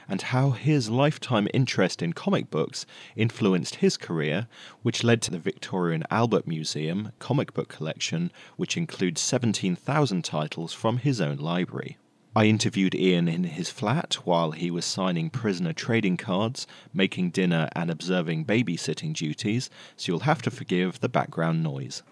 and 0.09 0.23
how 0.23 0.51
his 0.51 0.91
lifetime 0.91 1.49
interest 1.55 2.03
in 2.03 2.13
comic 2.13 2.51
books 2.51 2.85
influenced 3.17 3.77
his 3.77 3.97
career, 3.97 4.49
which 4.83 5.05
led 5.05 5.23
to 5.23 5.31
the 5.31 5.39
Victorian 5.39 6.05
Albert 6.11 6.47
Museum 6.47 7.13
comic 7.19 7.55
book 7.55 7.69
collection, 7.69 8.33
which 8.57 8.77
includes 8.77 9.21
17,000 9.21 10.25
titles 10.25 10.73
from 10.73 10.99
his 10.99 11.21
own 11.21 11.37
library. 11.37 11.99
I 12.35 12.47
interviewed 12.47 12.95
Ian 12.95 13.29
in 13.29 13.45
his 13.45 13.69
flat 13.69 14.15
while 14.25 14.53
he 14.53 14.71
was 14.71 14.87
signing 14.87 15.29
prisoner 15.29 15.75
trading 15.75 16.17
cards, 16.17 16.67
making 16.93 17.31
dinner, 17.31 17.69
and 17.77 17.91
observing 17.91 18.47
babysitting 18.47 19.13
duties, 19.13 19.69
so 19.97 20.11
you'll 20.11 20.21
have 20.21 20.41
to 20.43 20.51
forgive 20.51 21.01
the 21.01 21.11
background 21.11 21.63
noise. 21.63 22.03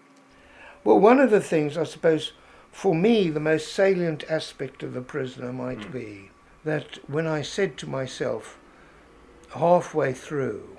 Well, 0.83 0.99
one 0.99 1.19
of 1.19 1.29
the 1.29 1.41
things, 1.41 1.77
I 1.77 1.83
suppose, 1.83 2.33
for 2.71 2.95
me, 2.95 3.29
the 3.29 3.39
most 3.39 3.73
salient 3.73 4.23
aspect 4.29 4.81
of 4.81 4.93
The 4.93 5.01
Prisoner 5.01 5.53
might 5.53 5.79
mm. 5.79 5.91
be 5.91 6.31
that 6.63 6.99
when 7.09 7.27
I 7.27 7.41
said 7.41 7.77
to 7.77 7.89
myself, 7.89 8.57
halfway 9.53 10.13
through, 10.13 10.77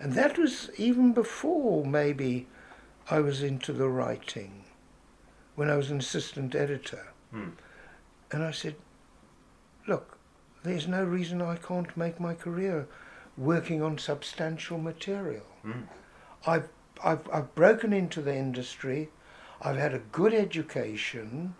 and 0.00 0.12
that 0.12 0.38
was 0.38 0.70
even 0.76 1.12
before 1.12 1.84
maybe 1.84 2.46
I 3.10 3.20
was 3.20 3.42
into 3.42 3.72
the 3.72 3.88
writing, 3.88 4.64
when 5.54 5.70
I 5.70 5.76
was 5.76 5.90
an 5.90 5.98
assistant 5.98 6.54
editor. 6.54 7.08
Mm. 7.34 7.52
And 8.30 8.44
I 8.44 8.50
said, 8.50 8.76
look, 9.86 10.18
there's 10.62 10.86
no 10.86 11.04
reason 11.04 11.40
I 11.40 11.56
can't 11.56 11.96
make 11.96 12.20
my 12.20 12.34
career 12.34 12.86
working 13.36 13.82
on 13.82 13.98
substantial 13.98 14.78
material. 14.78 15.46
Mm. 15.64 15.84
I've, 16.46 16.68
I've, 17.02 17.28
I've 17.32 17.54
broken 17.54 17.92
into 17.92 18.20
the 18.20 18.34
industry. 18.34 19.10
I've 19.62 19.76
had 19.76 19.94
a 19.94 19.98
good 19.98 20.34
education. 20.34 21.54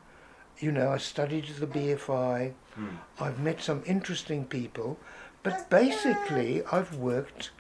You 0.59 0.73
know, 0.73 0.91
I 0.91 0.99
studied 0.99 1.51
at 1.51 1.61
the 1.61 1.67
BFI. 1.67 2.53
Mm. 2.79 2.89
I've 3.21 3.39
met 3.41 3.61
some 3.61 3.83
interesting 3.87 4.45
people. 4.45 4.99
But 5.43 5.71
basically, 5.71 6.65
I've 6.73 6.97
worked 6.97 7.51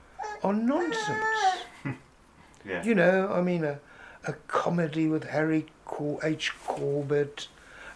on 0.42 0.66
nonsense. 0.66 1.64
yeah. 2.66 2.82
You 2.84 2.94
know, 2.94 3.30
I 3.32 3.40
mean, 3.42 3.64
a, 3.64 3.78
a 4.26 4.32
comedy 4.48 5.08
with 5.08 5.24
Harry 5.24 5.66
Cor- 5.84 6.20
H. 6.24 6.52
Corbett, 6.66 7.48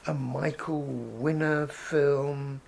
a 0.06 0.15
Michael 0.15 0.82
Winner 0.82 1.66
film. 1.66 2.60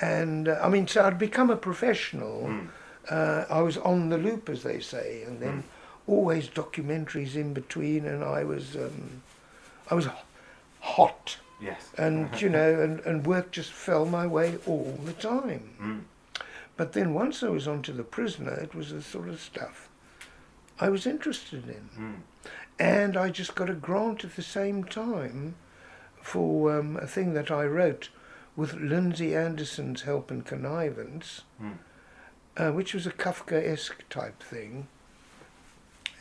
And 0.00 0.48
uh, 0.48 0.58
I 0.62 0.68
mean, 0.68 0.88
so 0.88 1.04
I'd 1.04 1.18
become 1.18 1.50
a 1.50 1.56
professional. 1.56 2.48
Mm. 2.48 2.68
Uh, 3.08 3.44
I 3.50 3.62
was 3.62 3.76
on 3.78 4.08
the 4.08 4.18
loop, 4.18 4.48
as 4.48 4.62
they 4.62 4.80
say, 4.80 5.24
and 5.26 5.40
then. 5.40 5.62
Mm 5.62 5.62
always 6.06 6.48
documentaries 6.48 7.34
in 7.34 7.52
between, 7.52 8.06
and 8.06 8.22
I 8.24 8.44
was 8.44 8.76
um, 8.76 9.22
I 9.90 9.94
was 9.94 10.08
hot. 10.80 11.36
Yes. 11.60 11.90
And 11.96 12.40
you 12.40 12.48
know, 12.58 12.80
and, 12.80 13.00
and 13.00 13.26
work 13.26 13.52
just 13.52 13.70
fell 13.70 14.04
my 14.04 14.26
way 14.26 14.58
all 14.66 14.98
the 15.04 15.12
time. 15.12 15.70
Mm. 15.80 16.44
But 16.76 16.92
then 16.94 17.14
once 17.14 17.42
I 17.42 17.48
was 17.48 17.68
onto 17.68 17.92
the 17.92 18.02
prisoner, 18.02 18.54
it 18.54 18.74
was 18.74 18.90
the 18.90 19.02
sort 19.02 19.28
of 19.28 19.40
stuff 19.40 19.88
I 20.82 20.88
was 20.88 21.06
interested 21.06 21.68
in. 21.68 21.88
Mm. 21.96 22.14
And 22.78 23.16
I 23.16 23.30
just 23.30 23.54
got 23.54 23.70
a 23.70 23.74
grant 23.74 24.24
at 24.24 24.34
the 24.34 24.42
same 24.42 24.82
time 24.82 25.54
for 26.20 26.78
um, 26.78 26.96
a 26.96 27.06
thing 27.06 27.34
that 27.34 27.50
I 27.50 27.64
wrote 27.64 28.08
with 28.56 28.74
Lindsay 28.74 29.34
Anderson's 29.36 30.02
help 30.02 30.30
and 30.30 30.44
connivance, 30.44 31.42
mm. 31.62 31.74
uh, 32.56 32.72
which 32.72 32.94
was 32.94 33.06
a 33.06 33.12
Kafka-esque 33.12 34.08
type 34.10 34.42
thing. 34.42 34.88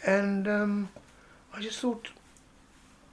And 0.06 0.48
um, 0.48 0.90
I 1.54 1.62
just 1.62 1.80
thought, 1.80 2.10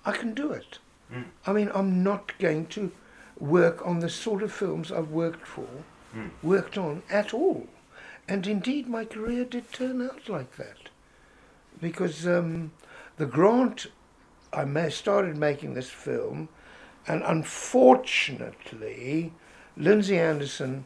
I 0.05 0.13
can 0.13 0.35
do 0.35 0.53
it. 0.53 0.79
Mm. 1.13 1.25
I 1.47 1.53
mean, 1.53 1.71
I'm 1.75 2.03
not 2.03 2.33
going 2.39 2.67
to 2.69 2.93
work 3.39 3.87
on 3.87 4.01
the 4.01 4.09
sort 4.09 4.43
of 4.43 4.51
films 4.53 4.91
I've 4.91 5.11
worked 5.11 5.47
for, 5.47 5.69
mm. 6.15 6.31
worked 6.43 6.79
on 6.79 7.03
at 7.11 7.35
all. 7.35 7.67
And 8.27 8.47
indeed, 8.47 8.89
my 8.89 9.05
career 9.05 9.45
did 9.45 9.71
turn 9.73 10.01
out 10.03 10.29
like 10.29 10.57
that. 10.57 10.89
Because 11.81 12.27
um, 12.27 12.73
the 13.17 13.27
grant, 13.27 13.87
I 14.53 14.89
started 14.89 15.37
making 15.37 15.75
this 15.75 15.91
film, 15.91 16.49
and 17.07 17.23
unfortunately, 17.23 19.33
Lindsay 19.77 20.19
Anderson 20.19 20.85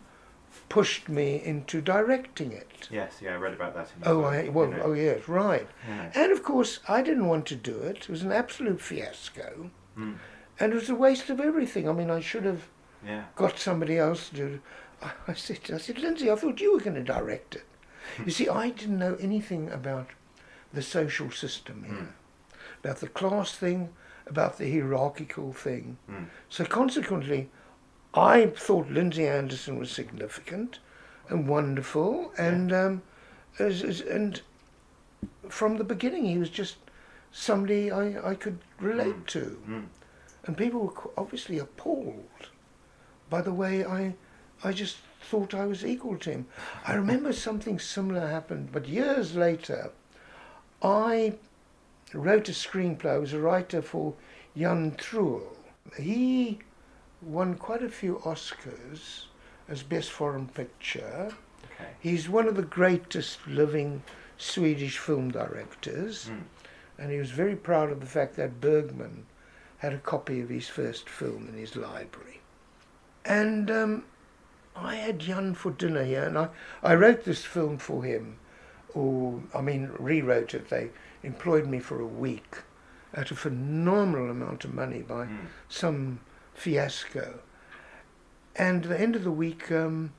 pushed 0.72 1.06
me 1.06 1.38
into 1.44 1.82
directing 1.82 2.50
it. 2.50 2.88
Yes, 2.90 3.16
yeah, 3.20 3.34
I 3.34 3.36
read 3.36 3.52
about 3.52 3.74
that. 3.74 3.90
oh, 4.06 4.24
I, 4.24 4.48
well, 4.48 4.70
you 4.70 4.74
know. 4.74 4.82
oh 4.84 4.92
yes, 4.94 5.28
right. 5.28 5.68
Yeah. 5.86 6.10
And 6.14 6.32
of 6.32 6.42
course, 6.42 6.80
I 6.88 7.02
didn't 7.02 7.26
want 7.26 7.44
to 7.48 7.56
do 7.56 7.76
it. 7.76 7.98
It 7.98 8.08
was 8.08 8.22
an 8.22 8.32
absolute 8.32 8.80
fiasco, 8.80 9.70
mm. 9.98 10.14
and 10.58 10.72
it 10.72 10.74
was 10.74 10.88
a 10.88 10.94
waste 10.94 11.28
of 11.28 11.40
everything. 11.40 11.90
I 11.90 11.92
mean, 11.92 12.10
I 12.10 12.20
should 12.20 12.46
have 12.46 12.62
yeah. 13.06 13.24
got 13.36 13.58
somebody 13.58 13.98
else 13.98 14.30
to. 14.30 14.36
do 14.36 14.60
I 15.28 15.34
said, 15.34 15.58
I 15.74 15.76
said, 15.76 15.98
Lindsay, 15.98 16.30
I 16.30 16.36
thought 16.36 16.58
you 16.58 16.72
were 16.72 16.80
going 16.80 16.96
to 16.96 17.02
direct 17.02 17.56
it. 17.56 17.66
you 18.24 18.30
see, 18.30 18.48
I 18.48 18.70
didn't 18.70 18.98
know 18.98 19.16
anything 19.20 19.70
about 19.70 20.08
the 20.72 20.80
social 20.80 21.30
system 21.30 21.84
here, 21.86 22.06
mm. 22.06 22.58
about 22.82 23.00
the 23.00 23.08
class 23.08 23.54
thing, 23.54 23.90
about 24.26 24.56
the 24.56 24.72
hierarchical 24.72 25.52
thing. 25.52 25.98
Mm. 26.10 26.28
So 26.48 26.64
consequently, 26.64 27.50
I 28.14 28.46
thought 28.46 28.90
Lindsay 28.90 29.26
Anderson 29.26 29.78
was 29.78 29.90
significant 29.90 30.78
and 31.28 31.48
wonderful, 31.48 32.32
and 32.36 32.70
yeah. 32.70 32.84
um, 32.84 33.02
as, 33.58 33.82
as, 33.82 34.00
and 34.00 34.40
from 35.48 35.78
the 35.78 35.84
beginning 35.84 36.24
he 36.24 36.38
was 36.38 36.50
just 36.50 36.76
somebody 37.30 37.90
I, 37.90 38.30
I 38.30 38.34
could 38.34 38.58
relate 38.78 39.24
mm. 39.24 39.26
to, 39.28 39.62
mm. 39.66 39.84
and 40.44 40.56
people 40.56 40.80
were 40.80 41.10
obviously 41.16 41.58
appalled 41.58 42.48
by 43.30 43.40
the 43.40 43.52
way 43.52 43.84
I 43.84 44.14
I 44.62 44.72
just 44.72 44.98
thought 45.22 45.54
I 45.54 45.64
was 45.64 45.84
equal 45.84 46.18
to 46.18 46.30
him. 46.30 46.46
I 46.86 46.94
remember 46.94 47.32
something 47.48 47.78
similar 47.78 48.26
happened, 48.26 48.70
but 48.72 48.86
years 48.86 49.34
later, 49.34 49.90
I 50.82 51.34
wrote 52.12 52.48
a 52.48 52.52
screenplay. 52.52 53.06
I 53.06 53.18
was 53.18 53.32
a 53.32 53.40
writer 53.40 53.80
for 53.80 54.14
Jan 54.56 54.92
Troell. 54.92 55.56
He 55.98 56.58
won 57.22 57.54
quite 57.54 57.82
a 57.82 57.88
few 57.88 58.16
Oscars 58.24 59.24
as 59.68 59.82
Best 59.82 60.10
Foreign 60.10 60.48
Picture. 60.48 61.32
Okay. 61.74 61.90
He's 62.00 62.28
one 62.28 62.48
of 62.48 62.56
the 62.56 62.62
greatest 62.62 63.46
living 63.46 64.02
Swedish 64.36 64.98
film 64.98 65.30
directors, 65.30 66.30
mm. 66.30 66.42
and 66.98 67.10
he 67.12 67.18
was 67.18 67.30
very 67.30 67.56
proud 67.56 67.90
of 67.90 68.00
the 68.00 68.06
fact 68.06 68.36
that 68.36 68.60
Bergman 68.60 69.26
had 69.78 69.92
a 69.92 69.98
copy 69.98 70.40
of 70.40 70.48
his 70.48 70.68
first 70.68 71.08
film 71.08 71.48
in 71.48 71.54
his 71.54 71.76
library. 71.76 72.40
And 73.24 73.70
um, 73.70 74.04
I 74.74 74.96
had 74.96 75.20
Jan 75.20 75.54
for 75.54 75.70
dinner 75.70 76.04
here, 76.04 76.24
and 76.24 76.36
I, 76.38 76.48
I 76.82 76.94
wrote 76.94 77.24
this 77.24 77.44
film 77.44 77.78
for 77.78 78.02
him, 78.02 78.38
or 78.94 79.40
I 79.54 79.60
mean, 79.60 79.90
rewrote 79.98 80.54
it. 80.54 80.68
They 80.68 80.90
employed 81.22 81.66
me 81.66 81.78
for 81.78 82.00
a 82.00 82.06
week 82.06 82.58
at 83.14 83.30
a 83.30 83.36
phenomenal 83.36 84.30
amount 84.30 84.64
of 84.64 84.74
money 84.74 85.02
by 85.02 85.26
mm. 85.26 85.38
some 85.68 86.20
fiasco. 86.54 87.40
And 88.56 88.84
at 88.84 88.90
the 88.90 89.00
end 89.00 89.16
of 89.16 89.24
the 89.24 89.32
week, 89.32 89.72
um, 89.72 90.12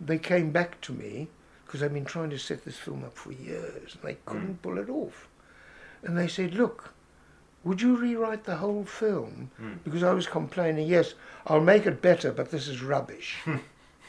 they 0.00 0.18
came 0.18 0.50
back 0.50 0.80
to 0.82 0.92
me 0.92 1.28
because 1.64 1.82
I've 1.82 1.94
been 1.94 2.04
trying 2.04 2.30
to 2.30 2.38
set 2.38 2.64
this 2.64 2.76
film 2.76 3.04
up 3.04 3.16
for 3.16 3.32
years 3.32 3.94
and 3.94 4.02
they 4.02 4.16
couldn't 4.26 4.54
mm. 4.54 4.62
pull 4.62 4.78
it 4.78 4.88
off. 4.88 5.28
And 6.02 6.18
they 6.18 6.26
said, 6.26 6.54
look, 6.54 6.94
would 7.62 7.80
you 7.80 7.96
rewrite 7.96 8.44
the 8.44 8.56
whole 8.56 8.84
film? 8.84 9.50
Mm. 9.60 9.78
Because 9.84 10.02
I 10.02 10.12
was 10.12 10.26
complaining, 10.26 10.88
yes, 10.88 11.14
I'll 11.46 11.60
make 11.60 11.86
it 11.86 12.02
better, 12.02 12.32
but 12.32 12.50
this 12.50 12.66
is 12.66 12.82
rubbish. 12.82 13.38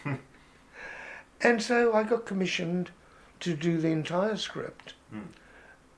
and 1.42 1.62
so 1.62 1.94
I 1.94 2.04
got 2.04 2.26
commissioned 2.26 2.92
to 3.42 3.54
do 3.54 3.78
the 3.78 3.90
entire 3.90 4.38
script. 4.38 4.94
Mm. 5.14 5.22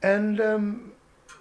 And, 0.02 0.42
um, 0.42 0.92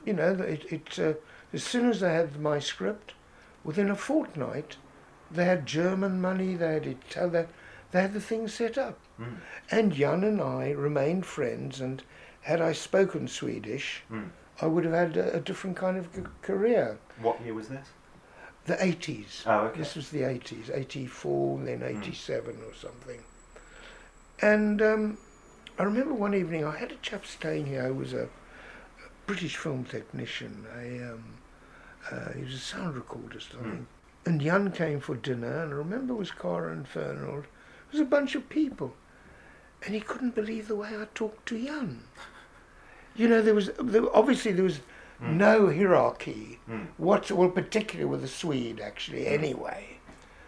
you 0.05 0.13
know, 0.13 0.35
it, 0.35 0.73
it 0.73 0.99
uh, 0.99 1.15
as 1.53 1.65
soon 1.65 1.91
as 1.91 2.01
they 2.01 2.13
had 2.13 2.41
my 2.41 2.59
script, 2.59 3.15
within 3.64 3.91
a 3.91 3.97
fortnight, 3.97 4.76
they 5.31 5.44
had 5.44 5.67
German 5.67 6.20
money, 6.20 6.55
they 6.56 6.75
had 6.75 6.87
Italian, 6.87 7.49
they 7.91 8.03
had 8.03 8.12
the 8.14 8.20
thing 8.20 8.49
set 8.49 8.76
up. 8.79 8.99
Mm. 9.20 9.37
And 9.70 9.93
Jan 9.93 10.25
and 10.25 10.41
I 10.41 10.70
remained 10.70 11.26
friends, 11.26 11.81
and 11.81 12.03
had 12.43 12.61
I 12.61 12.73
spoken 12.73 13.29
Swedish, 13.29 14.03
Mm. 14.11 14.31
I 14.61 14.67
would 14.67 14.85
have 14.85 14.94
had 14.94 15.17
a, 15.17 15.37
a 15.37 15.41
different 15.41 15.76
kind 15.76 15.97
of 15.97 16.09
c- 16.14 16.23
career. 16.43 16.99
What 17.20 17.41
year 17.43 17.55
was 17.55 17.69
this? 17.69 17.88
The 18.67 18.75
80s. 18.76 19.43
Oh, 19.47 19.67
okay. 19.67 19.79
This 19.79 19.97
was 19.97 20.11
the 20.11 20.20
80s, 20.20 20.70
84, 20.73 21.61
then 21.64 21.81
Mm. 21.81 22.00
87 22.03 22.56
or 22.67 22.75
something. 22.75 23.20
And 24.41 24.82
um, 24.82 25.19
I 25.79 25.85
remember 25.85 26.14
one 26.14 26.35
evening 26.35 26.64
I 26.64 26.76
had 26.76 26.93
a 26.93 26.97
chap 26.97 27.25
staying 27.26 27.67
here 27.67 27.88
who 27.88 27.94
was 27.94 28.12
a, 28.12 28.25
a 28.25 28.29
British 29.26 29.56
film 29.56 29.85
technician. 29.85 30.67
A, 30.76 31.12
um, 31.12 31.25
uh, 32.10 32.32
he 32.32 32.43
was 32.44 32.54
a 32.54 32.58
sound 32.58 32.94
recordist, 33.00 33.54
I 33.54 33.62
Mm. 33.62 33.70
think. 33.70 33.87
And 34.25 34.40
Jan 34.40 34.70
came 34.72 35.00
for 35.00 35.16
dinner, 35.16 35.62
and 35.64 35.72
I 35.72 35.76
remember 35.76 36.14
it 36.14 36.19
was 36.19 36.31
Cara 36.31 36.72
and 36.72 36.87
Fernald. 36.87 37.44
It 37.44 37.93
was 37.93 38.00
a 38.00 38.04
bunch 38.04 38.34
of 38.34 38.49
people. 38.49 38.94
And 39.84 39.94
he 39.94 40.00
couldn't 40.00 40.34
believe 40.37 40.69
the 40.69 40.76
way 40.76 40.90
I 40.90 41.06
talked 41.14 41.46
to 41.46 41.64
Jan. 41.64 42.04
You 43.16 43.28
know, 43.28 43.43
there 43.43 43.54
was 43.54 43.70
there, 43.78 44.04
obviously 44.16 44.52
there 44.52 44.64
was 44.64 44.81
Mm. 45.20 45.34
no 45.37 45.66
hierarchy. 45.69 46.60
Mm. 46.69 46.87
What, 46.96 47.31
well, 47.31 47.49
particularly 47.50 48.08
with 48.10 48.22
the 48.22 48.28
Swede, 48.28 48.81
actually, 48.81 49.26
anyway. 49.26 49.99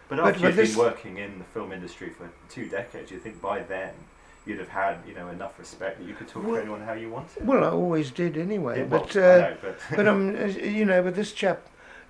But 0.09 0.17
But- 0.17 0.27
after 0.29 0.39
but 0.41 0.47
you've 0.47 0.55
this- 0.55 0.75
been 0.75 0.85
working 0.85 1.17
in 1.17 1.37
the 1.39 1.45
film 1.45 1.71
industry 1.71 2.09
for 2.09 2.29
two 2.49 2.67
decades, 2.69 3.11
you 3.11 3.19
think 3.19 3.41
by 3.41 3.59
then 3.61 3.93
you'd 4.45 4.59
have 4.59 4.69
had, 4.69 4.97
you 5.07 5.13
know, 5.13 5.27
enough 5.29 5.57
respect 5.57 5.99
that 5.99 6.07
you 6.07 6.13
could 6.13 6.27
talk 6.27 6.43
Well- 6.43 6.55
to 6.55 6.61
anyone 6.61 6.81
how 6.81 6.93
you 6.93 7.09
wanted. 7.09 7.45
Well, 7.45 7.63
I 7.63 7.69
always 7.69 8.11
did 8.11 8.37
anyway. 8.37 8.79
Yeah, 8.79 8.85
well, 8.85 9.01
but 9.01 9.17
I 9.17 9.19
uh, 9.19 9.37
know, 9.39 9.57
but, 9.61 9.79
but 9.95 10.07
um, 10.07 10.35
as- 10.35 10.55
you 10.55 10.85
know, 10.85 11.01
but 11.03 11.15
this 11.15 11.31
chap, 11.31 11.61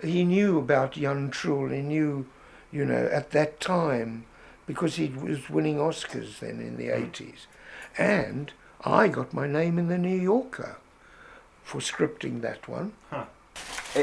he 0.03 0.23
knew 0.23 0.57
about 0.59 0.91
Jan 0.91 1.31
Troell. 1.31 1.73
He 1.73 1.81
knew, 1.81 2.25
you 2.71 2.85
know, 2.85 3.09
at 3.11 3.31
that 3.31 3.59
time, 3.59 4.25
because 4.67 4.95
he 4.95 5.07
was 5.07 5.49
winning 5.49 5.77
Oscars 5.77 6.39
then 6.39 6.59
in 6.59 6.77
the 6.77 6.87
Mm. 6.87 7.05
eighties, 7.07 7.47
and 7.97 8.51
I 8.83 9.07
got 9.07 9.33
my 9.33 9.47
name 9.47 9.79
in 9.79 9.87
the 9.87 9.97
New 9.97 10.17
Yorker 10.19 10.77
for 11.63 11.79
scripting 11.79 12.41
that 12.41 12.67
one. 12.67 12.93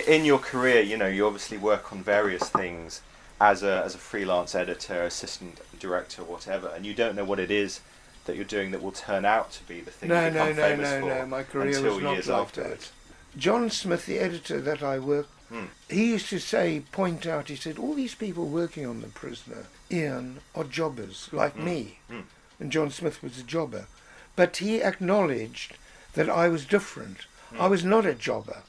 in 0.07 0.25
your 0.25 0.39
career, 0.39 0.81
you 0.81 0.97
know, 0.97 1.07
you 1.07 1.27
obviously 1.27 1.59
work 1.59 1.93
on 1.93 2.03
various 2.03 2.49
things 2.49 3.03
as 3.41 3.63
a 3.63 3.83
as 3.85 3.95
a 3.95 3.99
freelance 3.99 4.55
editor, 4.55 5.03
assistant 5.03 5.61
director, 5.79 6.25
whatever, 6.25 6.69
and 6.69 6.87
you 6.87 6.95
don't 6.95 7.15
know 7.15 7.25
what 7.25 7.39
it 7.39 7.51
is 7.51 7.81
that 8.25 8.37
you're 8.37 8.45
doing 8.45 8.71
that 8.71 8.83
will 8.83 8.93
turn 8.93 9.25
out 9.25 9.53
to 9.53 9.63
be 9.65 9.81
the 9.81 9.91
thing 9.91 10.09
no, 10.09 10.25
you 10.27 10.31
become 10.33 10.49
no, 10.49 10.55
famous 10.55 10.91
no, 10.91 11.01
for 11.01 11.09
no. 11.09 11.27
My 11.27 11.43
career 11.43 11.67
until 11.77 11.95
was 11.95 12.03
not 12.03 12.13
years 12.15 12.29
like 12.29 12.41
afterwards. 12.43 12.91
that. 13.35 13.39
John 13.39 13.71
Smith, 13.71 14.07
the 14.07 14.19
editor 14.19 14.61
that 14.61 14.83
I 14.83 14.99
worked, 14.99 15.31
Hmm. 15.49 15.65
he 15.91 16.07
used 16.11 16.31
to 16.31 16.39
say, 16.39 16.81
point 16.93 17.27
out, 17.27 17.49
he 17.49 17.57
said, 17.57 17.77
all 17.79 17.93
these 17.95 18.15
people 18.15 18.47
working 18.47 18.87
on 18.87 19.03
The 19.03 19.09
Prisoner, 19.09 19.67
Ian, 19.91 20.41
are 20.55 20.65
jobbers 20.65 21.29
like 21.33 21.55
Hmm. 21.55 21.65
me. 21.65 21.99
Hmm. 22.09 22.21
And 22.59 22.73
John 22.73 22.91
Smith 22.91 23.23
was 23.23 23.39
a 23.39 23.43
jobber. 23.43 23.87
But 24.35 24.57
he 24.59 24.83
acknowledged 24.83 25.77
that 26.15 26.31
I 26.31 26.49
was 26.49 26.65
different. 26.65 27.27
I 27.59 27.67
was 27.67 27.85
not 27.85 28.07
a 28.07 28.15
jobber. 28.15 28.63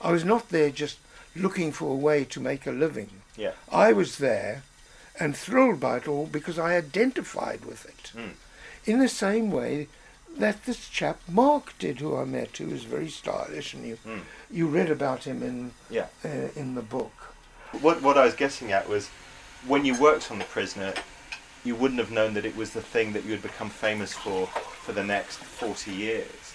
I 0.00 0.12
was 0.12 0.24
not 0.24 0.50
there 0.50 0.70
just 0.70 0.98
looking 1.34 1.72
for 1.72 1.92
a 1.92 1.96
way 1.96 2.24
to 2.24 2.38
make 2.40 2.64
a 2.66 2.70
living. 2.72 3.22
Yeah. 3.36 3.52
I 3.72 3.92
was 3.92 4.18
there 4.18 4.62
and 5.18 5.36
thrilled 5.36 5.80
by 5.80 5.96
it 5.98 6.06
all 6.08 6.26
because 6.26 6.58
I 6.58 6.76
identified 6.76 7.64
with 7.64 7.84
it. 7.86 8.12
In 8.86 8.98
the 8.98 9.08
same 9.08 9.50
way 9.50 9.88
that 10.38 10.64
this 10.64 10.88
chap 10.88 11.20
Mark 11.28 11.74
did, 11.78 11.98
who 12.00 12.16
I 12.16 12.24
met, 12.24 12.56
who 12.56 12.66
was 12.66 12.84
very 12.84 13.08
stylish, 13.08 13.74
and 13.74 13.84
you 13.86 13.98
Mm. 14.06 14.20
you 14.50 14.66
read 14.66 14.90
about 14.90 15.24
him 15.24 15.42
in 15.42 15.72
Yeah. 15.90 16.06
uh, 16.24 16.48
in 16.56 16.74
the 16.74 16.82
book. 16.82 17.34
What 17.80 18.00
what 18.02 18.16
I 18.16 18.24
was 18.24 18.34
getting 18.34 18.72
at 18.72 18.88
was 18.88 19.08
when 19.66 19.84
you 19.84 19.94
worked 19.94 20.30
on 20.30 20.38
The 20.38 20.44
Prisoner, 20.44 20.94
you 21.64 21.74
wouldn't 21.74 22.00
have 22.00 22.10
known 22.10 22.34
that 22.34 22.44
it 22.44 22.56
was 22.56 22.70
the 22.70 22.80
thing 22.82 23.12
that 23.12 23.24
you 23.24 23.32
had 23.32 23.42
become 23.42 23.70
famous 23.70 24.12
for 24.14 24.46
for 24.84 24.92
the 24.92 25.04
next 25.04 25.36
forty 25.38 25.92
years. 25.92 26.54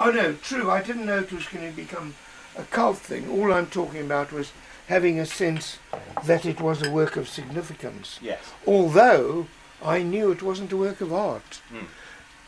Oh 0.00 0.10
no, 0.10 0.32
true. 0.34 0.70
I 0.70 0.82
didn't 0.82 1.06
know 1.06 1.18
it 1.18 1.32
was 1.32 1.46
going 1.46 1.70
to 1.70 1.76
become 1.76 2.14
a 2.58 2.62
cult 2.64 2.98
thing. 2.98 3.30
All 3.30 3.52
I'm 3.52 3.66
talking 3.66 4.00
about 4.00 4.32
was 4.32 4.52
having 4.88 5.18
a 5.20 5.26
sense 5.26 5.78
that 6.24 6.44
it 6.44 6.60
was 6.60 6.82
a 6.82 6.90
work 6.90 7.16
of 7.16 7.28
significance. 7.28 8.18
Yes. 8.20 8.40
Although 8.66 9.46
I 9.86 10.02
knew 10.02 10.32
it 10.32 10.42
wasn't 10.42 10.72
a 10.72 10.76
work 10.76 11.00
of 11.00 11.12
art. 11.12 11.62
Mm. 11.72 11.86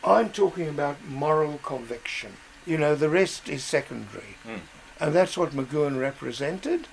I'm 0.04 0.30
talking 0.30 0.68
about 0.68 1.04
moral 1.04 1.58
conviction. 1.58 2.32
You 2.66 2.78
know, 2.78 2.96
the 2.96 3.08
rest 3.08 3.48
is 3.48 3.62
secondary. 3.62 4.36
Mm. 4.44 4.60
And 5.00 5.14
that's 5.14 5.38
what 5.38 5.52
McGoohan 5.52 6.00
represented, 6.00 6.88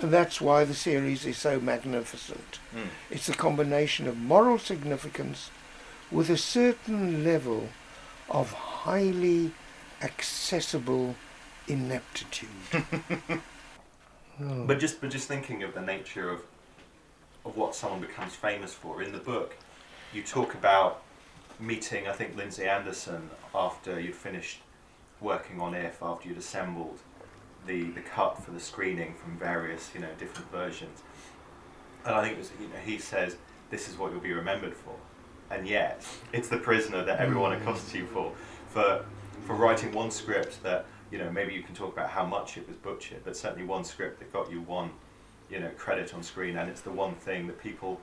and 0.00 0.12
that's 0.12 0.40
why 0.40 0.64
the 0.64 0.74
series 0.74 1.24
is 1.24 1.38
so 1.38 1.60
magnificent. 1.60 2.58
Mm. 2.74 2.88
It's 3.08 3.28
a 3.28 3.34
combination 3.34 4.08
of 4.08 4.16
moral 4.16 4.58
significance 4.58 5.50
with 6.10 6.28
a 6.28 6.36
certain 6.36 7.22
level 7.22 7.68
of 8.28 8.52
highly 8.52 9.52
accessible 10.02 11.14
ineptitude. 11.68 12.48
Oh. 12.72 13.40
But 14.66 14.80
just 14.80 15.00
but 15.00 15.10
just 15.10 15.28
thinking 15.28 15.62
of 15.62 15.74
the 15.74 15.80
nature 15.80 16.28
of 16.28 16.40
of 17.44 17.56
what 17.56 17.76
someone 17.76 18.00
becomes 18.00 18.34
famous 18.34 18.74
for 18.74 19.00
in 19.00 19.12
the 19.12 19.18
book, 19.18 19.54
you 20.14 20.22
talk 20.22 20.54
about 20.54 21.02
meeting 21.60 22.06
I 22.08 22.12
think 22.12 22.36
Lindsay 22.36 22.64
Anderson 22.64 23.30
after 23.54 23.98
you'd 24.00 24.14
finished 24.14 24.60
working 25.20 25.60
on 25.60 25.74
If 25.74 26.02
after 26.02 26.28
you'd 26.28 26.38
assembled 26.38 26.98
the 27.66 27.84
the 27.90 28.00
cut 28.00 28.42
for 28.42 28.50
the 28.50 28.60
screening 28.60 29.14
from 29.14 29.38
various 29.38 29.90
you 29.94 30.00
know 30.00 30.08
different 30.18 30.50
versions, 30.50 31.02
and 32.04 32.14
I 32.14 32.22
think 32.22 32.34
it 32.34 32.38
was 32.38 32.50
you 32.60 32.68
know 32.68 32.80
he 32.84 32.98
says 32.98 33.36
this 33.70 33.88
is 33.88 33.96
what 33.96 34.12
you'll 34.12 34.20
be 34.20 34.32
remembered 34.32 34.74
for, 34.74 34.94
and 35.50 35.66
yet 35.66 36.06
it's 36.32 36.48
the 36.48 36.58
prisoner 36.58 37.04
that 37.04 37.18
everyone 37.20 37.52
Mm. 37.52 37.62
accosts 37.62 37.94
you 37.94 38.06
for. 38.06 38.32
For 38.68 39.04
for 39.46 39.54
writing 39.54 39.92
one 39.92 40.10
script 40.10 40.62
that 40.62 40.86
you 41.10 41.18
know 41.18 41.30
maybe 41.30 41.54
you 41.54 41.62
can 41.62 41.74
talk 41.74 41.92
about 41.92 42.10
how 42.10 42.24
much 42.26 42.56
it 42.58 42.66
was 42.68 42.76
butchered, 42.76 43.24
but 43.24 43.36
certainly 43.36 43.64
one 43.66 43.84
script 43.84 44.18
that 44.18 44.32
got 44.32 44.50
you 44.50 44.60
one 44.60 44.90
you 45.50 45.60
know 45.60 45.70
credit 45.78 46.12
on 46.14 46.22
screen, 46.22 46.56
and 46.56 46.68
it's 46.68 46.80
the 46.82 46.90
one 46.90 47.14
thing 47.14 47.46
that 47.46 47.58
people 47.62 48.00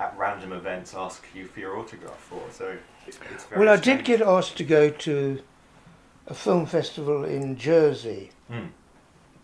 at 0.00 0.14
random 0.16 0.52
events 0.52 0.94
ask 0.94 1.24
you 1.34 1.46
for 1.46 1.60
your 1.60 1.76
autograph 1.78 2.18
for. 2.18 2.42
So 2.52 2.76
it's, 3.06 3.18
it's 3.32 3.44
very 3.44 3.64
well, 3.64 3.74
I 3.74 3.80
did 3.80 4.04
get 4.04 4.20
asked 4.20 4.56
to 4.58 4.64
go 4.64 4.90
to 4.90 5.42
a 6.26 6.34
film 6.34 6.66
festival 6.66 7.24
in 7.24 7.56
Jersey 7.56 8.30
Hmm. 8.48 8.66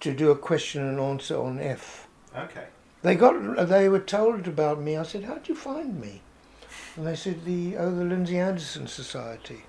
to 0.00 0.14
do 0.14 0.30
a 0.30 0.37
question 0.37 0.82
and 0.87 1.00
answer 1.00 1.37
on 1.40 1.58
If. 1.58 2.06
Okay. 2.37 2.66
They 3.02 3.14
got 3.16 3.68
they 3.68 3.88
were 3.88 4.00
told 4.00 4.49
about 4.49 4.80
me. 4.80 4.96
I 4.96 5.02
said, 5.02 5.25
"How'd 5.25 5.49
you 5.49 5.54
find 5.54 6.00
me?" 6.00 6.23
And 6.96 7.06
they 7.06 7.16
said, 7.16 7.44
"The 7.44 7.76
oh, 7.76 7.94
the 7.94 8.04
Lindsay 8.04 8.38
Anderson 8.38 8.87
Society." 8.87 9.64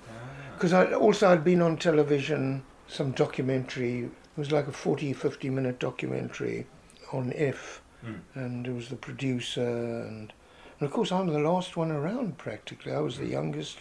Because 0.54 0.72
I 0.72 0.94
also 0.94 1.30
I'd 1.30 1.44
been 1.44 1.62
on 1.62 1.75
television, 1.77 2.63
some 2.88 3.12
documentary. 3.12 4.04
It 4.04 4.12
was 4.38 4.51
like 4.54 4.68
a 4.68 4.72
40, 4.72 5.12
50 5.13 5.50
minute 5.50 5.80
documentary 5.80 6.65
on 7.12 7.32
If, 7.34 7.82
Hmm. 8.01 8.13
and 8.36 8.68
it 8.68 8.72
was 8.74 8.88
the 8.88 8.96
producer, 8.96 9.62
and, 10.08 10.32
and 10.79 10.88
of 10.88 10.91
course 10.94 11.12
I'm 11.12 11.27
the 11.27 11.39
last 11.39 11.77
one 11.77 11.91
around 11.91 12.38
practically. 12.38 12.91
I 12.94 13.00
was 13.00 13.17
the 13.17 13.27
youngest 13.27 13.79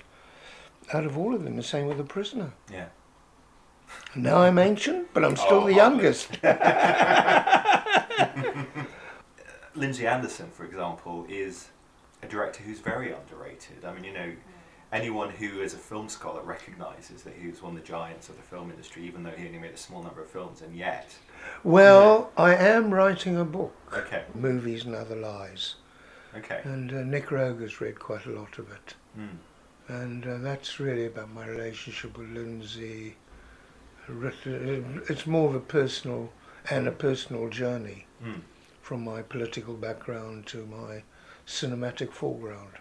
out 0.92 1.04
of 1.04 1.16
all 1.18 1.34
of 1.34 1.44
them. 1.44 1.56
The 1.56 1.62
same 1.62 1.86
with 1.86 1.98
the 1.98 2.04
prisoner. 2.04 2.52
Yeah. 2.70 2.86
Now 4.14 4.38
I'm 4.38 4.58
ancient, 4.58 5.12
but 5.14 5.24
I'm 5.24 5.36
still 5.36 5.62
Oh, 5.62 5.66
the 5.66 5.74
youngest. 5.74 6.28
Lindsay 9.76 10.06
Anderson, 10.06 10.48
for 10.50 10.64
example, 10.64 11.26
is 11.28 11.68
a 12.22 12.26
director 12.26 12.62
who's 12.62 12.80
very 12.80 13.12
underrated. 13.12 13.84
I 13.84 13.92
mean, 13.92 14.04
you 14.04 14.12
know, 14.12 14.32
anyone 14.92 15.30
who 15.30 15.60
is 15.60 15.74
a 15.74 15.78
film 15.78 16.08
scholar 16.08 16.42
recognizes 16.42 17.22
that 17.22 17.34
he 17.40 17.48
was 17.48 17.60
one 17.60 17.76
of 17.76 17.82
the 17.82 17.86
giants 17.86 18.28
of 18.28 18.36
the 18.36 18.42
film 18.42 18.70
industry, 18.70 19.04
even 19.04 19.22
though 19.24 19.30
he 19.30 19.46
only 19.46 19.58
made 19.58 19.72
a 19.74 19.76
small 19.76 20.02
number 20.02 20.22
of 20.22 20.28
films, 20.28 20.62
and 20.62 20.74
yet. 20.76 21.14
Well, 21.64 22.30
I 22.36 22.54
am 22.54 22.94
writing 22.94 23.36
a 23.36 23.44
book, 23.44 23.74
Okay, 23.92 24.22
Movies 24.34 24.84
and 24.84 24.94
Other 24.94 25.16
Lies, 25.16 25.74
okay. 26.36 26.60
and 26.64 26.92
uh, 26.92 27.02
Nick 27.02 27.30
Roeg's 27.30 27.80
read 27.80 27.98
quite 27.98 28.26
a 28.26 28.30
lot 28.30 28.58
of 28.58 28.70
it. 28.70 28.94
Mm. 29.18 29.38
and 29.88 30.26
uh, 30.26 30.38
that's 30.38 30.80
really 30.80 31.06
about 31.06 31.32
my 31.32 31.46
relationship 31.46 32.18
with 32.18 32.28
Lindsay. 32.30 33.16
It's 34.08 35.26
more 35.26 35.48
of 35.48 35.54
a 35.54 35.60
personal 35.60 36.32
and 36.70 36.86
a 36.88 36.92
personal 36.92 37.48
journey 37.48 38.06
Mm. 38.24 38.40
from 38.80 39.04
my 39.04 39.22
political 39.22 39.74
background 39.74 40.46
to 40.46 40.66
my 40.66 41.02
cinematic 41.46 42.12
foreground. 42.12 42.78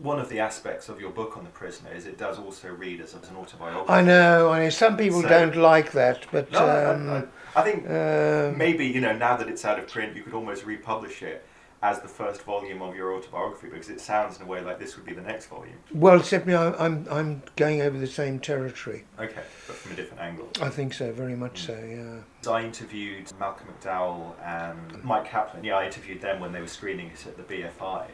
one 0.00 0.18
of 0.18 0.28
the 0.28 0.40
aspects 0.40 0.88
of 0.88 1.00
your 1.00 1.10
book 1.10 1.36
on 1.36 1.44
the 1.44 1.50
prisoner 1.50 1.92
is 1.92 2.06
it 2.06 2.16
does 2.16 2.38
also 2.38 2.68
read 2.68 3.00
as, 3.00 3.12
an 3.14 3.36
autobiography. 3.36 3.90
I 3.90 4.00
know. 4.02 4.50
I 4.50 4.60
mean, 4.60 4.70
some 4.70 4.96
people 4.96 5.20
so, 5.22 5.28
don't 5.28 5.54
like 5.56 5.92
that, 5.92 6.26
but 6.32 6.50
no, 6.50 6.58
um, 6.58 7.10
I, 7.10 7.16
I, 7.16 7.24
I, 7.56 7.62
think 7.62 7.90
um, 7.90 8.56
maybe 8.56 8.86
you 8.86 9.00
know 9.00 9.14
now 9.14 9.36
that 9.36 9.48
it's 9.48 9.64
out 9.64 9.78
of 9.78 9.88
print, 9.88 10.16
you 10.16 10.22
could 10.22 10.32
almost 10.34 10.64
republish 10.64 11.22
it 11.22 11.44
as 11.82 12.00
the 12.00 12.08
first 12.08 12.42
volume 12.42 12.80
of 12.80 12.94
your 12.94 13.12
autobiography 13.12 13.68
because 13.68 13.90
it 13.90 14.00
sounds 14.00 14.36
in 14.36 14.42
a 14.42 14.46
way 14.46 14.60
like 14.60 14.78
this 14.78 14.96
would 14.96 15.04
be 15.04 15.12
the 15.12 15.22
next 15.22 15.46
volume. 15.46 15.74
Well, 15.92 16.20
except 16.20 16.46
me, 16.46 16.54
I'm 16.54 17.06
I'm 17.10 17.42
going 17.56 17.82
over 17.82 17.98
the 17.98 18.06
same 18.06 18.38
territory. 18.38 19.04
Okay, 19.18 19.42
but 19.66 19.76
from 19.76 19.92
a 19.92 19.96
different 19.96 20.22
angle. 20.22 20.48
I 20.60 20.68
think 20.68 20.94
so, 20.94 21.12
very 21.12 21.34
much 21.34 21.62
mm. 21.62 21.66
so. 21.66 22.22
Yeah. 22.44 22.52
I 22.52 22.64
interviewed 22.64 23.32
Malcolm 23.38 23.68
McDowell 23.68 24.34
and 24.44 25.02
Mike 25.02 25.26
Kaplan. 25.26 25.64
Yeah, 25.64 25.76
I 25.76 25.86
interviewed 25.86 26.20
them 26.20 26.40
when 26.40 26.52
they 26.52 26.60
were 26.60 26.68
screening 26.68 27.08
it 27.08 27.26
at 27.26 27.36
the 27.36 27.42
BFI. 27.42 28.06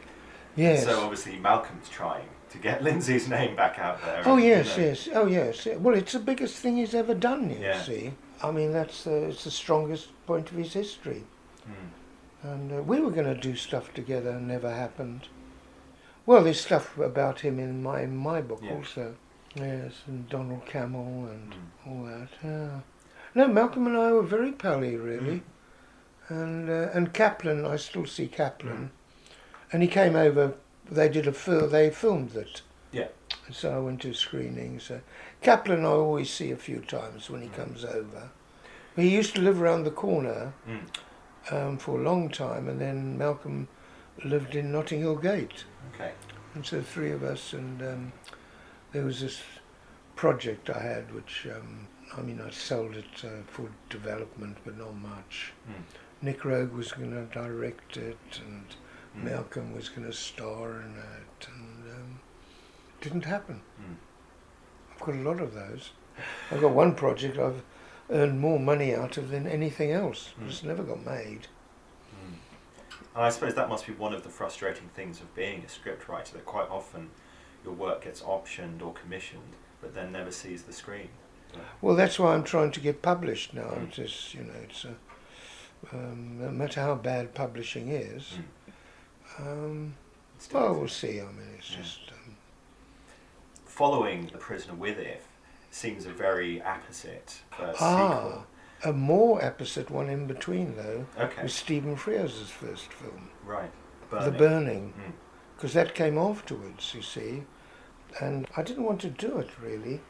Yes. 0.55 0.85
So 0.85 0.99
obviously 1.01 1.37
Malcolm's 1.37 1.89
trying 1.89 2.27
to 2.49 2.57
get 2.57 2.83
Lindsay's 2.89 3.29
name 3.29 3.55
back 3.55 3.77
out 3.77 4.03
there. 4.03 4.23
Oh 4.25 4.37
yes, 4.37 4.75
you 4.75 4.81
know. 4.81 4.87
yes. 4.89 5.09
Oh 5.13 5.27
yes. 5.27 5.67
Well, 5.77 5.95
it's 5.95 6.13
the 6.13 6.19
biggest 6.19 6.55
thing 6.55 6.77
he's 6.77 6.95
ever 6.95 7.13
done. 7.13 7.51
You 7.51 7.59
yeah. 7.59 7.81
see. 7.83 8.13
I 8.41 8.51
mean, 8.51 8.71
that's 8.71 9.05
uh, 9.05 9.27
it's 9.29 9.43
the 9.43 9.51
strongest 9.51 10.09
point 10.25 10.49
of 10.49 10.57
his 10.57 10.73
history. 10.73 11.23
Mm. 11.69 11.98
And 12.43 12.71
uh, 12.71 12.81
we 12.81 12.99
were 12.99 13.11
going 13.11 13.33
to 13.33 13.39
do 13.39 13.55
stuff 13.55 13.93
together, 13.93 14.31
and 14.31 14.47
never 14.47 14.73
happened. 14.73 15.27
Well, 16.25 16.43
there's 16.43 16.61
stuff 16.61 16.97
about 16.97 17.41
him 17.41 17.59
in 17.59 17.81
my 17.81 18.01
in 18.01 18.15
my 18.15 18.41
book 18.41 18.61
yeah. 18.63 18.73
also. 18.73 19.15
Yes, 19.55 19.93
and 20.05 20.29
Donald 20.29 20.65
Cammell 20.65 21.29
and 21.31 21.53
mm. 21.53 21.87
all 21.87 22.03
that. 22.05 22.29
Yeah. 22.43 22.79
No, 23.35 23.47
Malcolm 23.47 23.87
and 23.87 23.97
I 23.97 24.11
were 24.11 24.23
very 24.23 24.51
pally, 24.51 24.95
really. 24.95 25.41
Mm. 26.29 26.29
And 26.29 26.69
uh, 26.69 26.89
and 26.93 27.13
Kaplan, 27.13 27.65
I 27.65 27.77
still 27.77 28.05
see 28.05 28.27
Kaplan. 28.27 28.77
Mm. 28.77 29.33
And 29.71 29.81
he 29.81 29.89
came 29.89 30.15
over. 30.15 30.53
They 30.89 31.09
did 31.09 31.27
a 31.27 31.33
film. 31.33 31.71
They 31.71 31.89
filmed 31.89 32.35
it. 32.35 32.61
Yeah. 32.91 33.07
So 33.51 33.75
I 33.75 33.79
went 33.79 34.01
to 34.01 34.13
screenings. 34.13 34.91
Uh, 34.91 34.99
Kaplan, 35.41 35.83
I 35.83 35.89
always 35.89 36.29
see 36.29 36.51
a 36.51 36.55
few 36.55 36.79
times 36.81 37.29
when 37.29 37.41
he 37.41 37.47
mm. 37.47 37.55
comes 37.55 37.83
over. 37.83 38.29
He 38.95 39.09
used 39.09 39.35
to 39.35 39.41
live 39.41 39.61
around 39.61 39.83
the 39.83 39.91
corner. 39.91 40.53
Um, 41.51 41.77
for 41.77 41.99
a 41.99 42.03
long 42.03 42.29
time, 42.29 42.69
and 42.69 42.79
then 42.79 43.17
Malcolm 43.17 43.67
lived 44.23 44.55
in 44.55 44.71
Notting 44.71 44.99
Hill 44.99 45.15
Gate. 45.15 45.63
Okay. 45.95 46.11
And 46.53 46.65
so 46.65 46.81
three 46.81 47.11
of 47.11 47.23
us, 47.23 47.53
and 47.53 47.81
um, 47.81 48.13
there 48.91 49.03
was 49.03 49.21
this 49.21 49.41
project 50.15 50.69
I 50.69 50.79
had, 50.79 51.13
which 51.13 51.47
um, 51.47 51.87
I 52.15 52.21
mean 52.21 52.41
I 52.45 52.49
sold 52.49 52.95
it 52.95 53.23
uh, 53.23 53.43
for 53.47 53.69
development, 53.89 54.57
but 54.65 54.77
not 54.77 54.95
much. 54.95 55.53
Mm. 55.69 55.83
Nick 56.21 56.41
Roeg 56.41 56.73
was 56.73 56.91
going 56.91 57.11
to 57.11 57.23
direct 57.33 57.97
it, 57.97 58.41
and 58.45 58.65
mm. 59.17 59.23
Malcolm 59.23 59.73
was 59.73 59.89
going 59.89 60.05
to 60.05 60.13
star 60.13 60.81
in 60.81 60.95
it, 60.97 61.47
and 61.47 61.91
um, 61.95 62.19
it 62.89 63.03
didn't 63.03 63.25
happen. 63.25 63.61
Mm. 63.81 63.95
I've 64.93 64.99
got 64.99 65.15
a 65.15 65.29
lot 65.29 65.39
of 65.39 65.53
those. 65.53 65.91
I've 66.51 66.61
got 66.61 66.71
one 66.71 66.95
project 66.95 67.37
I've 67.37 67.63
earned 68.09 68.39
more 68.39 68.59
money 68.59 68.95
out 68.95 69.17
of 69.17 69.29
than 69.29 69.47
anything 69.47 69.91
else. 69.91 70.33
Mm. 70.41 70.47
It's 70.49 70.63
never 70.63 70.83
got 70.83 71.05
made. 71.05 71.47
Mm. 72.13 72.35
And 73.15 73.23
I 73.25 73.29
suppose 73.29 73.55
that 73.55 73.69
must 73.69 73.85
be 73.85 73.93
one 73.93 74.13
of 74.13 74.23
the 74.23 74.29
frustrating 74.29 74.89
things 74.95 75.19
of 75.21 75.33
being 75.35 75.63
a 75.63 75.67
scriptwriter, 75.67 76.33
that 76.33 76.45
quite 76.45 76.69
often 76.69 77.09
your 77.63 77.73
work 77.73 78.03
gets 78.03 78.21
optioned 78.21 78.81
or 78.81 78.93
commissioned, 78.93 79.55
but 79.81 79.93
then 79.93 80.11
never 80.11 80.31
sees 80.31 80.63
the 80.63 80.73
screen. 80.73 81.09
Well, 81.81 81.95
that's 81.95 82.19
why 82.19 82.33
I'm 82.35 82.43
trying 82.43 82.71
to 82.71 82.79
get 82.79 83.01
published 83.01 83.53
now. 83.53 83.71
Mm. 83.71 83.87
It's 83.87 83.95
just, 83.95 84.33
you 84.33 84.41
know, 84.41 84.53
it's 84.63 84.85
a, 84.85 84.95
um, 85.93 86.39
no 86.39 86.49
matter 86.51 86.81
how 86.81 86.95
bad 86.95 87.33
publishing 87.33 87.89
is. 87.89 88.33
Mm. 89.39 89.41
Um, 89.41 89.93
well, 90.53 90.73
we'll 90.73 90.87
see. 90.87 91.21
I 91.21 91.25
mean, 91.25 91.47
it's 91.57 91.71
yeah. 91.71 91.77
just. 91.77 91.99
Um, 92.11 92.35
Following 93.65 94.27
The 94.31 94.37
Prisoner 94.37 94.73
with 94.73 94.99
If, 94.99 95.25
seems 95.71 96.05
a 96.05 96.11
very 96.11 96.59
apposite 96.59 97.41
first 97.55 97.81
ah, 97.81 98.21
sequel. 98.21 98.47
A 98.85 98.93
more 98.93 99.39
apposite 99.41 99.89
one 99.89 100.09
in 100.09 100.25
between, 100.25 100.75
though, 100.75 101.05
okay. 101.17 101.43
was 101.43 101.53
Stephen 101.53 101.95
Frears' 101.95 102.45
first 102.45 102.91
film. 102.93 103.29
Right. 103.45 103.71
Burning. 104.09 104.31
The 104.31 104.37
Burning. 104.37 104.93
Because 105.55 105.73
hmm. 105.73 105.79
mm. 105.79 105.83
that 105.83 105.95
came 105.95 106.17
afterwards, 106.17 106.93
you 106.95 107.01
see. 107.01 107.43
And 108.19 108.47
I 108.57 108.63
didn't 108.63 108.85
want 108.85 109.01
to 109.01 109.09
do 109.09 109.37
it, 109.37 109.49
really. 109.61 110.01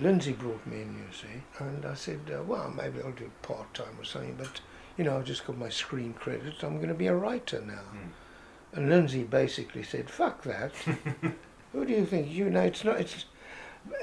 Lindsay 0.00 0.32
brought 0.32 0.66
me 0.66 0.82
in, 0.82 0.94
you 0.94 1.12
see. 1.12 1.42
And 1.58 1.84
I 1.84 1.94
said, 1.94 2.20
uh, 2.32 2.42
well, 2.42 2.72
maybe 2.76 3.00
I'll 3.00 3.12
do 3.12 3.30
part 3.42 3.72
time 3.74 3.96
or 3.98 4.04
something, 4.04 4.34
but, 4.36 4.60
you 4.96 5.04
know, 5.04 5.16
I've 5.16 5.24
just 5.24 5.46
got 5.46 5.56
my 5.56 5.68
screen 5.68 6.14
credit. 6.14 6.62
I'm 6.62 6.76
going 6.76 6.88
to 6.88 6.94
be 6.94 7.06
a 7.06 7.14
writer 7.14 7.60
now. 7.60 7.82
Mm. 7.94 8.10
And 8.72 8.90
Lindsay 8.90 9.22
basically 9.22 9.84
said, 9.84 10.10
fuck 10.10 10.42
that. 10.42 10.72
Who 11.72 11.84
do 11.84 11.92
you 11.92 12.06
think? 12.06 12.32
You 12.32 12.50
know, 12.50 12.62
it's 12.62 12.82
not, 12.84 13.00
it's, 13.00 13.24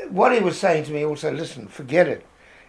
what 0.10 0.34
he 0.34 0.40
was 0.40 0.60
saying 0.60 0.86
to 0.86 0.92
me 0.92 1.06
also, 1.06 1.32
listen, 1.32 1.68
forget 1.68 2.08
it. 2.08 2.26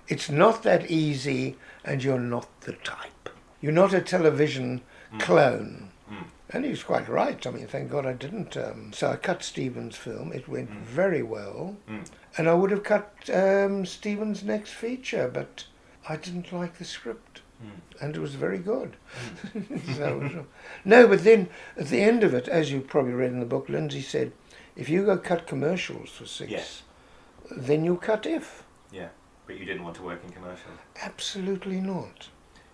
It's 0.09 0.31
not 0.31 0.62
that 0.62 0.90
easy, 0.90 1.57
and 1.85 2.02
you're 2.02 2.19
not 2.19 2.49
the 2.62 2.73
type. 2.73 3.28
You're 3.61 3.73
not 3.73 3.95
a 3.95 4.00
television 4.00 4.83
mm. 5.12 5.21
clone. 5.21 5.90
Mm. 6.11 6.25
And 6.50 6.64
he 6.64 6.71
was 6.71 6.83
quite 6.83 7.09
right. 7.09 7.47
I 7.47 7.50
mean, 7.50 7.66
thank 7.66 7.90
God 7.90 8.04
I 8.04 8.12
didn't. 8.12 8.57
Um, 8.57 8.92
so 8.92 9.11
I 9.11 9.16
cut 9.16 9.42
Stephen's 9.42 9.97
film. 9.97 10.33
It 10.33 10.49
went 10.49 10.71
mm. 10.71 10.83
very 10.83 11.23
well. 11.23 11.76
Mm. 11.88 12.07
And 12.37 12.49
I 12.49 12.54
would 12.54 12.71
have 12.71 12.83
cut 12.83 13.14
um, 13.33 13.87
Stephen's 13.87 14.42
next 14.42 14.73
feature, 14.73 15.31
but 15.33 15.64
I 16.09 16.16
didn't 16.16 16.52
like 16.52 16.78
the 16.78 16.85
script. 16.85 17.40
Mm. 17.64 18.02
And 18.02 18.16
it 18.16 18.21
was 18.21 18.35
very 18.35 18.59
good. 18.59 18.97
Mm. 19.54 19.97
so, 19.97 20.47
no, 20.85 21.07
but 21.07 21.25
then 21.25 21.49
at 21.76 21.88
the 21.88 22.00
end 22.00 22.25
of 22.25 22.35
it, 22.35 22.49
as 22.49 22.73
you 22.73 22.81
probably 22.81 23.12
read 23.12 23.31
in 23.33 23.40
the 23.40 23.47
book, 23.47 23.69
Lindsay 23.69 24.02
said, 24.02 24.33
if 24.75 24.88
you 24.88 25.04
go 25.04 25.16
cut 25.16 25.47
commercials 25.47 26.11
for 26.11 26.26
six, 26.26 26.50
yes 26.50 26.83
then 27.56 27.85
you 27.85 27.97
cut 27.97 28.26
if. 28.26 28.64
Yeah, 28.92 29.09
but 29.47 29.59
you 29.59 29.64
didn't 29.64 29.85
want 29.85 29.97
to 29.97 30.02
work 30.02 30.23
in 30.25 30.30
commercials. 30.30 30.78
Absolutely 31.00 31.80
not. 31.80 32.28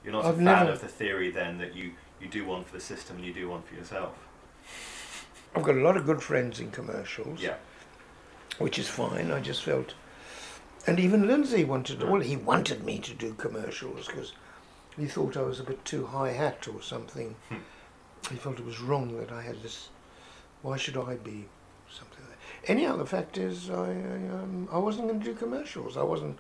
You're 0.05 0.13
not 0.13 0.25
I've 0.25 0.35
a 0.35 0.37
fan 0.37 0.45
never... 0.45 0.73
of 0.73 0.81
the 0.81 0.89
theory 0.89 1.31
then 1.31 1.59
that 1.59 1.75
you, 1.75 1.93
you 2.21 2.29
do 2.29 2.45
one 2.45 2.65
for 2.65 2.73
the 2.73 2.81
system 2.81 3.17
and 3.17 3.25
you 3.25 3.33
do 3.33 3.49
one 3.49 3.63
for 3.63 3.75
yourself. 3.75 4.15
I've 5.55 5.63
got 5.63 5.77
a 5.77 5.81
lot 5.81 5.97
of 5.97 6.07
good 6.07 6.23
friends 6.23 6.61
in 6.61 6.71
commercials. 6.71 7.41
Yeah. 7.41 7.57
Which 8.59 8.79
is 8.79 8.89
fine. 8.89 9.31
I 9.31 9.41
just 9.41 9.63
felt, 9.63 9.95
and 10.87 10.99
even 10.99 11.27
Lindsay 11.27 11.65
wanted. 11.65 12.03
Well, 12.03 12.21
he 12.21 12.37
wanted 12.37 12.85
me 12.85 12.99
to 12.99 13.15
do 13.15 13.35
commercials 13.35 14.07
because 14.07 14.33
he 14.97 15.07
thought 15.07 15.37
I 15.37 15.43
was 15.43 15.61
a 15.61 15.65
bit 15.65 15.85
too 15.85 16.07
high 16.07 16.33
hat 16.33 16.67
or 16.67 16.83
something. 16.83 17.37
Hmm. 17.49 17.57
He 18.31 18.37
felt 18.37 18.59
it 18.59 18.67
was 18.67 18.81
wrong 18.81 19.17
that 19.19 19.31
I 19.31 19.43
had 19.43 19.63
this. 19.63 19.91
Why 20.63 20.77
should 20.77 20.97
I 20.97 21.15
be 21.17 21.47
Anyhow, 22.69 22.97
the 22.97 23.07
fact 23.07 23.39
is, 23.39 23.71
I, 23.71 23.75
I, 23.75 23.87
um, 23.87 24.69
I 24.71 24.79
wasn't 24.79 25.09
going 25.09 25.21
to 25.21 25.25
do 25.25 25.35
commercials. 25.35 25.97
I 25.97 26.03
wasn't 26.03 26.39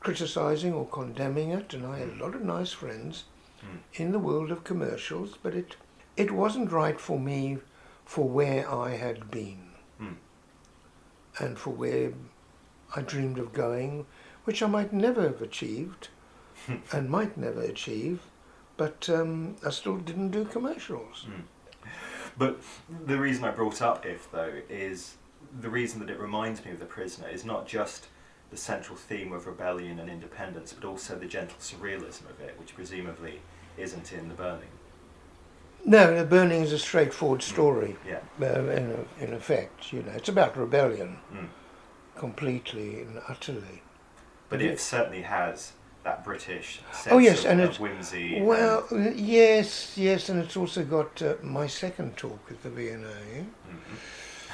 criticizing 0.00 0.72
or 0.72 0.86
condemning 0.86 1.50
it, 1.50 1.74
and 1.74 1.86
I 1.86 1.98
had 1.98 2.08
a 2.08 2.24
lot 2.24 2.34
of 2.34 2.42
nice 2.42 2.72
friends 2.72 3.24
mm. 3.62 3.78
in 4.00 4.10
the 4.10 4.18
world 4.18 4.50
of 4.50 4.64
commercials, 4.64 5.36
but 5.42 5.54
it, 5.54 5.76
it 6.16 6.30
wasn't 6.30 6.72
right 6.72 6.98
for 6.98 7.20
me 7.20 7.58
for 8.06 8.26
where 8.26 8.68
I 8.72 8.96
had 8.96 9.30
been 9.30 9.72
mm. 10.00 10.16
and 11.38 11.58
for 11.58 11.70
where 11.70 12.14
I 12.96 13.02
dreamed 13.02 13.38
of 13.38 13.52
going, 13.52 14.06
which 14.44 14.62
I 14.62 14.66
might 14.66 14.94
never 14.94 15.22
have 15.22 15.42
achieved 15.42 16.08
and 16.92 17.10
might 17.10 17.36
never 17.36 17.60
achieve, 17.60 18.22
but 18.78 19.10
um, 19.10 19.56
I 19.64 19.70
still 19.70 19.98
didn't 19.98 20.30
do 20.30 20.46
commercials. 20.46 21.26
Mm. 21.28 21.42
But 22.38 22.60
the 23.06 23.18
reason 23.18 23.44
I 23.44 23.50
brought 23.50 23.82
up 23.82 24.06
If, 24.06 24.30
though, 24.30 24.62
is 24.70 25.16
the 25.58 25.70
reason 25.70 26.00
that 26.00 26.10
it 26.10 26.18
reminds 26.18 26.64
me 26.64 26.70
of 26.70 26.78
The 26.78 26.84
Prisoner 26.84 27.28
is 27.28 27.44
not 27.44 27.66
just 27.66 28.06
the 28.50 28.56
central 28.56 28.96
theme 28.96 29.32
of 29.32 29.46
rebellion 29.46 29.98
and 29.98 30.10
independence, 30.10 30.72
but 30.72 30.86
also 30.86 31.16
the 31.16 31.26
gentle 31.26 31.58
surrealism 31.58 32.28
of 32.30 32.40
it, 32.40 32.56
which 32.58 32.74
presumably 32.74 33.40
isn't 33.76 34.12
in 34.12 34.28
The 34.28 34.34
Burning. 34.34 34.68
No, 35.84 36.16
The 36.16 36.24
Burning 36.24 36.62
is 36.62 36.72
a 36.72 36.78
straightforward 36.78 37.42
story. 37.42 37.96
Yeah. 38.06 38.20
Uh, 38.40 38.64
in, 38.70 39.06
in 39.20 39.32
effect, 39.32 39.92
you 39.92 40.02
know, 40.02 40.12
it's 40.12 40.28
about 40.28 40.56
rebellion, 40.56 41.18
mm. 41.32 41.48
completely 42.16 43.02
and 43.02 43.20
utterly. 43.28 43.82
But, 44.48 44.60
it, 44.60 44.72
it, 44.72 44.80
certainly 44.80 45.22
has 45.22 45.72
that 46.02 46.24
British 46.24 46.80
sense 46.92 47.12
oh 47.12 47.18
yes, 47.18 47.44
of, 47.44 47.52
and 47.52 47.60
of 47.60 47.78
whimsy. 47.78 48.40
Well, 48.42 48.86
yes, 49.14 49.96
yes, 49.96 50.28
and 50.28 50.40
it's 50.40 50.56
also 50.56 50.84
got 50.84 51.22
uh, 51.22 51.34
my 51.42 51.68
second 51.68 52.16
talk 52.16 52.40
at 52.50 52.62
the 52.62 52.70
V&A. 52.70 52.96
Mm-hmm 52.96 53.94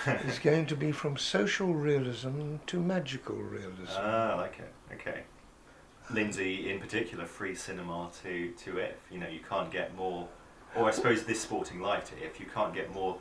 is 0.26 0.38
going 0.38 0.66
to 0.66 0.76
be 0.76 0.92
from 0.92 1.16
social 1.16 1.74
realism 1.74 2.56
to 2.66 2.80
magical 2.80 3.36
realism. 3.36 3.96
Ah, 3.96 4.32
I 4.32 4.34
like 4.34 4.58
it. 4.58 4.72
Okay. 4.94 5.22
Lindsay, 6.10 6.70
in 6.70 6.78
particular, 6.78 7.26
free 7.26 7.54
cinema 7.54 8.10
to, 8.22 8.50
to 8.52 8.78
if. 8.78 8.94
You 9.10 9.18
know, 9.18 9.28
you 9.28 9.40
can't 9.48 9.70
get 9.70 9.96
more, 9.96 10.28
or 10.76 10.88
I 10.88 10.92
suppose 10.92 11.24
this 11.24 11.40
sporting 11.40 11.80
life 11.80 12.04
to 12.10 12.24
if, 12.24 12.38
you 12.38 12.46
can't 12.46 12.72
get 12.72 12.94
more 12.94 13.18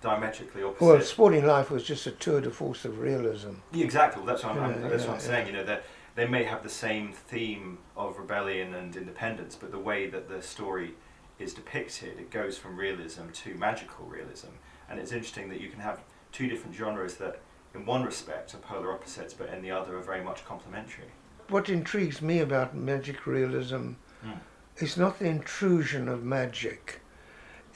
diametrically 0.00 0.62
opposite. 0.62 0.84
Well, 0.84 1.00
sporting 1.02 1.46
life 1.46 1.70
was 1.70 1.84
just 1.84 2.06
a 2.06 2.10
tour 2.10 2.40
de 2.40 2.50
force 2.50 2.84
of 2.84 2.98
realism. 2.98 3.52
Yeah, 3.72 3.84
exactly. 3.84 4.22
Well, 4.22 4.34
that's 4.34 4.44
what 4.44 4.56
I'm, 4.56 4.82
yeah, 4.82 4.88
that's 4.88 5.04
yeah, 5.04 5.08
what 5.10 5.14
I'm 5.14 5.20
saying. 5.20 5.46
You 5.46 5.52
know, 5.52 5.64
that 5.64 5.84
they 6.16 6.26
may 6.26 6.42
have 6.44 6.62
the 6.64 6.68
same 6.68 7.12
theme 7.12 7.78
of 7.96 8.18
rebellion 8.18 8.74
and 8.74 8.94
independence, 8.96 9.54
but 9.54 9.70
the 9.70 9.78
way 9.78 10.08
that 10.08 10.28
the 10.28 10.42
story 10.42 10.94
is 11.38 11.54
depicted, 11.54 12.18
it 12.18 12.30
goes 12.30 12.58
from 12.58 12.76
realism 12.76 13.28
to 13.32 13.54
magical 13.54 14.04
realism 14.06 14.48
And 14.88 14.98
it's 14.98 15.12
interesting 15.12 15.48
that 15.50 15.60
you 15.60 15.68
can 15.68 15.80
have 15.80 16.00
two 16.32 16.48
different 16.48 16.74
genres 16.74 17.16
that, 17.16 17.40
in 17.74 17.84
one 17.84 18.02
respect, 18.02 18.54
are 18.54 18.58
polar 18.58 18.92
opposites, 18.92 19.34
but 19.34 19.48
in 19.50 19.62
the 19.62 19.70
other 19.70 19.96
are 19.96 20.02
very 20.02 20.22
much 20.22 20.44
complementary. 20.44 21.08
What 21.48 21.68
intrigues 21.68 22.20
me 22.20 22.40
about 22.40 22.74
magic 22.74 23.26
realism 23.26 23.92
mm. 24.24 24.38
is 24.76 24.96
not 24.96 25.18
the 25.18 25.26
intrusion 25.26 26.08
of 26.08 26.22
magic, 26.22 27.00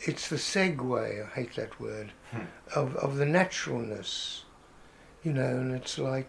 it's 0.04 0.28
the 0.28 0.36
segue, 0.36 1.24
I 1.24 1.34
hate 1.34 1.54
that 1.56 1.80
word, 1.80 2.12
hmm. 2.30 2.40
of, 2.74 2.96
of 2.96 3.16
the 3.16 3.26
naturalness. 3.26 4.44
You 5.22 5.32
know, 5.32 5.46
and 5.46 5.72
it's 5.72 5.98
like, 5.98 6.28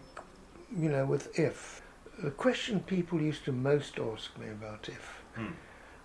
you 0.76 0.88
know, 0.88 1.04
with 1.04 1.36
if. 1.38 1.82
The 2.22 2.30
question 2.30 2.78
people 2.80 3.20
used 3.20 3.44
to 3.46 3.52
most 3.52 3.98
ask 3.98 4.38
me 4.38 4.48
about 4.48 4.88
if 4.88 5.22
hmm. 5.34 5.52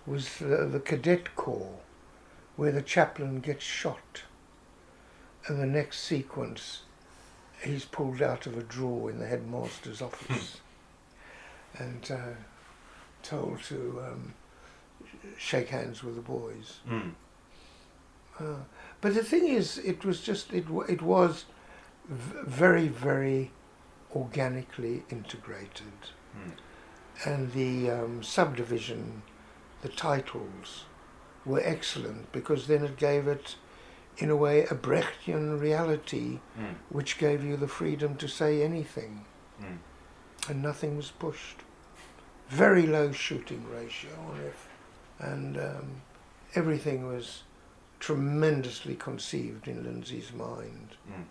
was 0.06 0.38
the, 0.38 0.66
the 0.66 0.80
cadet 0.80 1.36
corps, 1.36 1.78
where 2.56 2.72
the 2.72 2.82
chaplain 2.82 3.40
gets 3.40 3.64
shot. 3.64 4.24
And 5.46 5.60
the 5.60 5.66
next 5.66 6.00
sequence, 6.00 6.82
he's 7.62 7.84
pulled 7.84 8.22
out 8.22 8.46
of 8.46 8.56
a 8.56 8.62
drawer 8.62 9.10
in 9.10 9.18
the 9.18 9.26
headmaster's 9.26 10.02
office 10.02 10.60
and 11.78 12.10
uh, 12.10 12.34
told 13.22 13.62
to 13.64 14.02
um, 14.06 14.34
shake 15.38 15.68
hands 15.68 16.02
with 16.02 16.16
the 16.16 16.22
boys. 16.22 16.80
Mm. 16.88 17.12
Uh, 18.38 18.62
but 19.00 19.14
the 19.14 19.24
thing 19.24 19.46
is, 19.46 19.78
it 19.78 20.04
was 20.04 20.20
just 20.20 20.52
it 20.52 20.64
it 20.88 21.02
was 21.02 21.44
v- 22.08 22.38
very 22.44 22.88
very 22.88 23.50
organically 24.14 25.04
integrated, 25.10 25.92
mm. 26.36 26.52
and 27.26 27.52
the 27.52 27.90
um, 27.90 28.22
subdivision, 28.22 29.22
the 29.82 29.88
titles, 29.88 30.84
were 31.44 31.60
excellent 31.62 32.32
because 32.32 32.66
then 32.66 32.84
it 32.84 32.96
gave 32.96 33.28
it, 33.28 33.56
in 34.20 34.30
a 34.30 34.36
way, 34.36 34.64
a 34.64 34.74
Brechtian 34.74 35.60
reality, 35.60 36.40
mm. 36.58 36.74
which 36.90 37.18
gave 37.18 37.42
you 37.42 37.56
the 37.56 37.68
freedom 37.68 38.16
to 38.16 38.28
say 38.28 38.62
anything, 38.62 39.24
mm. 39.60 39.78
and 40.48 40.62
nothing 40.62 40.96
was 40.96 41.10
pushed. 41.10 41.56
Very 42.48 42.86
low 42.86 43.12
shooting 43.12 43.64
ratio 43.70 44.10
and 45.20 45.58
um, 45.58 46.02
everything 46.54 47.06
was 47.06 47.42
tremendously 47.98 48.94
conceived 48.94 49.68
in 49.68 49.84
Lindsay's 49.84 50.32
mind. 50.32 50.96
Mm. 51.08 51.24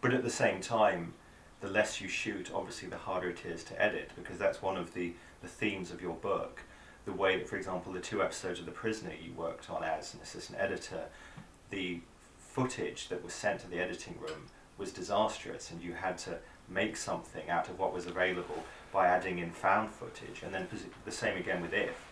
But 0.00 0.14
at 0.14 0.24
the 0.24 0.30
same 0.30 0.60
time, 0.60 1.14
the 1.60 1.68
less 1.68 2.00
you 2.00 2.08
shoot, 2.08 2.50
obviously, 2.54 2.88
the 2.88 2.96
harder 2.96 3.30
it 3.30 3.44
is 3.44 3.64
to 3.64 3.82
edit 3.82 4.10
because 4.16 4.38
that's 4.38 4.62
one 4.62 4.76
of 4.76 4.94
the, 4.94 5.12
the 5.42 5.48
themes 5.48 5.90
of 5.90 6.00
your 6.00 6.14
book. 6.14 6.62
The 7.04 7.12
way 7.12 7.36
that, 7.38 7.48
for 7.48 7.56
example, 7.56 7.92
the 7.92 8.00
two 8.00 8.22
episodes 8.22 8.60
of 8.60 8.66
The 8.66 8.72
Prisoner 8.72 9.12
you 9.20 9.32
worked 9.32 9.70
on 9.70 9.82
as 9.82 10.14
an 10.14 10.20
assistant 10.22 10.58
editor, 10.60 11.04
the 11.70 12.00
footage 12.38 13.08
that 13.08 13.22
was 13.22 13.34
sent 13.34 13.60
to 13.60 13.68
the 13.68 13.78
editing 13.78 14.16
room 14.20 14.46
was 14.76 14.92
disastrous, 14.92 15.70
and 15.70 15.82
you 15.82 15.92
had 15.92 16.18
to 16.18 16.38
make 16.68 16.96
something 16.96 17.48
out 17.48 17.68
of 17.68 17.78
what 17.78 17.92
was 17.92 18.06
available 18.06 18.64
by 18.92 19.06
adding 19.06 19.38
in 19.38 19.50
found 19.50 19.90
footage. 19.90 20.42
And 20.42 20.54
then 20.54 20.68
the 21.04 21.12
same 21.12 21.36
again 21.36 21.60
with 21.62 21.72
If. 21.72 22.04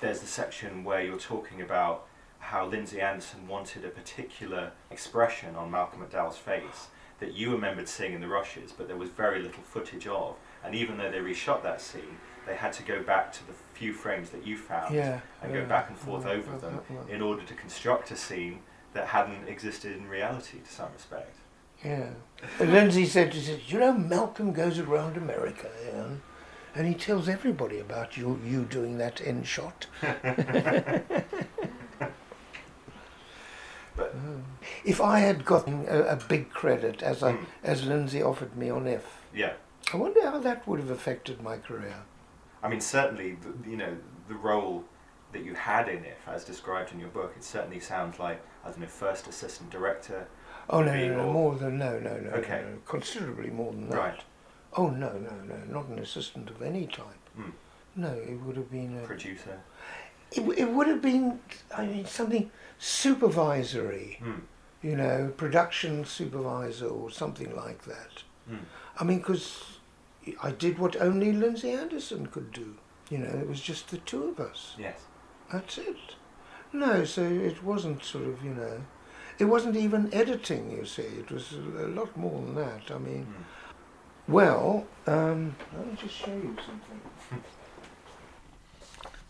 There's 0.00 0.20
the 0.20 0.26
section 0.26 0.84
where 0.84 1.02
you're 1.02 1.18
talking 1.18 1.60
about 1.60 2.06
how 2.38 2.66
Lindsay 2.66 3.00
Anderson 3.00 3.46
wanted 3.46 3.84
a 3.84 3.88
particular 3.88 4.72
expression 4.90 5.54
on 5.54 5.70
Malcolm 5.70 6.00
McDowell's 6.00 6.36
face 6.36 6.88
that 7.20 7.34
you 7.34 7.52
remembered 7.52 7.88
seeing 7.88 8.14
in 8.14 8.20
the 8.20 8.26
rushes, 8.26 8.72
but 8.72 8.88
there 8.88 8.96
was 8.96 9.10
very 9.10 9.40
little 9.40 9.62
footage 9.62 10.08
of. 10.08 10.34
And 10.64 10.74
even 10.74 10.98
though 10.98 11.10
they 11.10 11.18
reshot 11.18 11.62
that 11.62 11.80
scene, 11.80 12.18
they 12.46 12.54
had 12.54 12.72
to 12.74 12.82
go 12.82 13.02
back 13.02 13.32
to 13.32 13.46
the 13.46 13.52
few 13.74 13.92
frames 13.92 14.30
that 14.30 14.46
you 14.46 14.56
found 14.56 14.94
yeah, 14.94 15.20
and 15.42 15.52
yeah, 15.52 15.60
go 15.60 15.66
back 15.66 15.88
and 15.88 15.98
forth 15.98 16.24
yeah, 16.24 16.32
over 16.32 16.56
them 16.58 16.80
in 17.08 17.22
order 17.22 17.42
to 17.42 17.54
construct 17.54 18.10
a 18.10 18.16
scene 18.16 18.60
that 18.92 19.08
hadn't 19.08 19.48
existed 19.48 19.96
in 19.96 20.08
reality 20.08 20.58
to 20.58 20.70
some 20.70 20.92
respect. 20.92 21.36
Yeah. 21.84 22.10
And 22.60 22.72
Lindsay 22.72 23.06
said, 23.06 23.34
she 23.34 23.40
said, 23.40 23.60
you 23.66 23.78
know, 23.80 23.92
Malcolm 23.92 24.52
goes 24.52 24.78
around 24.78 25.16
America, 25.16 25.68
yeah, 25.84 26.06
and 26.74 26.86
he 26.86 26.94
tells 26.94 27.28
everybody 27.28 27.78
about 27.80 28.16
you, 28.16 28.40
you 28.44 28.64
doing 28.64 28.98
that 28.98 29.20
end 29.24 29.46
shot. 29.46 29.86
But 33.96 34.14
if 34.84 35.00
I 35.00 35.20
had 35.20 35.44
gotten 35.44 35.86
a, 35.88 36.02
a 36.02 36.16
big 36.16 36.50
credit 36.50 37.02
as 37.02 37.22
I, 37.22 37.34
mm. 37.34 37.44
as 37.62 37.84
Lindsay 37.84 38.22
offered 38.22 38.56
me 38.56 38.70
on 38.70 38.86
If, 38.86 39.04
yeah, 39.34 39.54
I 39.92 39.96
wonder 39.96 40.22
how 40.22 40.38
that 40.38 40.66
would 40.66 40.80
have 40.80 40.90
affected 40.90 41.42
my 41.42 41.58
career. 41.58 41.96
I 42.62 42.68
mean, 42.68 42.80
certainly, 42.80 43.36
the, 43.42 43.70
you 43.70 43.76
know, 43.76 43.96
the 44.28 44.34
role 44.34 44.84
that 45.32 45.44
you 45.44 45.54
had 45.54 45.88
in 45.88 46.04
it, 46.04 46.18
as 46.26 46.44
described 46.44 46.92
in 46.92 47.00
your 47.00 47.08
book, 47.08 47.32
it 47.36 47.44
certainly 47.44 47.80
sounds 47.80 48.18
like 48.18 48.42
I 48.64 48.68
don't 48.68 48.80
know, 48.80 48.86
first 48.86 49.26
assistant 49.26 49.70
director. 49.70 50.26
Oh 50.70 50.82
no, 50.82 50.94
no, 50.94 51.16
no, 51.16 51.32
more 51.32 51.56
than 51.56 51.78
no, 51.78 51.98
no, 51.98 52.16
no, 52.18 52.30
okay. 52.30 52.62
no, 52.64 52.78
considerably 52.86 53.50
more 53.50 53.72
than 53.72 53.88
that. 53.90 53.98
Right. 53.98 54.20
Oh 54.74 54.88
no, 54.88 55.12
no, 55.12 55.34
no, 55.46 55.56
not 55.68 55.88
an 55.88 55.98
assistant 55.98 56.50
of 56.50 56.62
any 56.62 56.86
type. 56.86 57.06
Mm. 57.38 57.52
No, 57.96 58.12
it 58.12 58.40
would 58.42 58.56
have 58.56 58.70
been 58.70 58.98
a 58.98 59.06
producer. 59.06 59.60
It, 60.30 60.40
it 60.56 60.70
would 60.70 60.86
have 60.86 61.02
been, 61.02 61.40
I 61.76 61.84
mean, 61.84 62.06
something 62.06 62.50
supervisory, 62.78 64.18
mm. 64.22 64.40
you 64.82 64.96
know, 64.96 65.32
production 65.36 66.04
supervisor 66.04 66.86
or 66.86 67.10
something 67.10 67.54
like 67.54 67.84
that. 67.84 68.22
Mm. 68.50 68.58
I 68.98 69.04
mean, 69.04 69.18
because 69.18 69.71
I 70.42 70.50
did 70.50 70.78
what 70.78 71.00
only 71.00 71.32
Lindsay 71.32 71.70
Anderson 71.70 72.26
could 72.26 72.52
do. 72.52 72.76
You 73.10 73.18
know, 73.18 73.28
it 73.28 73.48
was 73.48 73.60
just 73.60 73.88
the 73.88 73.98
two 73.98 74.24
of 74.24 74.40
us. 74.40 74.74
Yes. 74.78 75.00
That's 75.52 75.78
it. 75.78 75.96
No, 76.72 77.04
so 77.04 77.22
it 77.22 77.62
wasn't 77.62 78.04
sort 78.04 78.24
of, 78.24 78.42
you 78.42 78.54
know, 78.54 78.80
it 79.38 79.44
wasn't 79.44 79.76
even 79.76 80.12
editing, 80.14 80.70
you 80.70 80.86
see. 80.86 81.02
It 81.02 81.30
was 81.30 81.52
a 81.52 81.88
lot 81.88 82.16
more 82.16 82.40
than 82.40 82.54
that. 82.54 82.90
I 82.90 82.98
mean, 82.98 83.26
mm. 83.26 84.32
well, 84.32 84.86
um, 85.06 85.54
let 85.76 85.86
me 85.86 85.96
just 86.00 86.14
show 86.14 86.32
you 86.32 86.56
something. 86.64 87.00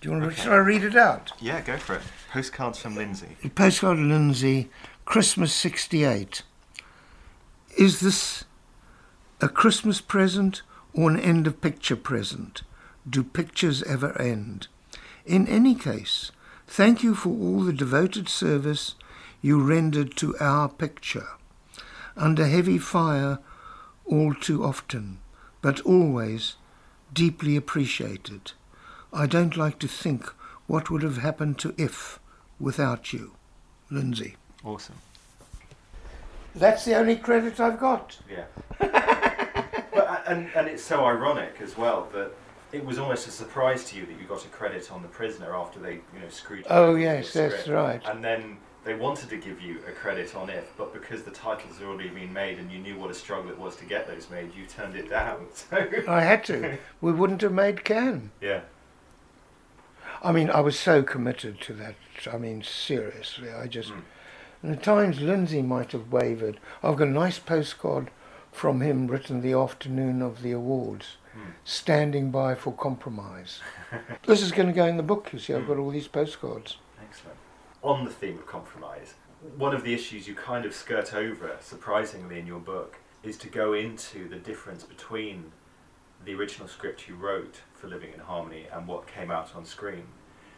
Do 0.00 0.08
you 0.08 0.12
want 0.12 0.24
to? 0.24 0.30
Okay. 0.30 0.42
Shall 0.42 0.52
I 0.52 0.56
read 0.56 0.84
it 0.84 0.96
out? 0.96 1.32
Yeah, 1.40 1.60
go 1.60 1.76
for 1.78 1.94
it. 1.96 2.02
Postcards 2.32 2.78
from 2.78 2.96
Lindsay. 2.96 3.36
Postcard 3.54 3.98
of 3.98 4.04
Lindsay, 4.04 4.68
Christmas 5.04 5.52
'68. 5.52 6.42
Is 7.78 8.00
this 8.00 8.44
a 9.40 9.48
Christmas 9.48 10.00
present 10.00 10.62
or 10.94 11.10
an 11.10 11.18
end 11.18 11.46
of 11.46 11.60
picture 11.60 11.96
present? 11.96 12.62
Do 13.08 13.22
pictures 13.22 13.82
ever 13.84 14.20
end? 14.20 14.68
In 15.24 15.46
any 15.46 15.74
case, 15.74 16.30
thank 16.66 17.02
you 17.02 17.14
for 17.14 17.30
all 17.30 17.60
the 17.60 17.72
devoted 17.72 18.28
service 18.28 18.94
you 19.40 19.60
rendered 19.60 20.16
to 20.16 20.36
our 20.38 20.68
picture. 20.68 21.28
Under 22.16 22.46
heavy 22.46 22.78
fire 22.78 23.38
all 24.04 24.34
too 24.34 24.64
often, 24.64 25.18
but 25.60 25.80
always 25.80 26.56
deeply 27.12 27.56
appreciated. 27.56 28.52
I 29.12 29.26
don't 29.26 29.56
like 29.56 29.78
to 29.80 29.88
think 29.88 30.26
what 30.66 30.90
would 30.90 31.02
have 31.02 31.18
happened 31.18 31.58
to 31.60 31.74
if 31.76 32.18
without 32.58 33.12
you. 33.12 33.32
Lindsay. 33.90 34.36
Awesome. 34.64 34.96
That's 36.54 36.84
the 36.84 36.94
only 36.94 37.16
credit 37.16 37.60
I've 37.60 37.78
got. 37.78 38.18
Yeah. 38.30 38.46
and, 40.32 40.50
and 40.54 40.68
it's 40.68 40.82
so 40.82 41.04
ironic 41.04 41.56
as 41.60 41.76
well 41.76 42.08
that 42.12 42.32
it 42.72 42.84
was 42.84 42.98
almost 42.98 43.28
a 43.28 43.30
surprise 43.30 43.84
to 43.84 43.96
you 43.96 44.06
that 44.06 44.18
you 44.18 44.26
got 44.26 44.44
a 44.44 44.48
credit 44.48 44.90
on 44.90 45.02
The 45.02 45.08
Prisoner 45.08 45.54
after 45.54 45.78
they, 45.78 45.94
you 45.94 46.20
know, 46.20 46.28
screwed. 46.30 46.66
Oh, 46.70 46.94
yes, 46.94 47.32
that's 47.32 47.68
right. 47.68 48.00
And 48.06 48.24
then 48.24 48.56
they 48.84 48.94
wanted 48.94 49.28
to 49.28 49.36
give 49.36 49.60
you 49.60 49.78
a 49.86 49.92
credit 49.92 50.34
on 50.34 50.48
If, 50.48 50.72
but 50.76 50.92
because 50.92 51.22
the 51.22 51.30
titles 51.30 51.78
had 51.78 51.86
already 51.86 52.08
been 52.08 52.32
made 52.32 52.58
and 52.58 52.72
you 52.72 52.78
knew 52.78 52.98
what 52.98 53.10
a 53.10 53.14
struggle 53.14 53.50
it 53.50 53.58
was 53.58 53.76
to 53.76 53.84
get 53.84 54.06
those 54.06 54.30
made, 54.30 54.54
you 54.54 54.64
turned 54.66 54.96
it 54.96 55.10
down. 55.10 55.46
So 55.54 55.86
I 56.08 56.22
had 56.22 56.44
to. 56.46 56.78
We 57.00 57.12
wouldn't 57.12 57.42
have 57.42 57.52
made 57.52 57.84
Cannes. 57.84 58.30
Yeah. 58.40 58.62
I 60.22 60.32
mean, 60.32 60.50
I 60.50 60.60
was 60.60 60.78
so 60.78 61.02
committed 61.02 61.60
to 61.62 61.74
that. 61.74 61.96
I 62.32 62.38
mean, 62.38 62.62
seriously, 62.62 63.50
I 63.50 63.66
just. 63.66 63.90
Mm. 63.90 64.02
And 64.62 64.72
at 64.76 64.82
times, 64.82 65.20
Lindsay 65.20 65.60
might 65.60 65.90
have 65.90 66.12
wavered. 66.12 66.60
I've 66.82 66.96
got 66.96 67.08
a 67.08 67.10
nice 67.10 67.38
postcard 67.40 68.10
from 68.52 68.82
him 68.82 69.08
written 69.08 69.40
the 69.40 69.54
afternoon 69.54 70.22
of 70.22 70.42
the 70.42 70.52
awards, 70.52 71.16
mm. 71.36 71.52
standing 71.64 72.30
by 72.30 72.54
for 72.54 72.72
compromise. 72.72 73.60
this 74.26 74.42
is 74.42 74.52
going 74.52 74.68
to 74.68 74.74
go 74.74 74.86
in 74.86 74.98
the 74.98 75.02
book, 75.02 75.32
you 75.32 75.38
see. 75.38 75.54
I've 75.54 75.66
got 75.66 75.78
all 75.78 75.90
these 75.90 76.06
postcards. 76.06 76.76
Excellent. 77.02 77.38
On 77.82 78.04
the 78.04 78.10
theme 78.10 78.38
of 78.38 78.46
compromise, 78.46 79.14
one 79.56 79.74
of 79.74 79.82
the 79.82 79.94
issues 79.94 80.28
you 80.28 80.34
kind 80.34 80.64
of 80.64 80.74
skirt 80.74 81.14
over, 81.14 81.56
surprisingly, 81.60 82.38
in 82.38 82.46
your 82.46 82.60
book, 82.60 82.98
is 83.24 83.36
to 83.38 83.48
go 83.48 83.72
into 83.72 84.28
the 84.28 84.36
difference 84.36 84.84
between 84.84 85.50
the 86.24 86.34
original 86.34 86.68
script 86.68 87.08
you 87.08 87.16
wrote 87.16 87.62
for 87.74 87.88
Living 87.88 88.12
in 88.12 88.20
Harmony 88.20 88.66
and 88.72 88.86
what 88.86 89.06
came 89.06 89.30
out 89.30 89.56
on 89.56 89.64
screen. 89.64 90.04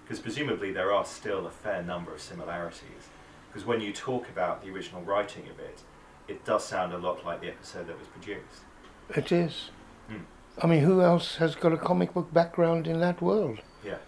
Because 0.04 0.20
presumably 0.20 0.72
there 0.72 0.92
are 0.92 1.04
still 1.07 1.46
a 1.46 1.50
fair 1.50 1.83
number 1.83 2.12
of 2.12 2.20
similarities. 2.20 3.09
Because 3.48 3.66
when 3.66 3.80
you 3.80 3.92
talk 3.92 4.28
about 4.28 4.62
the 4.62 4.70
original 4.70 5.00
writing 5.02 5.48
of 5.48 5.59
it, 5.59 5.83
it 6.28 6.44
does 6.44 6.64
sound 6.64 6.92
a 6.92 6.98
lot 6.98 7.24
like 7.24 7.40
the 7.40 7.48
episode 7.48 7.87
that 7.88 7.98
was 7.98 8.08
produced. 8.08 8.62
It 9.10 9.32
is. 9.32 9.70
Mm. 10.10 10.22
I 10.62 10.66
mean, 10.66 10.80
who 10.80 11.02
else 11.02 11.37
has 11.37 11.54
got 11.54 11.72
a 11.72 11.76
comic 11.76 12.14
book 12.14 12.32
background 12.32 12.87
in 12.87 13.00
that 13.00 13.20
world? 13.20 13.60
Yeah. 13.84 13.98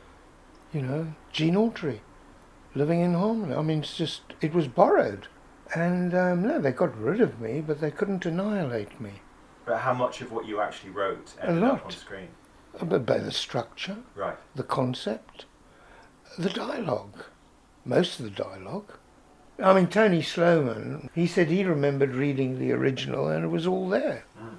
You 0.73 0.83
know, 0.83 1.15
Gene 1.33 1.55
Autry, 1.55 2.01
Living 2.75 3.01
in 3.01 3.15
Harmony. 3.15 3.55
I 3.55 3.63
mean, 3.63 3.81
it's 3.81 3.97
just, 3.97 4.23
it 4.41 4.55
was 4.55 4.69
borrowed. 4.69 5.29
And 5.75 6.15
um, 6.15 6.43
no, 6.43 6.61
they 6.61 6.73
got 6.73 6.97
rid 6.97 7.21
of 7.21 7.41
me, 7.41 7.61
but 7.61 7.81
they 7.81 7.91
couldn't 7.91 8.25
annihilate 8.25 9.01
me. 9.01 9.11
But 9.65 9.79
how 9.79 9.95
much 9.95 10.21
of 10.21 10.31
what 10.31 10.47
you 10.47 10.61
actually 10.61 10.91
wrote 10.91 11.35
ended 11.43 11.65
up 11.65 11.85
on 11.87 11.91
screen? 11.91 12.29
Uh, 12.79 12.85
but 12.85 13.05
by 13.05 13.19
the 13.19 13.33
structure, 13.33 13.97
right. 14.15 14.37
the 14.55 14.63
concept, 14.63 15.45
the 16.39 16.51
dialogue, 16.51 17.25
most 17.85 18.21
of 18.21 18.27
the 18.27 18.31
dialogue. 18.31 18.93
I 19.63 19.73
mean, 19.73 19.87
Tony 19.87 20.21
Sloman, 20.21 21.09
he 21.15 21.27
said 21.27 21.49
he 21.49 21.65
remembered 21.65 22.15
reading 22.15 22.59
the 22.59 22.73
original 22.73 23.29
and 23.29 23.45
it 23.45 23.49
was 23.49 23.67
all 23.67 23.89
there. 23.89 24.25
Mm. 24.39 24.57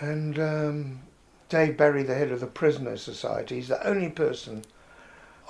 And 0.00 0.38
um, 0.38 1.00
Dave 1.48 1.76
Barry, 1.76 2.02
the 2.02 2.14
head 2.14 2.32
of 2.32 2.40
the 2.40 2.46
Prisoner 2.46 2.96
Society, 2.96 3.58
is 3.58 3.68
the 3.68 3.86
only 3.86 4.10
person 4.10 4.62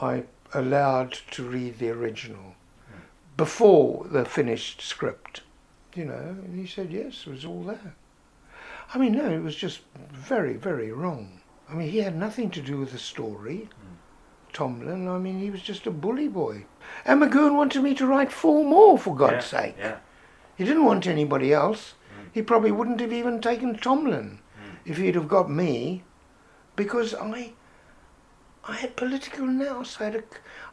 I 0.01 0.25
allowed 0.55 1.13
to 1.33 1.43
read 1.43 1.79
the 1.79 1.91
original 1.91 2.55
mm. 2.91 3.01
before 3.37 4.07
the 4.09 4.25
finished 4.25 4.83
script. 4.83 5.43
You 5.95 6.05
know, 6.05 6.37
and 6.45 6.59
he 6.59 6.67
said, 6.67 6.93
yes, 6.93 7.25
it 7.27 7.31
was 7.31 7.45
all 7.45 7.65
there. 7.65 7.95
I 8.95 8.99
mean, 8.99 9.13
no, 9.13 9.31
it 9.31 9.43
was 9.43 9.57
just 9.57 9.81
very, 10.13 10.55
very 10.55 10.93
wrong. 10.93 11.41
I 11.69 11.75
mean, 11.75 11.91
he 11.91 11.99
had 11.99 12.17
nothing 12.17 12.51
to 12.51 12.61
do 12.61 12.79
with 12.79 12.93
the 12.93 12.99
story. 12.99 13.69
Mm. 13.69 14.53
Tomblin, 14.53 15.09
I 15.09 15.19
mean, 15.19 15.41
he 15.41 15.51
was 15.51 15.63
just 15.63 15.87
a 15.87 15.91
bully 15.91 16.29
boy. 16.29 16.67
And 17.05 17.21
McGoohan 17.21 17.57
wanted 17.57 17.83
me 17.83 17.95
to 17.95 18.07
write 18.07 18.33
four 18.33 18.65
more, 18.65 18.99
for 18.99 19.15
God's 19.15 19.53
yeah, 19.53 19.61
sake. 19.61 19.75
Yeah. 19.79 19.97
He 20.57 20.65
didn't 20.65 20.85
want 20.85 21.07
anybody 21.07 21.53
else. 21.53 21.95
Mm. 22.13 22.29
He 22.33 22.43
probably 22.43 22.73
wouldn't 22.73 23.01
have 23.01 23.13
even 23.13 23.41
taken 23.41 23.77
Tomblin 23.77 24.39
mm. 24.39 24.77
if 24.85 24.99
he'd 24.99 25.15
have 25.15 25.29
got 25.29 25.51
me, 25.51 26.05
because 26.77 27.15
I, 27.15 27.53
I 28.67 28.75
had 28.77 28.97
political 28.97 29.47
nous. 29.47 30.01
I 30.01 30.05
had, 30.05 30.15
a, 30.17 30.23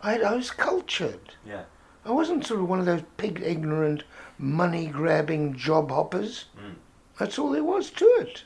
I, 0.03 0.11
had, 0.13 0.23
I 0.23 0.35
was 0.35 0.51
cultured. 0.51 1.35
Yeah. 1.45 1.63
I 2.05 2.11
wasn't 2.11 2.45
sort 2.45 2.61
of 2.61 2.69
one 2.69 2.79
of 2.79 2.85
those 2.85 3.03
pig 3.17 3.41
ignorant, 3.43 4.03
money 4.37 4.87
grabbing 4.87 5.55
job 5.55 5.91
hoppers. 5.91 6.45
Mm. 6.57 6.75
That's 7.17 7.37
all 7.37 7.51
there 7.51 7.63
was 7.63 7.89
to 7.91 8.05
it. 8.19 8.43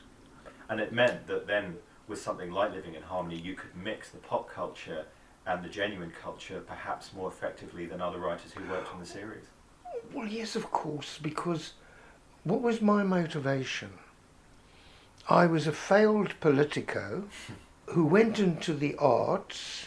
And 0.68 0.80
it 0.80 0.92
meant 0.92 1.26
that 1.28 1.46
then, 1.46 1.76
with 2.08 2.20
something 2.20 2.50
like 2.50 2.72
Living 2.72 2.94
in 2.94 3.02
Harmony, 3.02 3.36
you 3.36 3.54
could 3.54 3.76
mix 3.76 4.08
the 4.10 4.18
pop 4.18 4.50
culture 4.50 5.06
and 5.46 5.62
the 5.62 5.68
genuine 5.68 6.12
culture 6.22 6.60
perhaps 6.66 7.12
more 7.12 7.28
effectively 7.28 7.86
than 7.86 8.00
other 8.00 8.18
writers 8.18 8.52
who 8.52 8.64
worked 8.70 8.92
on 8.92 9.00
the 9.00 9.06
series. 9.06 9.44
Well, 10.12 10.26
yes, 10.26 10.56
of 10.56 10.70
course, 10.70 11.18
because 11.20 11.74
what 12.44 12.60
was 12.60 12.80
my 12.80 13.02
motivation? 13.02 13.90
I 15.28 15.46
was 15.46 15.66
a 15.66 15.72
failed 15.72 16.34
politico 16.40 17.24
who 17.86 18.06
went 18.06 18.38
into 18.38 18.72
the 18.72 18.94
arts 18.96 19.86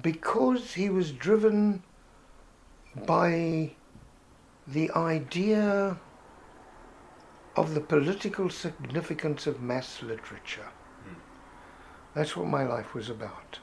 because 0.00 0.74
he 0.74 0.88
was 0.88 1.12
driven 1.12 1.82
by 3.06 3.72
the 4.66 4.90
idea 4.92 5.98
of 7.56 7.74
the 7.74 7.80
political 7.80 8.48
significance 8.48 9.46
of 9.46 9.60
mass 9.60 10.02
literature. 10.02 10.68
Mm. 11.06 11.16
That's 12.14 12.36
what 12.36 12.46
my 12.46 12.64
life 12.64 12.94
was 12.94 13.10
about. 13.10 13.58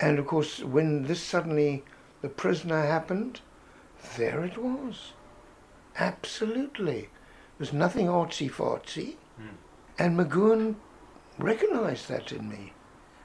And 0.00 0.18
of 0.18 0.26
course, 0.26 0.60
when 0.60 1.04
this 1.04 1.22
suddenly, 1.22 1.84
the 2.22 2.28
prisoner 2.28 2.82
happened, 2.82 3.40
there 4.16 4.44
it 4.44 4.56
was. 4.56 5.12
Absolutely. 5.98 7.08
There's 7.58 7.72
nothing 7.72 8.06
artsy 8.06 8.50
fartsy. 8.50 9.16
Mm. 9.38 9.56
And 9.98 10.18
McGoohan 10.18 10.76
recognized 11.38 12.08
that 12.08 12.32
in 12.32 12.48
me. 12.48 12.72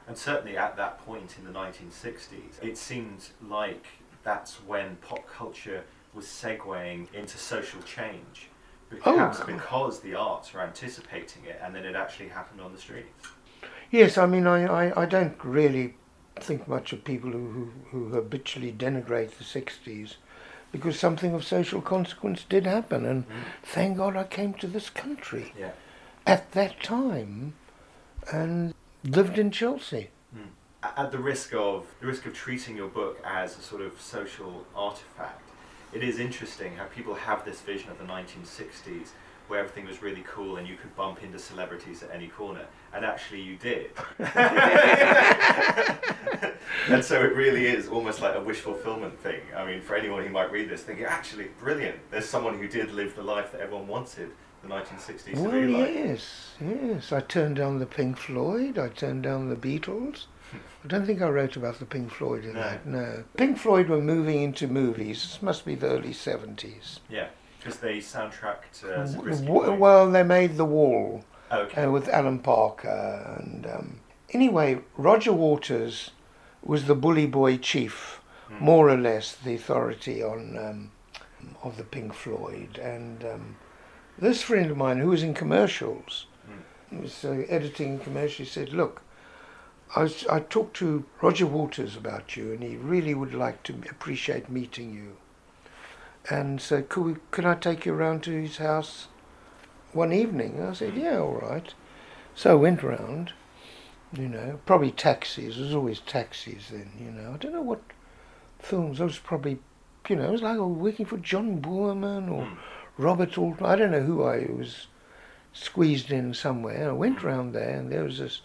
And 0.08 0.18
certainly 0.18 0.58
at 0.58 0.76
that 0.78 1.00
point 1.00 1.36
in 1.40 1.46
the 1.46 1.58
1960s, 1.58 2.62
it 2.62 2.78
seemed 2.78 3.30
like 3.42 3.86
that's 4.24 4.56
when 4.56 4.98
pop 4.98 5.28
culture 5.28 5.84
was 6.14 6.26
segueing 6.26 7.12
into 7.14 7.38
social 7.38 7.82
change 7.82 8.50
perhaps 8.90 9.40
oh. 9.42 9.46
because 9.46 10.00
the 10.02 10.16
arts 10.16 10.54
were 10.54 10.62
anticipating 10.62 11.44
it 11.46 11.60
and 11.64 11.76
then 11.76 11.86
it 11.86 11.96
actually 11.96 12.30
happened 12.30 12.62
on 12.62 12.72
the 12.72 12.80
streets. 12.80 13.10
Yes, 13.92 14.18
I 14.18 14.26
mean, 14.26 14.48
I, 14.48 14.90
I, 14.90 15.04
I 15.04 15.06
don't 15.06 15.38
really 15.44 15.96
think 16.40 16.68
much 16.68 16.94
of 16.94 17.04
people 17.04 17.32
who, 17.32 17.48
who, 17.48 17.72
who 17.92 18.10
habitually 18.10 18.72
denigrate 18.72 19.32
the 19.38 19.44
60s 19.44 20.16
because 20.72 21.00
something 21.00 21.34
of 21.34 21.44
social 21.44 21.82
consequence 21.82 22.46
did 22.50 22.66
happen 22.66 23.06
and 23.06 23.28
mm. 23.28 23.32
thank 23.64 23.98
God 23.98 24.18
I 24.18 24.26
came 24.26 24.54
to 24.56 24.68
this 24.68 24.90
country 24.90 25.54
yeah. 25.58 25.72
at 26.26 26.52
that 26.52 26.84
time 26.84 27.54
and 28.32 28.74
lived 29.04 29.38
in 29.38 29.52
Chelsea. 29.52 30.10
Mm. 30.36 30.50
At 30.98 31.12
the 31.12 31.20
risk 31.20 31.54
of 31.54 31.86
the 32.02 32.08
risk 32.08 32.26
of 32.26 32.34
treating 32.34 32.76
your 32.76 32.90
book 32.90 33.20
as 33.24 33.58
a 33.58 33.62
sort 33.62 33.82
of 33.82 34.00
social 34.02 34.66
artifact, 34.76 35.42
it 35.94 36.04
is 36.04 36.20
interesting 36.20 36.76
how 36.76 36.86
people 36.86 37.16
have 37.16 37.46
this 37.46 37.62
vision 37.62 37.90
of 37.90 37.98
the 37.98 38.04
1960s 38.04 39.10
where 39.48 39.60
everything 39.60 39.86
was 39.86 40.02
really 40.02 40.24
cool 40.28 40.58
and 40.58 40.68
you 40.68 40.76
could 40.76 40.96
bump 40.96 41.24
into 41.24 41.40
celebrities 41.40 42.04
at 42.04 42.12
any 42.12 42.28
corner. 42.28 42.66
And 42.94 43.06
actually, 43.06 43.42
you 43.42 43.58
did. 43.58 43.92
and 46.90 47.04
so 47.04 47.22
it 47.22 47.36
really 47.36 47.66
is 47.66 47.88
almost 47.88 48.22
like 48.22 48.36
a 48.36 48.42
wish 48.42 48.60
fulfillment 48.60 49.20
thing. 49.20 49.42
I 49.56 49.66
mean, 49.66 49.82
for 49.82 49.96
anyone 49.96 50.24
who 50.24 50.30
might 50.30 50.52
read 50.52 50.70
this, 50.70 50.84
thinking, 50.84 51.06
actually, 51.06 51.50
brilliant. 51.60 51.98
There's 52.12 52.28
someone 52.28 52.58
who 52.58 52.68
did 52.68 52.92
live 52.92 53.16
the 53.16 53.24
life 53.24 53.52
that 53.52 53.62
everyone 53.62 53.88
wanted 53.88 54.32
the 54.68 54.74
1960s 54.74 55.36
well, 55.36 55.52
to 55.52 55.68
be 55.68 55.68
like. 55.68 55.94
yes, 55.94 56.52
yes. 56.62 57.12
I 57.12 57.22
turned 57.22 57.58
down 57.58 57.80
the 57.80 57.86
Pink 57.86 58.18
Floyd. 58.18 58.78
I 58.78 58.90
turned 58.90 59.24
down 59.24 59.50
the 59.50 59.56
Beatles. 59.56 60.26
I 60.84 60.88
don't 60.88 61.06
think 61.06 61.22
I 61.22 61.30
wrote 61.30 61.56
about 61.56 61.80
the 61.80 61.86
Pink 61.86 62.12
Floyd 62.12 62.46
in 62.46 62.54
no. 62.54 62.60
that. 62.60 62.86
No, 62.86 63.24
Pink 63.38 63.58
Floyd 63.58 63.90
were 63.90 64.02
moving 64.02 64.44
into 64.44 64.68
movies. 64.68 65.22
This 65.22 65.42
must 65.42 65.66
be 65.66 65.76
the 65.76 65.88
early 65.88 66.14
seventies. 66.14 67.00
Yeah, 67.10 67.28
because 67.66 67.80
they 67.80 67.98
soundtracked. 67.98 68.84
Uh, 68.84 69.06
w- 69.42 69.74
well, 69.74 70.12
they 70.12 70.22
made 70.22 70.56
The 70.56 70.66
Wall. 70.66 71.26
Okay. 71.52 71.84
Uh, 71.84 71.92
with 71.92 72.10
Alan 72.10 72.40
Parker 72.40 73.40
and 73.40 73.66
um, 73.68 74.00
anyway, 74.32 74.80
Roger 74.98 75.34
Waters 75.34 76.12
was 76.64 76.86
the 76.86 76.96
bully 76.96 77.28
boy 77.28 77.58
chief, 77.58 78.22
mm. 78.50 78.60
more 78.60 78.90
or 78.90 78.98
less 78.98 79.36
the 79.36 79.56
authority 79.56 80.24
on 80.24 80.58
um, 80.58 80.92
of 81.64 81.78
the 81.78 81.84
Pink 81.84 82.14
Floyd, 82.14 82.80
and 82.80 83.24
um, 83.24 83.56
this 84.18 84.42
friend 84.42 84.72
of 84.72 84.78
mine 84.78 84.98
who 84.98 85.10
was 85.10 85.22
in 85.22 85.34
commercials, 85.36 86.26
mm. 86.50 87.02
was 87.02 87.24
uh, 87.24 87.46
editing 87.48 88.00
commercials, 88.00 88.50
said, 88.50 88.74
"Look, 88.74 89.04
I, 89.96 90.04
was, 90.04 90.26
I 90.26 90.40
talked 90.40 90.76
to 90.78 91.06
Roger 91.22 91.46
Waters 91.46 91.96
about 91.96 92.36
you, 92.36 92.54
and 92.54 92.64
he 92.64 92.76
really 92.76 93.14
would 93.14 93.36
like 93.36 93.62
to 93.64 93.74
appreciate 93.90 94.50
meeting 94.50 94.94
you. 94.94 95.18
And 96.30 96.60
so, 96.60 96.82
could 96.82 97.04
we, 97.06 97.16
can 97.32 97.46
I 97.46 97.56
take 97.56 97.86
you 97.86 97.94
around 97.94 98.24
to 98.24 98.32
his 98.32 98.58
house 98.58 99.08
one 99.94 100.12
evening? 100.12 100.56
And 100.58 100.70
I 100.70 100.74
said, 100.74 100.96
yeah, 100.96 101.20
all 101.20 101.40
right. 101.42 101.74
So 102.34 102.52
I 102.52 102.56
went 102.56 102.84
round, 102.84 103.34
you 104.12 104.28
know, 104.28 104.60
probably 104.66 104.92
taxis. 104.92 105.56
There 105.56 105.66
was 105.66 105.76
always 105.76 106.00
taxis 106.00 106.70
then, 106.72 106.92
you 107.00 107.12
know. 107.12 107.34
I 107.34 107.38
don't 107.38 107.54
know 107.54 107.62
what 107.62 107.82
films. 108.60 109.00
I 109.00 109.06
was 109.06 109.20
probably, 109.20 109.60
you 110.10 110.16
know, 110.16 110.30
it 110.30 110.32
was 110.32 110.42
like 110.42 110.58
I 110.58 110.62
was 110.62 110.78
working 110.78 111.06
for 111.06 111.18
John 111.18 111.62
Boorman 111.62 112.30
or 112.32 112.44
mm. 112.44 112.58
Robert 112.98 113.38
Altman. 113.38 113.70
I 113.70 113.76
don't 113.76 113.92
know 113.92 114.02
who 114.02 114.24
I 114.24 114.48
was 114.50 114.88
squeezed 115.54 116.12
in 116.12 116.34
somewhere. 116.34 116.90
I 116.90 116.94
went 116.94 117.24
round 117.24 117.54
there, 117.54 117.78
and 117.78 117.92
there 117.92 118.04
was 118.04 118.18
this 118.20 118.42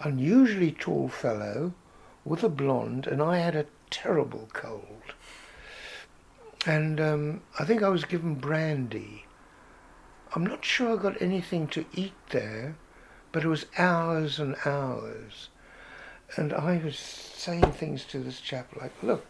unusually 0.00 0.72
tall 0.72 1.08
fellow 1.08 1.72
with 2.24 2.44
a 2.44 2.48
blonde, 2.48 3.06
and 3.06 3.22
I 3.22 3.38
had 3.38 3.56
a 3.56 3.66
terrible 3.90 4.48
cold. 4.52 5.13
And 6.66 7.00
um, 7.00 7.42
I 7.58 7.64
think 7.64 7.82
I 7.82 7.88
was 7.88 8.04
given 8.04 8.36
brandy. 8.36 9.26
I'm 10.34 10.46
not 10.46 10.64
sure 10.64 10.98
I 10.98 11.02
got 11.02 11.20
anything 11.20 11.68
to 11.68 11.84
eat 11.94 12.14
there, 12.30 12.76
but 13.32 13.44
it 13.44 13.48
was 13.48 13.66
hours 13.78 14.38
and 14.38 14.56
hours. 14.64 15.50
And 16.36 16.52
I 16.52 16.80
was 16.82 16.98
saying 16.98 17.72
things 17.72 18.04
to 18.06 18.18
this 18.18 18.40
chap 18.40 18.74
like, 18.80 18.92
look, 19.02 19.26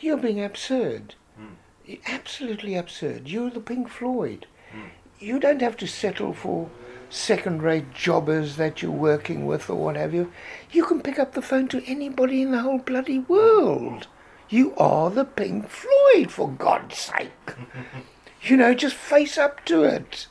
you're 0.00 0.18
being 0.18 0.42
absurd. 0.42 1.14
Mm. 1.40 2.00
Absolutely 2.06 2.76
absurd. 2.76 3.28
You're 3.28 3.50
the 3.50 3.60
Pink 3.60 3.88
Floyd. 3.88 4.46
Mm. 4.74 4.90
You 5.18 5.38
don't 5.38 5.62
have 5.62 5.76
to 5.78 5.86
settle 5.86 6.34
for 6.34 6.68
second 7.08 7.62
rate 7.62 7.94
jobbers 7.94 8.56
that 8.56 8.82
you're 8.82 8.90
working 8.90 9.46
with 9.46 9.70
or 9.70 9.76
what 9.76 9.96
have 9.96 10.12
you, 10.12 10.32
you 10.72 10.84
can 10.84 11.00
pick 11.00 11.18
up 11.18 11.32
the 11.32 11.42
phone 11.42 11.68
to 11.68 11.84
anybody 11.86 12.42
in 12.42 12.50
the 12.50 12.60
whole 12.60 12.78
bloody 12.78 13.20
world. 13.20 14.08
You 14.48 14.74
are 14.76 15.10
the 15.10 15.24
Pink 15.24 15.68
Floyd, 15.68 16.30
for 16.30 16.50
God's 16.50 16.98
sake. 16.98 17.54
you 18.42 18.56
know, 18.56 18.74
just 18.74 18.94
face 18.94 19.38
up 19.38 19.64
to 19.66 19.84
it. 19.84 20.26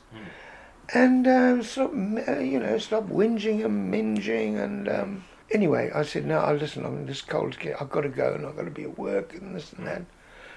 And 0.93 1.27
uh, 1.27 1.63
stop, 1.63 1.91
uh, 1.93 2.39
you 2.39 2.59
know, 2.59 2.77
stop 2.77 3.05
whinging 3.05 3.65
and 3.65 3.91
minging. 3.91 4.63
And 4.63 4.87
um, 4.87 5.23
anyway, 5.51 5.91
I 5.93 6.03
said, 6.03 6.25
no, 6.25 6.39
I 6.39 6.53
listen, 6.53 6.85
I'm 6.85 7.05
this 7.05 7.21
cold. 7.21 7.57
I've 7.79 7.89
got 7.89 8.01
to 8.01 8.09
go 8.09 8.33
and 8.33 8.45
I've 8.45 8.55
got 8.55 8.65
to 8.65 8.71
be 8.71 8.83
at 8.83 8.97
work 8.97 9.33
and 9.33 9.55
this 9.55 9.73
and 9.73 9.87
that. 9.87 10.03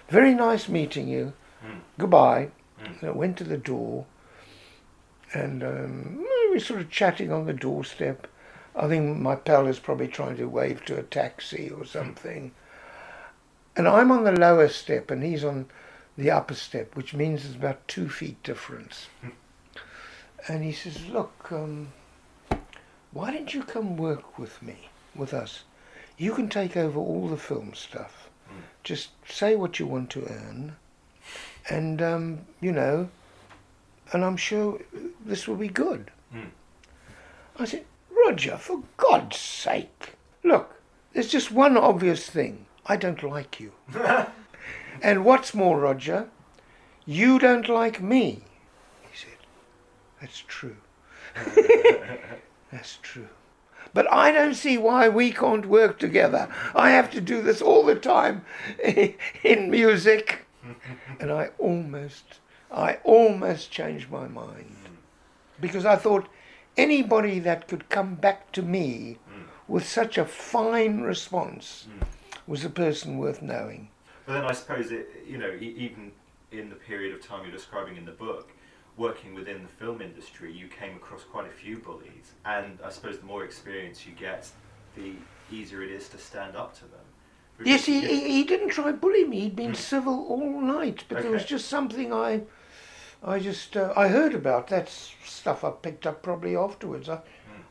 Very 0.08 0.34
nice 0.34 0.68
meeting 0.68 1.08
you. 1.08 1.32
Mm. 1.64 1.80
Goodbye. 1.98 2.50
Mm. 2.82 3.04
I 3.04 3.10
went 3.10 3.38
to 3.38 3.44
the 3.44 3.56
door 3.56 4.04
and 5.32 5.62
um, 5.62 6.18
we 6.18 6.50
were 6.50 6.60
sort 6.60 6.80
of 6.80 6.90
chatting 6.90 7.32
on 7.32 7.46
the 7.46 7.52
doorstep. 7.52 8.26
I 8.74 8.88
think 8.88 9.18
my 9.18 9.36
pal 9.36 9.66
is 9.66 9.78
probably 9.78 10.08
trying 10.08 10.36
to 10.36 10.46
wave 10.46 10.84
to 10.84 10.98
a 10.98 11.02
taxi 11.02 11.70
or 11.70 11.84
something. 11.84 12.52
And 13.76 13.86
I'm 13.86 14.10
on 14.10 14.24
the 14.24 14.32
lower 14.32 14.68
step 14.68 15.10
and 15.10 15.22
he's 15.22 15.44
on 15.44 15.66
the 16.16 16.30
upper 16.30 16.54
step, 16.54 16.96
which 16.96 17.12
means 17.14 17.42
there's 17.42 17.54
about 17.54 17.86
two 17.86 18.08
feet 18.08 18.42
difference. 18.42 19.08
and 20.48 20.64
he 20.64 20.72
says, 20.72 21.06
Look, 21.06 21.52
um, 21.52 21.92
why 23.12 23.30
don't 23.30 23.52
you 23.52 23.62
come 23.62 23.96
work 23.96 24.38
with 24.38 24.62
me, 24.62 24.88
with 25.14 25.34
us? 25.34 25.64
You 26.16 26.32
can 26.32 26.48
take 26.48 26.76
over 26.76 26.98
all 26.98 27.28
the 27.28 27.36
film 27.36 27.74
stuff. 27.74 28.30
Just 28.82 29.10
say 29.28 29.56
what 29.56 29.78
you 29.78 29.86
want 29.86 30.10
to 30.10 30.26
earn. 30.26 30.76
And, 31.68 32.00
um, 32.00 32.40
you 32.60 32.72
know, 32.72 33.08
and 34.12 34.24
I'm 34.24 34.36
sure 34.36 34.80
this 35.24 35.48
will 35.48 35.56
be 35.56 35.68
good. 35.68 36.10
Mm. 36.32 36.50
I 37.58 37.64
said, 37.64 37.84
Roger, 38.10 38.56
for 38.56 38.82
God's 38.96 39.36
sake, 39.36 40.14
look, 40.44 40.80
there's 41.12 41.28
just 41.28 41.50
one 41.50 41.76
obvious 41.76 42.28
thing. 42.28 42.65
I 42.88 42.96
don't 42.96 43.22
like 43.22 43.59
you. 43.59 43.72
and 45.03 45.25
what's 45.25 45.55
more, 45.55 45.81
Roger, 45.81 46.29
you 47.05 47.38
don't 47.38 47.68
like 47.68 48.01
me. 48.01 48.42
He 49.11 49.16
said, 49.16 49.38
That's 50.20 50.44
true. 50.46 50.77
That's 52.72 52.99
true. 53.03 53.29
But 53.92 54.12
I 54.12 54.31
don't 54.31 54.55
see 54.55 54.79
why 54.79 55.09
we 55.09 55.33
can't 55.33 55.66
work 55.66 55.99
together. 55.99 56.49
I 56.75 56.90
have 56.90 57.11
to 57.12 57.20
do 57.20 57.42
this 57.42 57.62
all 57.62 57.85
the 57.85 57.94
time 57.94 58.44
in 59.44 59.70
music. 59.70 60.46
And 61.18 61.33
I 61.33 61.51
almost, 61.59 62.40
I 62.70 62.99
almost 63.05 63.70
changed 63.70 64.11
my 64.11 64.29
mind. 64.29 64.77
Because 65.61 65.87
I 65.87 65.96
thought 65.96 66.29
anybody 66.77 67.38
that 67.38 67.68
could 67.68 67.88
come 67.88 68.16
back 68.16 68.53
to 68.53 68.62
me 68.62 69.18
mm. 69.31 69.44
with 69.66 69.88
such 69.88 70.18
a 70.18 70.25
fine 70.25 71.01
response 71.01 71.87
mm. 71.88 72.07
Was 72.46 72.64
a 72.64 72.70
person 72.70 73.18
worth 73.18 73.42
knowing. 73.42 73.88
But 74.26 74.35
then 74.35 74.44
I 74.44 74.52
suppose 74.52 74.90
it, 74.90 75.09
you 75.26 75.38
know, 75.38 75.52
even 75.61 76.12
in 76.52 76.70
the 76.70 76.76
period 76.76 77.14
of 77.14 77.26
time 77.26 77.42
you're 77.42 77.52
describing 77.52 77.96
in 77.96 78.04
the 78.04 78.12
book, 78.12 78.50
working 78.96 79.35
within 79.35 79.62
the 79.62 79.68
film 79.68 80.00
industry, 80.00 80.52
you 80.52 80.68
came 80.68 80.96
across 80.96 81.22
quite 81.22 81.46
a 81.46 81.52
few 81.52 81.78
bullies, 81.78 82.32
and 82.44 82.78
I 82.85 82.90
suppose 82.90 83.18
the 83.18 83.26
more 83.26 83.44
experience 83.44 84.06
you 84.06 84.12
get, 84.12 84.48
the 84.96 85.12
easier 85.50 85.82
it 85.82 85.90
is 85.90 86.09
to 86.11 86.18
stand 86.18 86.56
up 86.56 86.74
to 86.76 86.82
them. 86.82 87.64
yes, 87.64 87.85
he, 87.85 88.00
he, 88.00 88.32
he 88.32 88.44
didn't 88.44 88.70
try 88.70 88.92
bully 88.92 89.24
me. 89.24 89.40
He'd 89.40 89.56
been 89.56 89.72
mm. 89.72 89.76
civil 89.76 90.26
all 90.28 90.61
night, 90.61 91.04
but 91.09 91.18
okay. 91.18 91.22
there 91.22 91.32
was 91.32 91.44
just 91.44 91.68
something 91.68 92.12
I, 92.12 92.42
I 93.22 93.38
just 93.38 93.76
uh, 93.76 93.92
I 93.96 94.09
heard 94.09 94.35
about. 94.35 94.68
That 94.68 94.88
stuff 94.88 95.62
I 95.62 95.70
picked 95.70 96.06
up 96.06 96.22
probably 96.22 96.56
afterwards. 96.56 97.09
I, 97.09 97.16
mm. 97.16 97.20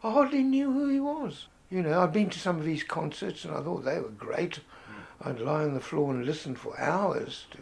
I 0.03 0.11
hardly 0.11 0.43
knew 0.43 0.71
who 0.71 0.89
he 0.89 0.99
was. 0.99 1.47
You 1.69 1.81
know, 1.81 2.01
I'd 2.01 2.13
been 2.13 2.29
to 2.29 2.39
some 2.39 2.57
of 2.57 2.65
these 2.65 2.83
concerts 2.83 3.45
and 3.45 3.53
I 3.53 3.61
thought 3.61 3.85
they 3.85 3.99
were 3.99 4.09
great. 4.09 4.59
Mm. 5.21 5.27
I'd 5.27 5.39
lie 5.39 5.63
on 5.63 5.73
the 5.73 5.79
floor 5.79 6.13
and 6.13 6.25
listen 6.25 6.55
for 6.55 6.79
hours 6.79 7.45
to 7.51 7.59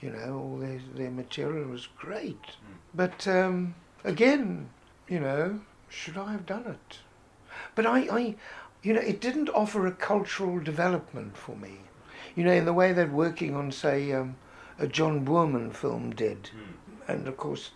you 0.00 0.10
know, 0.10 0.38
all 0.38 0.56
their, 0.56 0.80
their 0.94 1.10
material 1.10 1.68
was 1.68 1.88
great. 1.98 2.42
Mm. 2.42 2.76
But 2.94 3.28
um, 3.28 3.74
again, 4.04 4.70
you 5.08 5.20
know, 5.20 5.60
should 5.88 6.16
I 6.16 6.32
have 6.32 6.46
done 6.46 6.66
it? 6.66 6.98
But 7.74 7.86
I, 7.86 8.00
I, 8.00 8.34
you 8.82 8.94
know, 8.94 9.00
it 9.00 9.20
didn't 9.20 9.50
offer 9.50 9.86
a 9.86 9.92
cultural 9.92 10.58
development 10.58 11.36
for 11.36 11.56
me. 11.56 11.78
You 12.34 12.44
know, 12.44 12.52
in 12.52 12.64
the 12.64 12.72
way 12.72 12.92
that 12.92 13.12
working 13.12 13.54
on, 13.54 13.72
say, 13.72 14.12
um, 14.12 14.36
a 14.78 14.86
John 14.86 15.26
Boorman 15.26 15.74
film 15.74 16.12
did. 16.12 16.44
Mm. 16.44 17.08
And 17.08 17.28
of 17.28 17.36
course, 17.36 17.72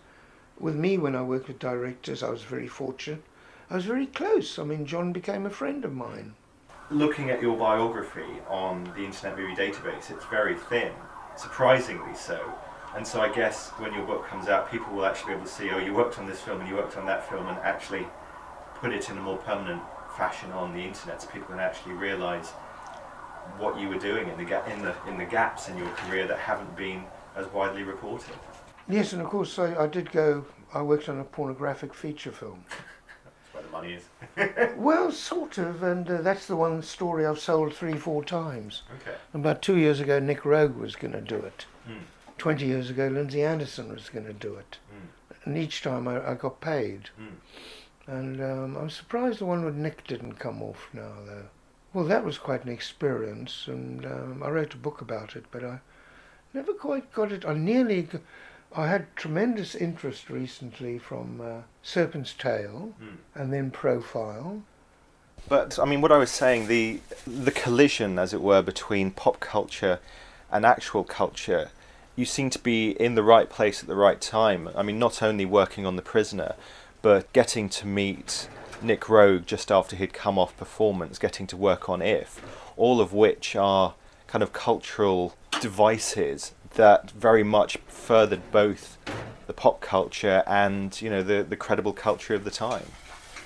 with 0.59 0.75
me, 0.75 0.97
when 0.97 1.15
I 1.15 1.21
worked 1.21 1.47
with 1.47 1.59
directors, 1.59 2.23
I 2.23 2.29
was 2.29 2.41
very 2.41 2.67
fortunate. 2.67 3.23
I 3.69 3.75
was 3.75 3.85
very 3.85 4.05
close. 4.05 4.59
I 4.59 4.63
mean, 4.63 4.85
John 4.85 5.11
became 5.11 5.45
a 5.45 5.49
friend 5.49 5.83
of 5.85 5.93
mine. 5.93 6.35
Looking 6.91 7.31
at 7.31 7.41
your 7.41 7.57
biography 7.57 8.41
on 8.47 8.83
the 8.95 9.03
Internet 9.03 9.37
Movie 9.37 9.55
Database, 9.55 10.11
it's 10.11 10.25
very 10.25 10.55
thin 10.55 10.91
surprisingly 11.37 12.15
so. 12.15 12.53
And 12.95 13.05
so 13.05 13.19
I 13.21 13.29
guess 13.29 13.69
when 13.71 13.93
your 13.93 14.05
book 14.05 14.25
comes 14.27 14.47
out, 14.47 14.71
people 14.71 14.93
will 14.93 15.05
actually 15.05 15.33
be 15.33 15.35
able 15.35 15.45
to 15.45 15.51
see, 15.51 15.69
oh, 15.71 15.79
you 15.79 15.93
worked 15.93 16.17
on 16.17 16.27
this 16.27 16.39
film 16.39 16.61
and 16.61 16.69
you 16.69 16.75
worked 16.75 16.97
on 16.97 17.05
that 17.07 17.29
film, 17.29 17.47
and 17.47 17.57
actually 17.59 18.07
put 18.75 18.93
it 18.93 19.09
in 19.09 19.17
a 19.17 19.21
more 19.21 19.37
permanent 19.37 19.81
fashion 20.15 20.51
on 20.53 20.73
the 20.73 20.79
internet, 20.79 21.21
so 21.21 21.27
people 21.27 21.47
can 21.47 21.59
actually 21.59 21.93
realise 21.93 22.51
what 23.57 23.79
you 23.79 23.89
were 23.89 23.99
doing 23.99 24.29
in 24.29 24.37
the 24.37 24.45
ga- 24.45 24.65
in 24.71 24.81
the 24.81 24.95
in 25.07 25.17
the 25.17 25.25
gaps 25.25 25.67
in 25.67 25.77
your 25.77 25.89
career 25.89 26.25
that 26.25 26.39
haven't 26.39 26.75
been 26.77 27.03
as 27.35 27.45
widely 27.47 27.83
reported. 27.83 28.33
Yes, 28.87 29.11
and 29.11 29.21
of 29.21 29.27
course 29.27 29.59
I, 29.59 29.75
I 29.83 29.87
did 29.87 30.11
go. 30.11 30.45
I 30.73 30.81
worked 30.81 31.09
on 31.09 31.19
a 31.19 31.23
pornographic 31.23 31.93
feature 31.93 32.31
film. 32.31 32.63
That's 33.81 34.03
where 34.35 34.35
the 34.35 34.37
money 34.37 34.69
is. 34.69 34.77
well, 34.77 35.11
sort 35.11 35.57
of, 35.57 35.83
and 35.83 36.09
uh, 36.09 36.21
that's 36.21 36.45
the 36.45 36.55
one 36.55 36.81
story 36.81 37.25
I've 37.25 37.39
sold 37.39 37.73
three, 37.73 37.97
four 37.97 38.23
times. 38.23 38.83
Okay. 39.01 39.17
About 39.33 39.61
two 39.61 39.77
years 39.77 39.99
ago, 39.99 40.19
Nick 40.19 40.41
Roeg 40.41 40.77
was 40.77 40.95
going 40.95 41.13
to 41.13 41.21
do 41.21 41.35
it. 41.35 41.65
Mm. 41.87 41.99
20 42.37 42.65
years 42.65 42.89
ago, 42.89 43.07
Lindsay 43.07 43.43
Anderson 43.43 43.89
was 43.89 44.09
going 44.09 44.25
to 44.25 44.33
do 44.33 44.55
it. 44.55 44.77
Mm. 44.93 45.35
And 45.45 45.57
each 45.57 45.81
time 45.81 46.07
I, 46.07 46.31
I 46.31 46.33
got 46.33 46.61
paid. 46.61 47.09
Mm. 47.19 47.31
And 48.07 48.41
um, 48.41 48.77
I'm 48.77 48.89
surprised 48.89 49.39
the 49.39 49.45
one 49.45 49.65
with 49.65 49.75
Nick 49.75 50.05
didn't 50.05 50.33
come 50.33 50.61
off 50.61 50.89
now, 50.93 51.13
though. 51.25 51.45
Well, 51.93 52.05
that 52.05 52.25
was 52.25 52.37
quite 52.37 52.65
an 52.65 52.71
experience, 52.71 53.67
and 53.67 54.05
um, 54.05 54.43
I 54.43 54.49
wrote 54.49 54.73
a 54.73 54.77
book 54.77 54.99
about 54.99 55.37
it, 55.37 55.45
but 55.49 55.63
I 55.63 55.79
never 56.53 56.73
quite 56.73 57.11
got 57.13 57.31
it. 57.31 57.45
I 57.45 57.53
nearly, 57.53 58.09
I 58.73 58.87
had 58.87 59.15
tremendous 59.15 59.75
interest 59.75 60.29
recently 60.29 60.97
from 60.97 61.41
uh, 61.41 61.61
Serpent's 61.81 62.33
Tail 62.33 62.93
mm. 63.01 63.17
and 63.33 63.53
then 63.53 63.71
Profile. 63.71 64.63
But 65.47 65.77
I 65.79 65.85
mean, 65.85 66.01
what 66.01 66.11
I 66.11 66.17
was 66.17 66.31
saying, 66.31 66.67
the 66.67 67.01
the 67.25 67.51
collision, 67.51 68.17
as 68.17 68.33
it 68.33 68.41
were, 68.41 68.61
between 68.61 69.11
pop 69.11 69.39
culture 69.39 69.99
and 70.51 70.65
actual 70.65 71.03
culture 71.03 71.69
you 72.15 72.25
seem 72.25 72.49
to 72.49 72.59
be 72.59 72.91
in 72.91 73.15
the 73.15 73.23
right 73.23 73.49
place 73.49 73.81
at 73.81 73.87
the 73.87 73.95
right 73.95 74.21
time. 74.21 74.69
I 74.75 74.83
mean, 74.83 74.97
not 74.97 75.21
only 75.21 75.45
working 75.45 75.85
on 75.85 75.95
The 75.95 76.01
Prisoner, 76.01 76.55
but 77.01 77.31
getting 77.33 77.69
to 77.69 77.87
meet 77.87 78.47
Nick 78.81 79.01
Roeg 79.01 79.45
just 79.45 79.71
after 79.71 79.95
he'd 79.95 80.13
come 80.13 80.39
off 80.39 80.55
performance, 80.57 81.19
getting 81.19 81.45
to 81.47 81.57
work 81.57 81.89
on 81.89 82.01
If, 82.01 82.41
all 82.77 83.01
of 83.01 83.13
which 83.13 83.55
are 83.55 83.95
kind 84.27 84.41
of 84.41 84.53
cultural 84.53 85.35
devices 85.61 86.53
that 86.75 87.11
very 87.11 87.43
much 87.43 87.77
furthered 87.87 88.51
both 88.51 88.97
the 89.47 89.53
pop 89.53 89.81
culture 89.81 90.43
and 90.47 90.99
you 91.01 91.09
know 91.09 91.21
the 91.21 91.43
the 91.43 91.55
credible 91.55 91.93
culture 91.93 92.35
of 92.35 92.43
the 92.43 92.51
time. 92.51 92.87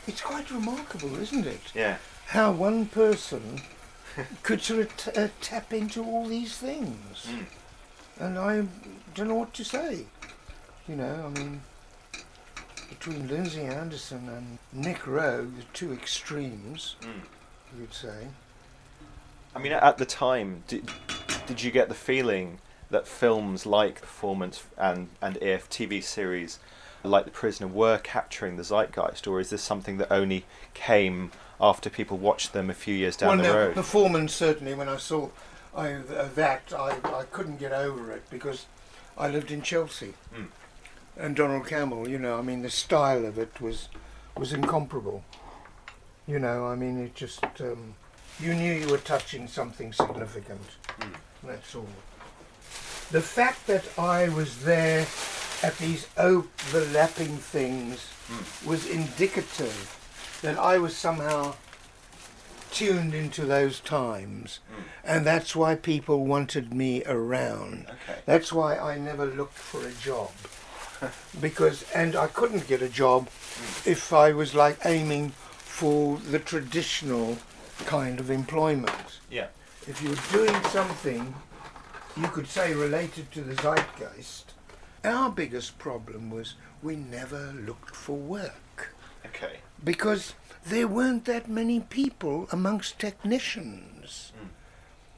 It's 0.07 0.21
quite 0.21 0.49
remarkable, 0.51 1.19
isn't 1.19 1.45
it? 1.45 1.61
Yeah. 1.73 1.97
How 2.27 2.51
one 2.51 2.85
person 2.85 3.61
could 4.43 4.61
sort 4.61 4.81
of 4.81 4.97
t- 4.97 5.11
uh, 5.11 5.27
tap 5.41 5.73
into 5.73 6.03
all 6.03 6.25
these 6.25 6.57
things. 6.57 7.27
Mm 7.27 7.45
and 8.19 8.37
I 8.37 8.65
don't 9.15 9.29
know 9.29 9.35
what 9.35 9.53
to 9.55 9.63
say. 9.63 10.05
You 10.87 10.95
know, 10.95 11.25
I 11.25 11.39
mean, 11.39 11.61
between 12.89 13.27
Lindsay 13.27 13.61
Anderson 13.61 14.27
and 14.29 14.57
Nick 14.73 14.99
Roeg, 14.99 15.55
the 15.55 15.63
two 15.73 15.93
extremes, 15.93 16.95
mm. 17.01 17.79
you'd 17.79 17.93
say. 17.93 18.27
I 19.55 19.59
mean, 19.59 19.71
at 19.71 19.97
the 19.97 20.05
time, 20.05 20.63
did, 20.67 20.89
did 21.47 21.63
you 21.63 21.71
get 21.71 21.89
the 21.89 21.95
feeling 21.95 22.59
that 22.89 23.07
films 23.07 23.65
like 23.65 24.01
Performance 24.01 24.63
and, 24.77 25.09
and 25.21 25.37
If 25.37 25.69
TV 25.69 26.03
series 26.03 26.59
like 27.03 27.25
The 27.25 27.31
Prisoner 27.31 27.67
were 27.67 27.97
capturing 27.97 28.57
the 28.57 28.63
zeitgeist, 28.63 29.27
or 29.27 29.39
is 29.39 29.49
this 29.49 29.61
something 29.61 29.97
that 29.97 30.11
only 30.11 30.45
came 30.73 31.31
after 31.61 31.89
people 31.89 32.17
watched 32.17 32.53
them 32.53 32.69
a 32.69 32.73
few 32.73 32.93
years 32.93 33.15
down 33.15 33.29
well, 33.29 33.37
the 33.37 33.43
no, 33.43 33.55
road? 33.55 33.75
Performance 33.75 34.33
certainly. 34.33 34.73
When 34.73 34.89
I 34.89 34.97
saw 34.97 35.29
I, 35.75 35.93
uh, 35.93 36.29
that 36.35 36.73
I, 36.73 36.97
I 37.03 37.23
couldn't 37.31 37.57
get 37.57 37.71
over 37.71 38.11
it 38.11 38.23
because 38.29 38.65
I 39.17 39.29
lived 39.29 39.51
in 39.51 39.61
Chelsea, 39.61 40.13
mm. 40.33 40.47
and 41.17 41.35
Donald 41.35 41.65
Cammell. 41.65 42.07
You 42.09 42.17
know, 42.17 42.37
I 42.37 42.41
mean, 42.41 42.61
the 42.61 42.69
style 42.69 43.25
of 43.25 43.37
it 43.37 43.61
was 43.61 43.89
was 44.37 44.53
incomparable. 44.53 45.23
You 46.27 46.39
know, 46.39 46.67
I 46.67 46.75
mean, 46.75 46.99
it 46.99 47.15
just 47.15 47.43
um, 47.61 47.95
you 48.39 48.53
knew 48.53 48.73
you 48.73 48.87
were 48.87 48.97
touching 48.97 49.47
something 49.47 49.93
significant. 49.93 50.61
Mm. 50.99 51.13
That's 51.43 51.75
all. 51.75 51.87
The 53.11 53.21
fact 53.21 53.65
that 53.67 53.85
I 53.97 54.29
was 54.29 54.63
there 54.63 55.07
at 55.63 55.77
these 55.77 56.07
overlapping 56.17 57.37
things 57.37 58.07
mm. 58.27 58.67
was 58.67 58.87
indicative 58.87 59.95
that 60.41 60.57
I 60.57 60.77
was 60.77 60.95
somehow 60.95 61.55
tuned 62.71 63.13
into 63.13 63.45
those 63.45 63.79
times, 63.79 64.59
mm. 64.71 64.83
and 65.03 65.25
that's 65.25 65.55
why 65.55 65.75
people 65.75 66.25
wanted 66.25 66.73
me 66.73 67.03
around. 67.05 67.87
Okay. 67.87 68.19
That's 68.25 68.53
why 68.53 68.77
I 68.77 68.97
never 68.97 69.25
looked 69.25 69.57
for 69.57 69.85
a 69.85 69.91
job, 69.93 70.31
because 71.41 71.83
and 71.93 72.15
I 72.15 72.27
couldn't 72.27 72.67
get 72.67 72.81
a 72.81 72.89
job 72.89 73.27
mm. 73.27 73.87
if 73.87 74.13
I 74.13 74.31
was 74.31 74.53
like 74.53 74.77
aiming 74.85 75.29
for 75.29 76.17
the 76.17 76.39
traditional 76.39 77.37
kind 77.85 78.19
of 78.19 78.29
employment. 78.29 79.19
Yeah. 79.31 79.47
If 79.87 80.01
you 80.03 80.09
were 80.09 80.45
doing 80.45 80.63
something, 80.65 81.33
you 82.17 82.27
could 82.27 82.47
say 82.47 82.73
related 82.73 83.31
to 83.31 83.41
the 83.41 83.55
zeitgeist. 83.55 84.53
Our 85.03 85.29
biggest 85.29 85.77
problem 85.77 86.29
was 86.29 86.55
we 86.83 86.95
never 86.95 87.53
looked 87.53 87.95
for 87.95 88.17
work. 88.17 88.93
Okay. 89.25 89.59
Because 89.83 90.33
there 90.65 90.87
weren't 90.87 91.25
that 91.25 91.49
many 91.49 91.79
people 91.79 92.47
amongst 92.51 92.99
technicians. 92.99 94.33
Mm. 94.37 94.47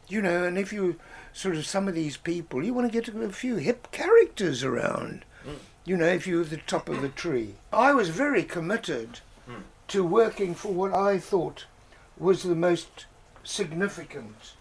You 0.07 0.21
know, 0.21 0.43
and 0.43 0.57
if 0.57 0.71
you 0.71 0.97
sort 1.33 1.55
of 1.55 1.65
some 1.65 1.87
of 1.87 1.95
these 1.95 2.17
people, 2.17 2.63
you 2.63 2.73
want 2.73 2.91
to 2.91 3.01
get 3.01 3.13
a 3.13 3.29
few 3.29 3.55
hip 3.55 3.91
characters 3.91 4.63
around. 4.63 5.25
Mm. 5.45 5.55
You 5.85 5.97
know, 5.97 6.05
if 6.05 6.27
you're 6.27 6.43
at 6.43 6.49
the 6.49 6.57
top 6.57 6.89
of 6.89 7.01
the 7.01 7.09
tree. 7.09 7.55
I 7.73 7.93
was 7.93 8.09
very 8.09 8.43
committed 8.43 9.21
mm. 9.49 9.63
to 9.87 10.03
working 10.03 10.53
for 10.53 10.71
what 10.71 10.93
I 10.93 11.17
thought 11.17 11.65
was 12.17 12.43
the 12.43 12.55
most 12.55 13.05
significant, 13.43 14.53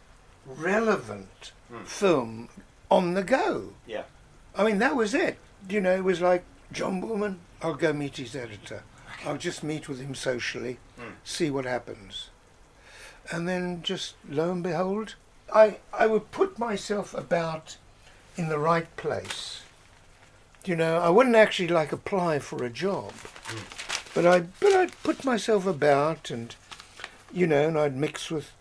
relevant 0.47 1.53
mm. 1.73 1.87
film 1.87 2.49
on 2.91 3.15
the 3.15 3.23
go. 3.23 3.73
Yeah. 3.87 4.05
I 4.57 4.65
mean, 4.65 4.79
that 4.79 4.97
was 4.97 5.15
it. 5.15 5.39
You 5.69 5.81
know, 5.81 5.95
it 5.95 6.05
was 6.05 6.21
like 6.21 6.45
John 6.73 7.03
Boorman, 7.03 7.37
I'll 7.63 7.75
go 7.75 7.93
meet 7.93 8.17
his 8.17 8.35
editor. 8.35 8.83
I'll 9.27 9.37
just 9.37 9.63
meet 9.63 9.89
with 9.89 10.01
him 10.01 10.15
socially, 10.15 10.79
mm. 10.99 11.13
see 11.25 11.51
what 11.51 11.65
happens. 11.65 12.31
And 13.31 13.49
then 13.49 13.83
just 13.83 14.15
lo 14.29 14.51
and 14.51 14.63
behold, 14.63 15.15
I, 15.53 15.79
I 15.93 16.07
would 16.07 16.31
put 16.31 16.59
myself 16.59 17.13
about 17.15 17.77
in 18.37 18.49
the 18.49 18.59
right 18.59 18.95
place. 18.97 19.63
You 20.65 20.77
know, 20.77 20.99
I 20.99 21.11
wouldn't 21.11 21.37
actually 21.37 21.69
like 21.69 21.93
apply 21.93 22.39
for 22.39 22.65
a 22.65 22.71
job, 22.71 23.13
mm. 23.13 24.15
but 24.15 24.27
I 24.27 24.41
but 24.61 24.73
I'd 24.73 25.03
put 25.03 25.25
myself 25.25 25.67
about 25.67 26.31
and 26.31 26.55
you 27.33 27.47
know, 27.47 27.69
and 27.69 27.79
I'd 27.79 27.97
mix 27.97 28.31
with 28.31 28.53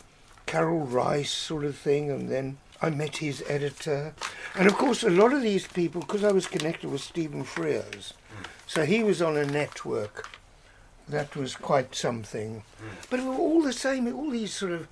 Karel 0.46 0.86
Reisz 0.86 1.28
sort 1.28 1.66
of 1.66 1.76
thing, 1.76 2.10
and 2.10 2.30
then 2.30 2.58
I 2.82 2.90
met 2.90 3.18
his 3.18 3.44
editor, 3.48 4.14
and 4.56 4.68
of 4.68 4.76
course 4.76 5.04
a 5.04 5.10
lot 5.10 5.34
of 5.34 5.42
these 5.42 5.68
people, 5.68 6.02
because 6.02 6.24
I 6.24 6.32
was 6.32 6.48
connected 6.48 6.90
with 6.90 7.02
Stephen 7.02 7.44
Frears, 7.44 8.14
mm. 8.14 8.46
so 8.68 8.86
he 8.86 9.04
was 9.04 9.22
on 9.22 9.36
a 9.36 9.46
network 9.46 10.30
that 11.10 11.36
was 11.36 11.56
quite 11.56 11.96
something. 11.96 12.64
Mm. 12.82 13.10
But 13.10 13.20
all 13.20 13.62
the 13.62 13.74
same, 13.74 14.14
all 14.14 14.30
these 14.30 14.54
sort 14.54 14.72
of 14.72 14.88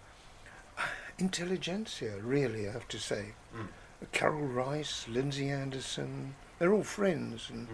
intelligentsia, 1.18 2.16
really, 2.22 2.68
I 2.68 2.74
have 2.74 2.88
to 2.90 3.00
say. 3.00 3.34
Mm. 3.56 3.68
Karel 4.12 4.48
Reisz, 4.48 5.08
Lindsay 5.08 5.50
Anderson, 5.50 6.36
they're 6.60 6.74
all 6.74 6.84
friends. 6.84 7.50
And, 7.52 7.68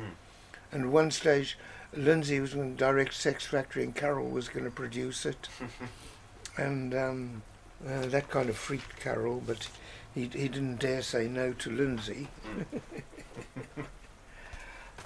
and 0.71 0.83
at 0.83 0.89
one 0.89 1.11
stage, 1.11 1.57
Lindsay 1.93 2.39
was 2.39 2.53
going 2.53 2.75
to 2.75 2.77
direct 2.77 3.13
Sex 3.13 3.45
Factory 3.45 3.83
and 3.83 3.95
Karel 3.95 4.29
was 4.29 4.49
going 4.49 4.65
to 4.65 4.71
produce 4.71 5.25
it. 5.25 5.49
and 6.57 6.93
um, 6.93 7.41
uh, 7.87 8.05
that 8.07 8.29
kind 8.29 8.49
of 8.49 8.57
freaked 8.57 8.99
Karel, 8.99 9.41
but 9.45 9.67
he, 10.13 10.21
he 10.21 10.47
didn't 10.47 10.79
dare 10.79 11.01
say 11.01 11.27
no 11.27 11.53
to 11.53 11.71
Lindsay. 11.71 12.27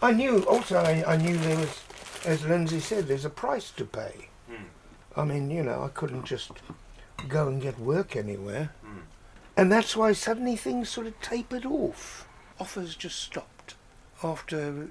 I 0.02 0.12
knew, 0.12 0.44
also, 0.44 0.78
I, 0.78 1.04
I 1.14 1.18
knew 1.18 1.38
there 1.38 1.58
was, 1.58 1.84
as 2.26 2.46
Lindsay 2.46 2.80
said, 2.80 3.08
there's 3.08 3.26
a 3.26 3.30
price 3.30 3.72
to 3.72 3.86
pay. 3.86 4.30
Mm. 4.52 4.66
I 5.16 5.24
mean, 5.24 5.50
you 5.50 5.64
know, 5.64 5.84
I 5.84 5.88
couldn't 5.88 6.26
just 6.26 6.52
go 7.28 7.48
and 7.48 7.62
get 7.62 7.80
work 7.80 8.16
anywhere. 8.16 8.72
Mm. 8.86 9.02
And 9.56 9.72
that's 9.72 9.96
why 9.98 10.14
suddenly 10.14 10.56
things 10.56 10.90
sort 10.90 11.08
of 11.08 11.20
tapered 11.20 11.66
off. 11.66 12.28
Offers 12.60 12.96
just 12.96 13.20
stopped. 13.20 13.76
After 14.24 14.90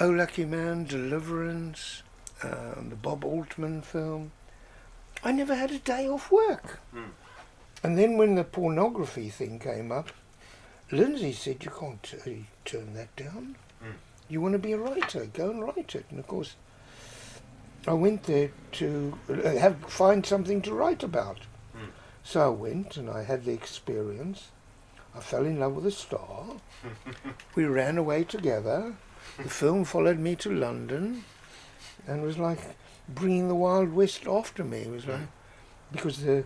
Oh 0.00 0.08
Lucky 0.08 0.44
Man, 0.44 0.84
Deliverance, 0.84 2.02
um, 2.42 2.88
the 2.90 2.96
Bob 2.96 3.24
Altman 3.24 3.82
film, 3.82 4.32
I 5.22 5.30
never 5.30 5.54
had 5.54 5.70
a 5.70 5.78
day 5.78 6.08
off 6.08 6.32
work. 6.32 6.80
Mm. 6.94 7.10
And 7.82 7.98
then 7.98 8.16
when 8.16 8.36
the 8.36 8.44
pornography 8.44 9.28
thing 9.28 9.58
came 9.58 9.90
up, 9.90 10.10
Lindsay 10.90 11.32
said, 11.32 11.64
You 11.64 11.70
can't 11.70 12.02
t- 12.02 12.46
turn 12.64 12.94
that 12.94 13.14
down. 13.16 13.56
Mm. 13.82 13.94
You 14.28 14.40
want 14.40 14.52
to 14.52 14.58
be 14.58 14.72
a 14.72 14.78
writer, 14.78 15.26
go 15.26 15.50
and 15.50 15.62
write 15.62 15.94
it. 15.94 16.06
And 16.10 16.20
of 16.20 16.26
course, 16.26 16.54
I 17.86 17.94
went 17.94 18.24
there 18.24 18.50
to 18.72 19.18
uh, 19.28 19.56
have 19.56 19.78
find 19.86 20.24
something 20.24 20.62
to 20.62 20.74
write 20.74 21.02
about. 21.02 21.38
So 22.24 22.46
I 22.46 22.48
went 22.50 22.96
and 22.96 23.10
I 23.10 23.24
had 23.24 23.44
the 23.44 23.52
experience. 23.52 24.48
I 25.14 25.20
fell 25.20 25.44
in 25.44 25.58
love 25.58 25.74
with 25.74 25.86
a 25.86 25.90
star. 25.90 26.44
we 27.54 27.64
ran 27.64 27.98
away 27.98 28.24
together. 28.24 28.94
The 29.38 29.48
film 29.48 29.84
followed 29.84 30.18
me 30.18 30.36
to 30.36 30.50
London 30.50 31.24
and 32.06 32.22
was 32.22 32.38
like 32.38 32.60
bringing 33.08 33.48
the 33.48 33.54
Wild 33.54 33.92
West 33.92 34.26
after 34.26 34.62
me. 34.62 34.78
It 34.82 34.90
was 34.90 35.06
like, 35.06 35.20
because 35.90 36.22
the 36.22 36.44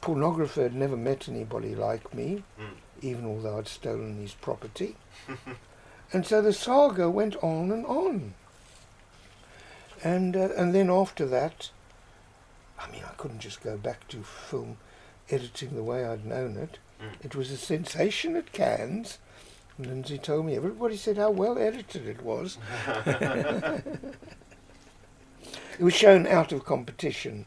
pornographer 0.00 0.62
had 0.62 0.74
never 0.74 0.96
met 0.96 1.28
anybody 1.28 1.74
like 1.74 2.14
me, 2.14 2.42
mm. 2.60 2.70
even 3.02 3.26
although 3.26 3.58
I'd 3.58 3.68
stolen 3.68 4.20
his 4.20 4.34
property. 4.34 4.96
and 6.12 6.26
so 6.26 6.40
the 6.40 6.52
saga 6.52 7.10
went 7.10 7.36
on 7.42 7.70
and 7.70 7.84
on. 7.86 8.34
And, 10.02 10.36
uh, 10.36 10.50
and 10.56 10.74
then 10.74 10.90
after 10.90 11.26
that, 11.26 11.70
I 12.78 12.90
mean, 12.90 13.02
I 13.04 13.14
couldn't 13.16 13.40
just 13.40 13.62
go 13.62 13.76
back 13.76 14.06
to 14.08 14.22
film 14.22 14.76
editing 15.30 15.74
the 15.74 15.82
way 15.82 16.04
I'd 16.04 16.24
known 16.24 16.56
it. 16.56 16.78
Mm. 17.02 17.24
It 17.24 17.34
was 17.34 17.50
a 17.50 17.56
sensation 17.56 18.36
at 18.36 18.52
Cannes. 18.52 19.18
Lindsay 19.78 20.18
told 20.18 20.46
me 20.46 20.56
everybody 20.56 20.96
said 20.96 21.18
how 21.18 21.30
well 21.30 21.58
edited 21.58 22.06
it 22.06 22.22
was. 22.22 22.58
it 22.96 23.82
was 25.80 25.94
shown 25.94 26.26
out 26.26 26.52
of 26.52 26.64
competition. 26.64 27.46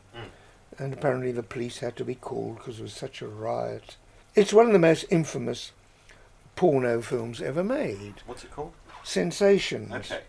And 0.82 0.94
apparently 0.94 1.32
the 1.32 1.44
police 1.44 1.78
had 1.78 1.96
to 1.96 2.04
be 2.04 2.16
called 2.16 2.58
because 2.58 2.80
it 2.80 2.84
was 2.84 2.94
such 2.94 3.22
a 3.22 3.28
riot. 3.28 3.98
It's 4.34 4.52
one 4.52 4.66
of 4.66 4.74
the 4.74 4.80
most 4.80 5.06
infamous 5.12 5.74
porno 6.56 7.02
films 7.02 7.40
ever 7.40 7.64
made. 7.64 8.16
What's 8.26 8.44
it 8.44 8.52
called? 8.52 8.74
Sensations. 9.04 9.94
Okay. 9.94 10.22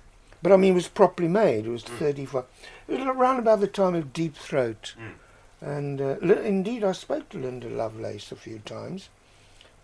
But 0.42 0.52
I 0.52 0.58
mean, 0.58 0.72
it 0.72 0.74
was 0.74 0.88
properly 0.88 1.28
made. 1.28 1.64
It 1.64 1.70
was 1.70 1.84
mm. 1.84 1.96
35. 1.96 2.44
It 2.86 2.98
was 2.98 3.06
around 3.06 3.38
about 3.38 3.60
the 3.60 3.66
time 3.66 3.94
of 3.94 4.12
Deep 4.12 4.36
Throat. 4.36 4.94
Mm. 4.98 5.66
And 5.66 6.00
uh, 6.02 6.18
indeed, 6.42 6.84
I 6.84 6.92
spoke 6.92 7.30
to 7.30 7.38
Linda 7.38 7.70
Lovelace 7.70 8.30
a 8.30 8.36
few 8.36 8.58
times 8.58 9.08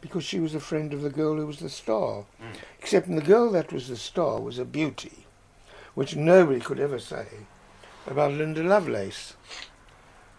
because 0.02 0.24
she 0.24 0.38
was 0.38 0.54
a 0.54 0.60
friend 0.60 0.92
of 0.92 1.00
the 1.00 1.10
girl 1.10 1.36
who 1.36 1.46
was 1.46 1.60
the 1.60 1.70
star. 1.70 2.26
Mm. 2.42 2.56
Except 2.78 3.08
the 3.08 3.22
girl 3.22 3.50
that 3.52 3.72
was 3.72 3.88
the 3.88 3.96
star 3.96 4.38
was 4.38 4.58
a 4.58 4.66
beauty, 4.66 5.24
which 5.94 6.14
nobody 6.14 6.60
could 6.60 6.78
ever 6.78 6.98
say 6.98 7.26
about 8.06 8.32
Linda 8.32 8.62
Lovelace. 8.62 9.32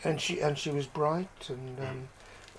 And 0.03 0.19
she 0.21 0.39
and 0.39 0.57
she 0.57 0.69
was 0.69 0.85
bright 0.85 1.49
and 1.49 1.79
um, 1.79 2.09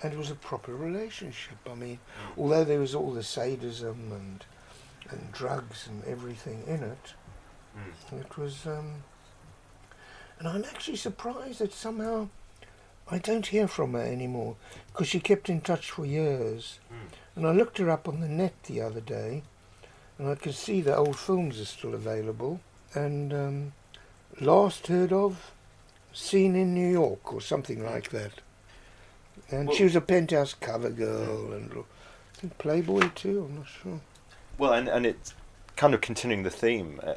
and 0.03 0.13
it 0.13 0.17
was 0.17 0.31
a 0.31 0.35
proper 0.35 0.75
relationship. 0.75 1.57
I 1.69 1.75
mean, 1.75 1.99
although 2.37 2.63
there 2.63 2.79
was 2.79 2.93
all 2.95 3.11
the 3.11 3.23
sadism 3.23 4.11
and 4.11 4.45
and 5.09 5.31
drugs 5.31 5.87
and 5.87 6.03
everything 6.05 6.63
in 6.67 6.83
it, 6.83 7.13
mm. 7.77 8.19
it 8.19 8.37
was. 8.37 8.65
Um, 8.65 9.03
and 10.39 10.47
I'm 10.47 10.65
actually 10.65 10.97
surprised 10.97 11.59
that 11.59 11.73
somehow 11.73 12.29
I 13.09 13.17
don't 13.17 13.47
hear 13.47 13.67
from 13.67 13.93
her 13.93 14.01
anymore 14.01 14.55
because 14.87 15.07
she 15.07 15.19
kept 15.19 15.49
in 15.49 15.61
touch 15.61 15.91
for 15.91 16.05
years. 16.05 16.79
Mm. 16.91 17.13
And 17.35 17.47
I 17.47 17.51
looked 17.51 17.77
her 17.77 17.89
up 17.89 18.07
on 18.07 18.21
the 18.21 18.27
net 18.27 18.53
the 18.63 18.81
other 18.81 19.01
day 19.01 19.43
and 20.17 20.29
I 20.29 20.35
could 20.35 20.55
see 20.55 20.81
the 20.81 20.95
old 20.95 21.17
films 21.17 21.59
are 21.59 21.65
still 21.65 21.93
available. 21.93 22.61
And 22.93 23.33
um, 23.33 23.73
last 24.39 24.87
heard 24.87 25.11
of, 25.11 25.51
seen 26.13 26.55
in 26.55 26.73
New 26.73 26.89
York 26.89 27.33
or 27.33 27.41
something 27.41 27.83
like 27.83 28.09
that. 28.09 28.41
And 29.49 29.67
well, 29.67 29.77
she 29.77 29.83
was 29.83 29.95
a 29.95 30.01
penthouse 30.01 30.53
cover 30.53 30.89
girl 30.89 31.51
and 31.53 31.71
I 31.71 32.37
think 32.37 32.57
Playboy 32.57 33.09
too, 33.15 33.45
I'm 33.49 33.57
not 33.57 33.67
sure. 33.67 34.01
Well, 34.57 34.73
and, 34.73 34.87
and 34.87 35.05
it's 35.05 35.33
kind 35.75 35.93
of 35.93 36.01
continuing 36.01 36.43
the 36.43 36.49
theme. 36.49 36.99
Uh, 37.03 37.15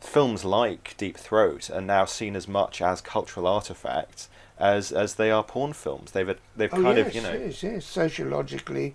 films 0.00 0.44
like 0.44 0.96
Deep 0.96 1.16
Throat 1.16 1.70
are 1.70 1.80
now 1.80 2.04
seen 2.04 2.36
as 2.36 2.46
much 2.46 2.80
as 2.80 3.00
cultural 3.00 3.46
artifacts 3.46 4.28
as 4.58 4.92
as 4.92 5.14
they 5.14 5.30
are 5.30 5.44
porn 5.44 5.72
films. 5.72 6.12
They've 6.12 6.36
they've 6.56 6.72
oh, 6.72 6.82
kind 6.82 6.98
yes, 6.98 7.06
of 7.06 7.14
you 7.14 7.22
know 7.22 7.32
yes, 7.32 7.62
yes, 7.62 7.86
sociologically 7.86 8.94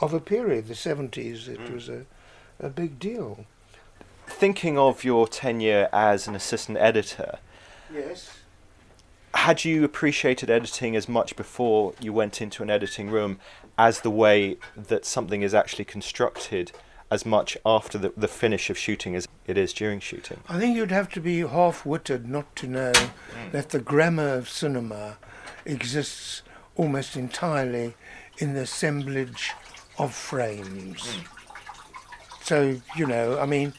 of 0.00 0.14
a 0.14 0.20
period, 0.20 0.68
the 0.68 0.74
seventies. 0.74 1.48
It 1.48 1.60
mm. 1.60 1.74
was 1.74 1.88
a 1.88 2.04
a 2.60 2.68
big 2.68 2.98
deal. 2.98 3.46
Thinking 4.26 4.78
of 4.78 5.04
your 5.04 5.28
tenure 5.28 5.88
as 5.92 6.26
an 6.26 6.34
assistant 6.34 6.78
editor, 6.78 7.38
yes. 7.92 8.38
Had 9.34 9.64
you 9.64 9.84
appreciated 9.84 10.50
editing 10.50 10.94
as 10.94 11.08
much 11.08 11.36
before 11.36 11.94
you 12.00 12.12
went 12.12 12.40
into 12.40 12.62
an 12.62 12.70
editing 12.70 13.10
room 13.10 13.38
as 13.78 14.00
the 14.00 14.10
way 14.10 14.56
that 14.76 15.04
something 15.04 15.42
is 15.42 15.54
actually 15.54 15.84
constructed 15.84 16.72
as 17.10 17.26
much 17.26 17.58
after 17.66 17.98
the, 17.98 18.12
the 18.16 18.28
finish 18.28 18.70
of 18.70 18.78
shooting 18.78 19.14
as 19.14 19.28
it 19.46 19.58
is 19.58 19.72
during 19.72 20.00
shooting. 20.00 20.40
I 20.48 20.58
think 20.58 20.76
you'd 20.76 20.90
have 20.90 21.10
to 21.10 21.20
be 21.20 21.40
half 21.40 21.84
witted 21.84 22.28
not 22.28 22.54
to 22.56 22.66
know 22.66 22.92
mm. 22.92 23.52
that 23.52 23.70
the 23.70 23.80
grammar 23.80 24.34
of 24.34 24.48
cinema 24.48 25.18
exists 25.66 26.42
almost 26.74 27.16
entirely 27.16 27.94
in 28.38 28.54
the 28.54 28.62
assemblage 28.62 29.52
of 29.98 30.14
frames. 30.14 31.02
Mm. 31.02 31.26
So, 32.42 32.80
you 32.96 33.06
know, 33.06 33.38
I 33.38 33.46
mean, 33.46 33.74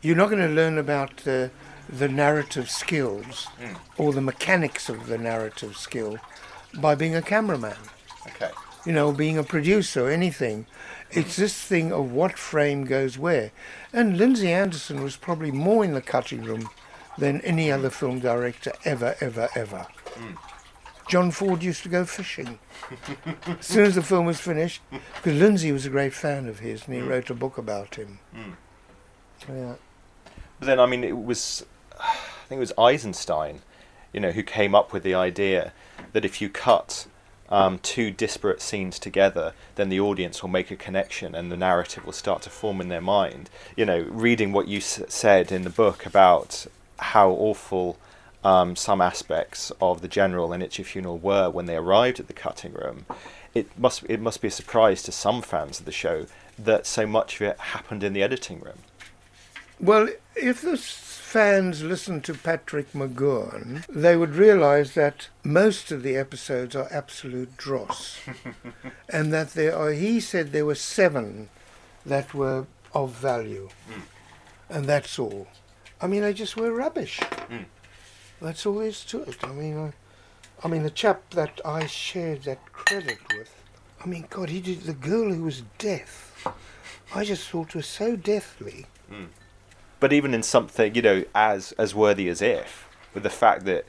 you're 0.00 0.16
not 0.16 0.30
going 0.30 0.42
to 0.42 0.54
learn 0.54 0.78
about 0.78 1.18
the, 1.18 1.50
the 1.88 2.08
narrative 2.08 2.70
skills 2.70 3.48
mm. 3.60 3.76
or 3.96 4.12
the 4.12 4.20
mechanics 4.20 4.88
of 4.88 5.06
the 5.06 5.18
narrative 5.18 5.76
skill 5.76 6.18
by 6.74 6.94
being 6.94 7.14
a 7.14 7.22
cameraman. 7.22 7.76
Okay. 8.26 8.50
You 8.84 8.92
know, 8.92 9.12
being 9.12 9.38
a 9.38 9.42
producer 9.42 10.06
or 10.06 10.10
anything. 10.10 10.66
It's 11.10 11.36
this 11.36 11.54
thing 11.54 11.92
of 11.92 12.12
what 12.12 12.38
frame 12.38 12.84
goes 12.84 13.18
where. 13.18 13.50
And 13.92 14.18
Lindsay 14.18 14.52
Anderson 14.52 15.02
was 15.02 15.16
probably 15.16 15.50
more 15.50 15.84
in 15.84 15.94
the 15.94 16.02
cutting 16.02 16.42
room 16.42 16.68
than 17.16 17.40
any 17.40 17.72
other 17.72 17.90
film 17.90 18.20
director 18.20 18.72
ever, 18.84 19.16
ever, 19.20 19.48
ever. 19.54 19.86
Mm. 20.14 20.36
John 21.08 21.30
Ford 21.30 21.62
used 21.62 21.82
to 21.84 21.88
go 21.88 22.04
fishing. 22.04 22.58
as 23.46 23.66
soon 23.66 23.86
as 23.86 23.94
the 23.94 24.02
film 24.02 24.26
was 24.26 24.38
finished, 24.38 24.82
because 24.90 25.38
Lindsay 25.38 25.72
was 25.72 25.86
a 25.86 25.90
great 25.90 26.12
fan 26.12 26.48
of 26.48 26.58
his 26.58 26.86
and 26.86 26.94
he 26.94 27.00
mm. 27.00 27.08
wrote 27.08 27.30
a 27.30 27.34
book 27.34 27.56
about 27.56 27.94
him. 27.94 28.18
Mm. 28.36 28.52
Yeah. 29.48 29.74
But 30.60 30.66
then, 30.66 30.80
I 30.80 30.86
mean, 30.86 31.04
it 31.04 31.16
was, 31.16 31.64
think 32.48 32.58
it 32.58 32.60
was 32.60 32.72
Eisenstein, 32.78 33.60
you 34.12 34.20
know, 34.20 34.30
who 34.32 34.42
came 34.42 34.74
up 34.74 34.92
with 34.92 35.02
the 35.02 35.14
idea 35.14 35.72
that 36.12 36.24
if 36.24 36.40
you 36.40 36.48
cut 36.48 37.06
um, 37.50 37.78
two 37.78 38.10
disparate 38.10 38.60
scenes 38.60 38.98
together, 38.98 39.52
then 39.76 39.88
the 39.90 40.00
audience 40.00 40.42
will 40.42 40.50
make 40.50 40.70
a 40.70 40.76
connection 40.76 41.34
and 41.34 41.52
the 41.52 41.56
narrative 41.56 42.04
will 42.04 42.12
start 42.12 42.42
to 42.42 42.50
form 42.50 42.80
in 42.80 42.88
their 42.88 43.00
mind. 43.00 43.50
You 43.76 43.84
know, 43.84 44.06
reading 44.08 44.52
what 44.52 44.68
you 44.68 44.78
s- 44.78 45.02
said 45.08 45.52
in 45.52 45.62
the 45.62 45.70
book 45.70 46.06
about 46.06 46.66
how 46.98 47.30
awful 47.30 47.98
um, 48.44 48.76
some 48.76 49.00
aspects 49.00 49.72
of 49.80 50.00
the 50.00 50.08
general 50.08 50.52
and 50.52 50.62
It's 50.62 50.78
Your 50.78 50.84
Funeral 50.84 51.18
were 51.18 51.50
when 51.50 51.66
they 51.66 51.76
arrived 51.76 52.20
at 52.20 52.28
the 52.28 52.32
cutting 52.32 52.72
room, 52.72 53.04
it 53.54 53.66
must 53.78 54.04
it 54.08 54.20
must 54.20 54.40
be 54.40 54.48
a 54.48 54.52
surprise 54.52 55.02
to 55.02 55.12
some 55.12 55.42
fans 55.42 55.80
of 55.80 55.86
the 55.86 55.92
show 55.92 56.26
that 56.58 56.86
so 56.86 57.06
much 57.06 57.36
of 57.36 57.42
it 57.42 57.58
happened 57.58 58.02
in 58.02 58.12
the 58.12 58.22
editing 58.22 58.60
room. 58.60 58.78
Well, 59.80 60.08
if 60.34 60.62
the 60.62 60.76
fans 60.76 61.84
listened 61.84 62.24
to 62.24 62.34
Patrick 62.34 62.92
McGoohan, 62.92 63.86
they 63.86 64.16
would 64.16 64.34
realise 64.34 64.94
that 64.94 65.28
most 65.44 65.92
of 65.92 66.02
the 66.02 66.16
episodes 66.16 66.74
are 66.74 66.88
absolute 66.90 67.56
dross, 67.56 68.18
and 69.08 69.32
that 69.32 69.50
there 69.50 69.76
are. 69.76 69.92
He 69.92 70.18
said 70.18 70.50
there 70.50 70.66
were 70.66 70.74
seven 70.74 71.48
that 72.04 72.34
were 72.34 72.66
of 72.92 73.12
value, 73.12 73.68
mm. 73.88 74.02
and 74.68 74.86
that's 74.86 75.18
all. 75.18 75.46
I 76.00 76.06
mean, 76.06 76.22
they 76.22 76.32
just 76.32 76.56
were 76.56 76.72
rubbish. 76.72 77.20
Mm. 77.20 77.66
That's 78.40 78.66
all 78.66 78.78
there 78.78 78.88
is 78.88 79.04
to 79.06 79.22
it. 79.22 79.44
I 79.44 79.52
mean, 79.52 79.78
I, 79.78 79.92
I 80.64 80.68
mean, 80.68 80.82
the 80.82 80.90
chap 80.90 81.30
that 81.30 81.60
I 81.64 81.86
shared 81.86 82.42
that 82.44 82.72
credit 82.72 83.18
with. 83.36 83.54
I 84.00 84.06
mean, 84.06 84.26
God, 84.30 84.48
he 84.48 84.60
did 84.60 84.82
the 84.82 84.92
girl 84.92 85.32
who 85.32 85.42
was 85.44 85.62
deaf. 85.76 86.46
I 87.14 87.24
just 87.24 87.48
thought 87.48 87.74
was 87.74 87.86
so 87.86 88.16
deathly. 88.16 88.86
Mm. 89.10 89.28
But 90.00 90.12
even 90.12 90.34
in 90.34 90.42
something, 90.42 90.94
you 90.94 91.02
know, 91.02 91.24
as 91.34 91.72
as 91.72 91.94
worthy 91.94 92.28
as 92.28 92.40
If, 92.42 92.88
with 93.14 93.22
the 93.22 93.30
fact 93.30 93.64
that 93.64 93.84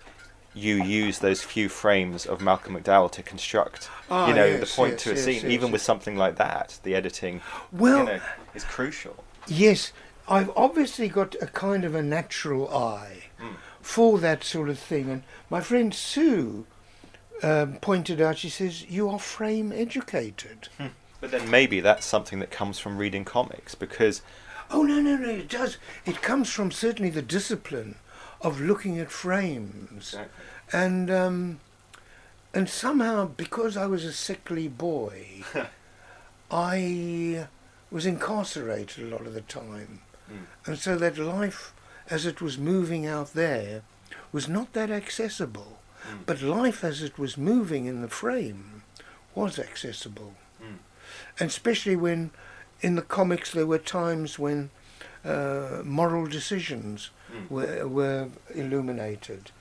you 0.56 0.84
use 0.84 1.20
those 1.20 1.44
few 1.44 1.70
frames 1.70 2.26
of 2.26 2.42
Malcolm 2.42 2.76
McDowell 2.76 3.12
to 3.12 3.24
construct, 3.24 3.90
ah, 4.10 4.28
you 4.28 4.34
know, 4.34 4.46
yes, 4.46 4.60
the 4.60 4.76
point 4.76 4.94
yes, 4.94 5.04
to 5.04 5.12
a 5.12 5.14
yes, 5.14 5.24
scene. 5.24 5.52
even 5.52 5.72
with 5.72 5.82
something 5.82 6.18
like 6.18 6.38
that, 6.38 6.80
the 6.84 6.96
editing, 6.96 7.42
well, 7.72 8.00
you 8.00 8.06
know, 8.06 8.22
is 8.56 8.64
crucial. 8.64 9.24
Yes, 9.48 9.92
I've 10.28 10.52
obviously 10.56 11.08
got 11.08 11.36
a 11.42 11.48
kind 11.48 11.86
of 11.86 11.94
a 11.94 12.02
natural 12.02 12.76
eye 12.76 13.26
mm. 13.40 13.56
for 13.82 14.18
that 14.20 14.44
sort 14.44 14.70
of 14.70 14.80
thing, 14.80 15.10
and 15.10 15.24
my 15.50 15.62
friend 15.62 15.94
Sue 15.94 16.66
um, 17.44 17.78
pointed 17.78 18.22
out. 18.22 18.38
She 18.38 18.50
says 18.50 18.86
you 18.90 19.10
are 19.10 19.20
frame 19.20 19.72
educated. 19.72 20.70
Hmm. 20.78 20.88
But 21.22 21.32
then 21.32 21.50
maybe 21.50 21.80
that's 21.82 22.06
something 22.06 22.40
that 22.40 22.52
comes 22.52 22.80
from 22.80 22.98
reading 22.98 23.26
comics 23.26 23.76
because 23.76 24.22
Oh, 24.72 24.84
no, 24.84 25.02
no, 25.02 25.16
no, 25.16 25.30
it 25.30 25.50
does. 25.50 25.78
It 26.06 26.22
comes 26.22 26.50
from 26.52 26.72
certainly 26.72 27.10
the 27.10 27.22
discipline 27.22 27.96
of 28.42 28.62
looking 28.62 29.00
at 29.00 29.12
frames. 29.12 30.14
Exactly. 30.14 30.46
And, 30.72 31.12
um, 31.12 31.60
and 32.54 32.70
somehow, 32.70 33.26
because 33.26 33.76
I 33.76 33.88
was 33.88 34.06
a 34.06 34.14
sickly 34.14 34.68
boy, 34.68 35.44
I 36.52 37.48
was 37.92 38.06
incarcerated 38.06 39.04
a 39.06 39.08
lot 39.08 39.26
of 39.26 39.34
the 39.34 39.42
time. 39.42 40.02
Mm. 40.32 40.46
And 40.66 40.80
so 40.80 40.96
that 40.98 41.18
life, 41.18 41.74
as 42.10 42.26
it 42.26 42.42
was 42.42 42.58
moving 42.58 43.06
out 43.06 43.34
there, 43.34 43.82
was 44.32 44.48
not 44.48 44.74
that 44.74 44.92
accessible. 44.92 45.80
Mm. 46.08 46.20
But 46.26 46.42
life 46.42 46.84
as 46.84 47.02
it 47.02 47.18
was 47.18 47.38
moving 47.38 47.86
in 47.86 48.02
the 48.02 48.08
frame 48.08 48.84
was 49.36 49.60
accessible. 49.60 50.36
Mm. 50.62 50.78
And 51.40 51.50
especially 51.50 51.96
when 51.96 52.32
in 52.82 52.96
the 52.96 53.02
comics 53.02 53.52
there 53.52 53.66
were 53.66 53.78
times 53.78 54.40
when 54.40 54.70
uh, 55.26 55.82
moral 55.84 56.26
decisions 56.28 57.10
mm. 57.32 57.50
were, 57.50 57.88
were 57.88 58.30
illuminated. 58.54 59.52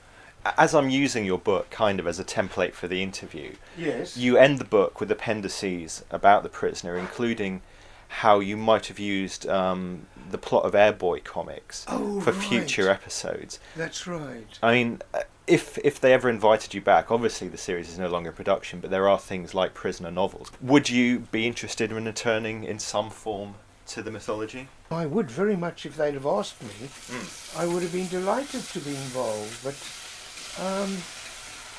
As 0.57 0.75
I'm 0.75 0.89
using 0.89 1.25
your 1.25 1.39
book 1.39 1.69
kind 1.71 1.99
of 1.99 2.07
as 2.07 2.19
a 2.19 2.25
template 2.25 2.73
for 2.73 2.89
the 2.89 3.03
interview, 3.03 3.55
yes. 3.77 4.17
you 4.17 4.37
end 4.37 4.59
the 4.59 4.65
book 4.65 5.01
with 5.01 5.11
appendices 5.11 6.05
about 6.11 6.43
the 6.43 6.49
prisoner, 6.49 6.97
including 6.97 7.61
how 8.09 8.41
you 8.41 8.57
might 8.57 8.87
have 8.87 8.99
used 8.99 9.47
um, 9.49 10.07
the 10.31 10.39
plot 10.39 10.65
of 10.65 10.73
Airboy 10.73 11.25
comics 11.25 11.85
oh, 11.89 12.21
for 12.21 12.33
right. 12.33 12.43
future 12.43 12.89
episodes. 12.89 13.59
That's 13.77 14.07
right. 14.07 14.59
I 14.63 14.73
mean, 14.73 15.03
uh, 15.13 15.23
if 15.49 15.79
if 15.79 16.01
they 16.01 16.13
ever 16.13 16.29
invited 16.29 16.75
you 16.75 16.81
back, 16.81 17.11
obviously 17.11 17.49
the 17.49 17.59
series 17.59 17.89
is 17.89 17.99
no 17.99 18.09
longer 18.09 18.31
in 18.31 18.37
production, 18.37 18.81
but 18.81 18.91
there 18.91 19.09
are 19.09 19.19
things 19.19 19.55
like 19.55 19.75
prisoner 19.75 20.11
novels. 20.11 20.51
Would 20.61 20.91
you 20.91 21.21
be 21.21 21.47
interested 21.47 21.91
in 21.91 22.05
returning 22.05 22.65
in 22.65 22.79
some 22.79 23.11
form 23.11 23.55
to 23.89 24.03
the 24.03 24.11
mythology? 24.11 24.69
I 24.91 25.07
would 25.07 25.31
very 25.31 25.57
much 25.57 25.87
if 25.87 25.97
they'd 25.97 26.15
have 26.15 26.27
asked 26.27 26.63
me. 26.63 26.69
Mm. 26.69 27.59
I 27.59 27.67
would 27.67 27.83
have 27.83 27.93
been 27.93 28.09
delighted 28.09 28.63
to 28.63 28.81
be 28.81 28.91
involved, 28.91 29.65
but 29.65 29.77
um, 30.63 30.97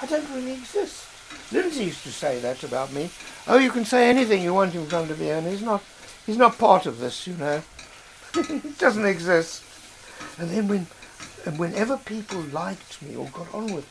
I 0.02 0.06
don't 0.06 0.30
really 0.36 0.54
exist. 0.54 1.06
Lindsay 1.52 1.86
used 1.86 2.04
to 2.04 2.12
say 2.12 2.40
that 2.40 2.64
about 2.64 2.92
me. 2.92 3.10
Oh, 3.48 3.58
you 3.58 3.72
can 3.72 3.86
say 3.86 4.10
anything 4.10 4.42
you 4.42 4.54
want 4.54 4.76
in 4.76 4.86
front 4.88 5.12
of 5.12 5.20
me, 5.20 5.30
and 5.30 5.48
he's 5.48 5.62
not. 5.62 5.84
He's 6.26 6.38
not 6.38 6.60
part 6.60 6.86
of 6.86 7.00
this, 7.00 7.26
you 7.26 7.34
know. 7.36 7.64
he 8.48 8.60
doesn't 8.78 9.06
exist. 9.06 9.64
And 10.38 10.50
then 10.52 10.68
when 10.68 10.88
and 11.46 11.58
whenever 11.58 11.98
people 11.98 12.40
liked 12.52 13.02
me 13.02 13.16
or 13.16 13.28
got 13.28 13.54
on 13.54 13.74
with 13.74 13.88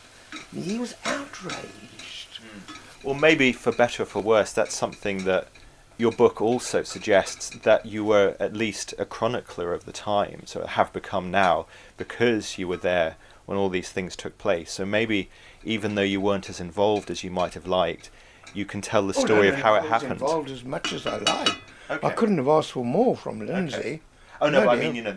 me, 0.53 0.62
he 0.62 0.78
was 0.78 0.94
outraged. 1.05 2.40
Mm. 2.40 3.05
Well, 3.05 3.14
maybe 3.14 3.53
for 3.53 3.72
better 3.72 4.03
or 4.03 4.07
for 4.07 4.22
worse, 4.22 4.53
that's 4.53 4.74
something 4.74 5.24
that 5.24 5.49
your 5.96 6.12
book 6.12 6.40
also 6.40 6.82
suggests 6.82 7.51
that 7.51 7.84
you 7.84 8.05
were 8.05 8.36
at 8.38 8.55
least 8.55 8.94
a 8.99 9.05
chronicler 9.05 9.72
of 9.72 9.84
the 9.84 9.92
time, 9.92 10.42
so 10.44 10.64
have 10.64 10.92
become 10.92 11.30
now 11.30 11.66
because 11.96 12.59
you 12.59 12.68
were 12.68 12.76
there 12.76 13.16
when 13.46 13.59
all 13.59 13.68
these 13.68 13.90
things 13.90 14.14
took 14.14 14.38
place. 14.38 14.72
So 14.72 14.86
maybe 14.86 15.30
even 15.64 15.94
though 15.94 16.03
you 16.03 16.20
weren't 16.20 16.49
as 16.49 16.61
involved 16.61 17.11
as 17.11 17.24
you 17.24 17.30
might 17.30 17.55
have 17.55 17.66
liked, 17.66 18.11
you 18.55 18.64
can 18.64 18.80
tell 18.80 19.07
the 19.07 19.14
story 19.14 19.32
oh, 19.32 19.42
no, 19.42 19.49
no, 19.51 19.55
of 19.55 19.62
how 19.62 19.74
it 19.74 19.84
happened. 19.84 20.12
Involved 20.12 20.51
as 20.51 20.64
much 20.64 20.92
as 20.92 21.07
I 21.07 21.18
like. 21.18 21.49
Okay. 21.90 22.07
I 22.07 22.11
couldn't 22.11 22.38
have 22.38 22.49
asked 22.49 22.72
for 22.72 22.84
more 22.84 23.16
from 23.16 23.40
Lindsay. 23.40 23.78
Okay. 23.78 24.01
Oh 24.40 24.49
no, 24.51 24.64
no 24.64 24.70
I 24.70 24.76
mean 24.76 24.94
you 24.94 25.03
know 25.03 25.16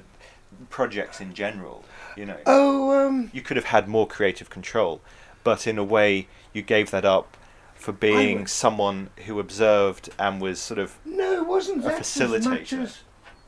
projects 0.69 1.21
in 1.21 1.33
general. 1.33 1.83
You 2.17 2.25
know. 2.25 2.37
Oh, 2.45 3.07
um, 3.07 3.29
you 3.33 3.41
could 3.41 3.57
have 3.57 3.65
had 3.65 3.87
more 3.87 4.07
creative 4.07 4.49
control, 4.49 5.01
but 5.43 5.67
in 5.67 5.77
a 5.77 5.83
way, 5.83 6.27
you 6.53 6.61
gave 6.61 6.91
that 6.91 7.05
up 7.05 7.37
for 7.75 7.91
being 7.91 8.45
someone 8.45 9.09
who 9.25 9.39
observed 9.39 10.09
and 10.19 10.39
was 10.39 10.59
sort 10.59 10.79
of 10.79 10.99
no, 11.03 11.41
it 11.41 11.47
wasn't 11.47 11.79
a 11.79 11.87
that 11.87 12.01
facilitator. 12.01 12.35
As 12.37 12.47
much 12.47 12.73
as 12.73 12.99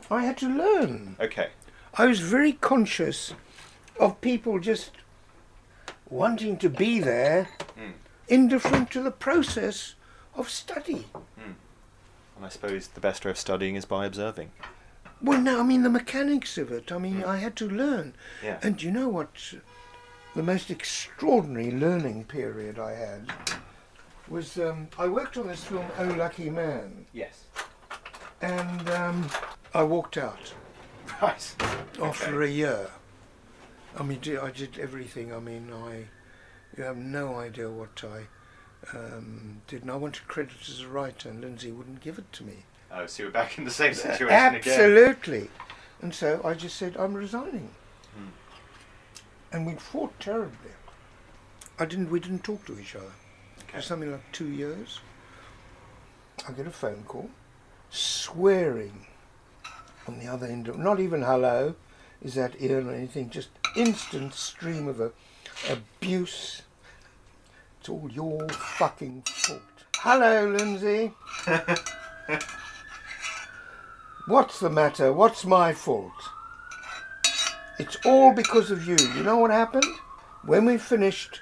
I 0.09 0.23
had 0.23 0.37
to 0.37 0.49
learn. 0.49 1.15
Okay. 1.19 1.49
I 1.95 2.07
was 2.07 2.19
very 2.19 2.53
conscious 2.53 3.33
of 3.99 4.19
people 4.21 4.59
just 4.59 4.91
wanting 6.09 6.57
to 6.57 6.69
be 6.69 6.99
there, 6.99 7.49
mm. 7.77 7.93
indifferent 8.27 8.89
to 8.91 9.01
the 9.01 9.11
process 9.11 9.95
of 10.35 10.49
study. 10.49 11.07
Mm. 11.39 11.55
And 12.35 12.45
I 12.45 12.49
suppose 12.49 12.87
the 12.87 12.99
best 12.99 13.25
way 13.25 13.31
of 13.31 13.37
studying 13.37 13.75
is 13.75 13.85
by 13.85 14.05
observing. 14.05 14.51
Well, 15.23 15.39
no, 15.39 15.61
I 15.61 15.63
mean 15.63 15.83
the 15.83 15.89
mechanics 15.89 16.57
of 16.57 16.71
it. 16.71 16.91
I 16.91 16.97
mean, 16.97 17.21
mm. 17.21 17.25
I 17.25 17.37
had 17.37 17.55
to 17.57 17.69
learn. 17.69 18.13
Yeah. 18.43 18.59
And 18.61 18.83
you 18.83 18.91
know 18.91 19.07
what? 19.07 19.29
The 20.35 20.43
most 20.43 20.69
extraordinary 20.69 21.71
learning 21.71 22.25
period 22.25 22.77
I 22.77 22.91
had 22.91 23.31
was 24.27 24.57
um, 24.57 24.89
I 24.99 25.07
worked 25.07 25.37
on 25.37 25.47
this 25.47 25.63
film, 25.63 25.85
Oh 25.97 26.15
Lucky 26.17 26.49
Man. 26.49 27.05
Yes. 27.13 27.45
And 28.41 28.89
um, 28.89 29.29
I 29.73 29.83
walked 29.83 30.17
out. 30.17 30.53
Right. 31.21 31.55
After 32.01 32.43
okay. 32.43 32.51
a 32.51 32.55
year. 32.55 32.89
I 33.97 34.03
mean, 34.03 34.19
I 34.41 34.51
did 34.51 34.79
everything. 34.79 35.33
I 35.33 35.39
mean, 35.39 35.71
I 35.71 36.05
you 36.77 36.83
have 36.83 36.97
no 36.97 37.35
idea 37.35 37.69
what 37.69 38.03
I 38.03 38.97
um, 38.97 39.61
did. 39.67 39.83
And 39.83 39.91
I 39.91 39.95
wanted 39.95 40.27
credit 40.27 40.55
as 40.67 40.81
a 40.81 40.87
writer, 40.87 41.29
and 41.29 41.41
Lindsay 41.41 41.71
wouldn't 41.71 42.01
give 42.01 42.17
it 42.17 42.31
to 42.33 42.43
me. 42.43 42.65
Oh, 42.95 43.07
so 43.07 43.23
you're 43.23 43.31
back 43.31 43.57
in 43.57 43.65
the 43.65 43.71
same 43.71 43.93
situation 43.93 44.25
again. 44.27 44.55
Absolutely. 44.55 45.37
Again. 45.37 45.49
And 46.01 46.13
so 46.13 46.41
I 46.43 46.53
just 46.53 46.77
said, 46.77 46.95
I'm 46.97 47.13
resigning. 47.13 47.69
Hmm. 48.15 48.27
And 49.51 49.65
we 49.65 49.73
fought 49.73 50.19
terribly. 50.19 50.71
I 51.79 51.85
didn't. 51.85 52.11
We 52.11 52.19
didn't 52.19 52.43
talk 52.43 52.65
to 52.67 52.79
each 52.79 52.95
other 52.95 53.05
okay. 53.63 53.77
for 53.77 53.81
something 53.81 54.11
like 54.11 54.31
two 54.31 54.47
years. 54.47 54.99
I 56.47 56.51
get 56.51 56.67
a 56.67 56.71
phone 56.71 57.03
call, 57.07 57.29
swearing 57.89 59.07
on 60.07 60.19
the 60.19 60.27
other 60.27 60.45
end 60.45 60.67
of 60.67 60.77
not 60.77 60.99
even 60.99 61.23
hello, 61.23 61.75
is 62.21 62.35
that 62.35 62.61
Ian 62.61 62.89
or 62.89 62.93
anything, 62.93 63.29
just 63.29 63.49
instant 63.75 64.33
stream 64.33 64.87
of 64.87 64.99
a, 64.99 65.11
abuse. 65.69 66.61
It's 67.79 67.89
all 67.89 68.09
your 68.11 68.47
fucking 68.49 69.23
fault. 69.23 69.61
Hello, 69.95 70.47
Lindsay. 70.49 71.13
What's 74.25 74.61
the 74.61 74.69
matter? 74.69 75.11
What's 75.11 75.43
my 75.43 75.73
fault? 75.73 76.13
It's 77.77 77.97
all 78.05 78.33
because 78.33 78.71
of 78.71 78.87
you. 78.87 78.95
You 79.17 79.21
know 79.21 79.37
what 79.37 79.51
happened? 79.51 79.83
When 80.45 80.63
we 80.63 80.77
finished 80.77 81.41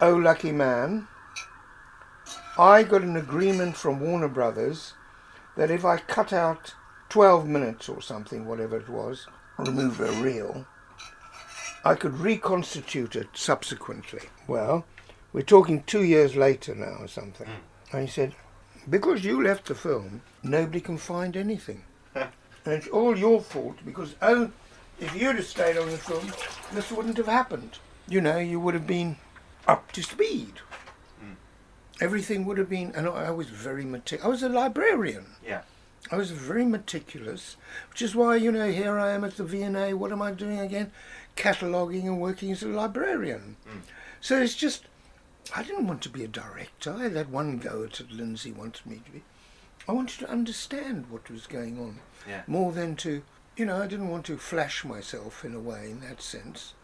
Oh 0.00 0.14
Lucky 0.14 0.50
Man, 0.50 1.08
I 2.58 2.84
got 2.84 3.02
an 3.02 3.18
agreement 3.18 3.76
from 3.76 4.00
Warner 4.00 4.28
Brothers 4.28 4.94
that 5.58 5.70
if 5.70 5.84
I 5.84 5.98
cut 5.98 6.32
out 6.32 6.74
12 7.10 7.46
minutes 7.46 7.86
or 7.86 8.00
something, 8.00 8.46
whatever 8.46 8.78
it 8.78 8.88
was, 8.88 9.26
remove 9.58 10.00
a 10.00 10.10
reel, 10.12 10.66
I 11.84 11.96
could 11.96 12.18
reconstitute 12.18 13.14
it 13.14 13.28
subsequently. 13.34 14.22
Well, 14.48 14.86
we're 15.34 15.42
talking 15.42 15.82
two 15.82 16.02
years 16.02 16.34
later 16.34 16.74
now 16.74 16.96
or 17.00 17.08
something. 17.08 17.46
Hmm. 17.46 17.96
And 17.96 18.08
he 18.08 18.10
said, 18.10 18.34
because 18.88 19.22
you 19.22 19.42
left 19.42 19.66
the 19.66 19.74
film, 19.74 20.22
nobody 20.42 20.80
can 20.80 20.96
find 20.96 21.36
anything. 21.36 21.84
And 22.16 22.74
it's 22.74 22.88
all 22.88 23.16
your 23.16 23.40
fault 23.40 23.76
because 23.84 24.14
oh, 24.22 24.50
if 24.98 25.14
you'd 25.14 25.36
have 25.36 25.46
stayed 25.46 25.76
on 25.76 25.90
the 25.90 25.98
film, 25.98 26.32
this 26.72 26.90
wouldn't 26.90 27.16
have 27.18 27.26
happened. 27.26 27.78
You 28.08 28.20
know, 28.20 28.38
you 28.38 28.58
would 28.60 28.74
have 28.74 28.86
been 28.86 29.16
up 29.68 29.92
to 29.92 30.02
speed. 30.02 30.54
Mm. 31.22 31.36
Everything 32.00 32.44
would 32.46 32.58
have 32.58 32.68
been, 32.68 32.92
and 32.94 33.08
I 33.08 33.30
was 33.30 33.48
very 33.48 33.84
meticulous. 33.84 34.24
I 34.24 34.28
was 34.28 34.42
a 34.42 34.48
librarian. 34.48 35.26
Yeah. 35.44 35.62
I 36.10 36.16
was 36.16 36.30
very 36.30 36.64
meticulous, 36.64 37.56
which 37.90 38.00
is 38.00 38.14
why, 38.14 38.36
you 38.36 38.52
know, 38.52 38.70
here 38.70 38.98
I 38.98 39.10
am 39.10 39.24
at 39.24 39.36
the 39.36 39.44
V&A. 39.44 39.92
What 39.94 40.12
am 40.12 40.22
I 40.22 40.30
doing 40.30 40.60
again? 40.60 40.92
Cataloguing 41.34 42.06
and 42.06 42.20
working 42.20 42.52
as 42.52 42.62
a 42.62 42.68
librarian. 42.68 43.56
Mm. 43.68 43.80
So 44.20 44.40
it's 44.40 44.54
just, 44.54 44.84
I 45.54 45.64
didn't 45.64 45.88
want 45.88 46.02
to 46.02 46.08
be 46.08 46.22
a 46.22 46.28
director. 46.28 46.92
I 46.92 47.08
had 47.08 47.32
one 47.32 47.58
go 47.58 47.84
at 47.84 48.00
it 48.00 48.12
Lindsay 48.12 48.52
wanted 48.52 48.86
me 48.86 49.00
to 49.04 49.10
be. 49.10 49.22
I 49.88 49.92
wanted 49.92 50.20
to 50.20 50.30
understand 50.30 51.06
what 51.10 51.30
was 51.30 51.46
going 51.46 51.78
on 51.78 51.98
yeah. 52.28 52.42
more 52.46 52.72
than 52.72 52.96
to, 52.96 53.22
you 53.56 53.66
know, 53.66 53.82
I 53.82 53.86
didn't 53.86 54.08
want 54.08 54.26
to 54.26 54.36
flash 54.36 54.84
myself 54.84 55.44
in 55.44 55.54
a 55.54 55.60
way 55.60 55.90
in 55.90 56.00
that 56.00 56.20
sense 56.20 56.74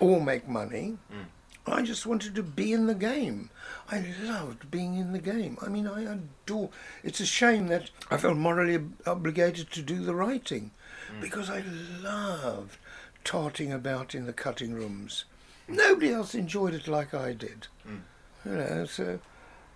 or 0.00 0.20
make 0.20 0.48
money. 0.48 0.98
Mm. 1.12 1.26
I 1.66 1.82
just 1.82 2.06
wanted 2.06 2.34
to 2.34 2.42
be 2.42 2.72
in 2.72 2.86
the 2.86 2.94
game. 2.94 3.50
I 3.90 4.04
loved 4.22 4.70
being 4.70 4.96
in 4.96 5.12
the 5.12 5.18
game. 5.18 5.58
I 5.60 5.68
mean, 5.68 5.86
I 5.86 6.02
adore. 6.02 6.70
It's 7.02 7.20
a 7.20 7.26
shame 7.26 7.66
that 7.68 7.90
I 8.10 8.16
felt 8.16 8.36
morally 8.36 8.82
obligated 9.06 9.70
to 9.72 9.82
do 9.82 10.02
the 10.02 10.14
writing 10.14 10.70
mm. 11.12 11.20
because 11.20 11.50
I 11.50 11.62
loved 12.02 12.78
tarting 13.24 13.72
about 13.72 14.14
in 14.14 14.26
the 14.26 14.32
cutting 14.32 14.72
rooms. 14.72 15.24
Nobody 15.66 16.10
else 16.10 16.34
enjoyed 16.34 16.72
it 16.72 16.88
like 16.88 17.12
I 17.12 17.34
did. 17.34 17.66
Mm. 17.86 18.00
You 18.46 18.52
know, 18.52 18.84
so. 18.86 19.20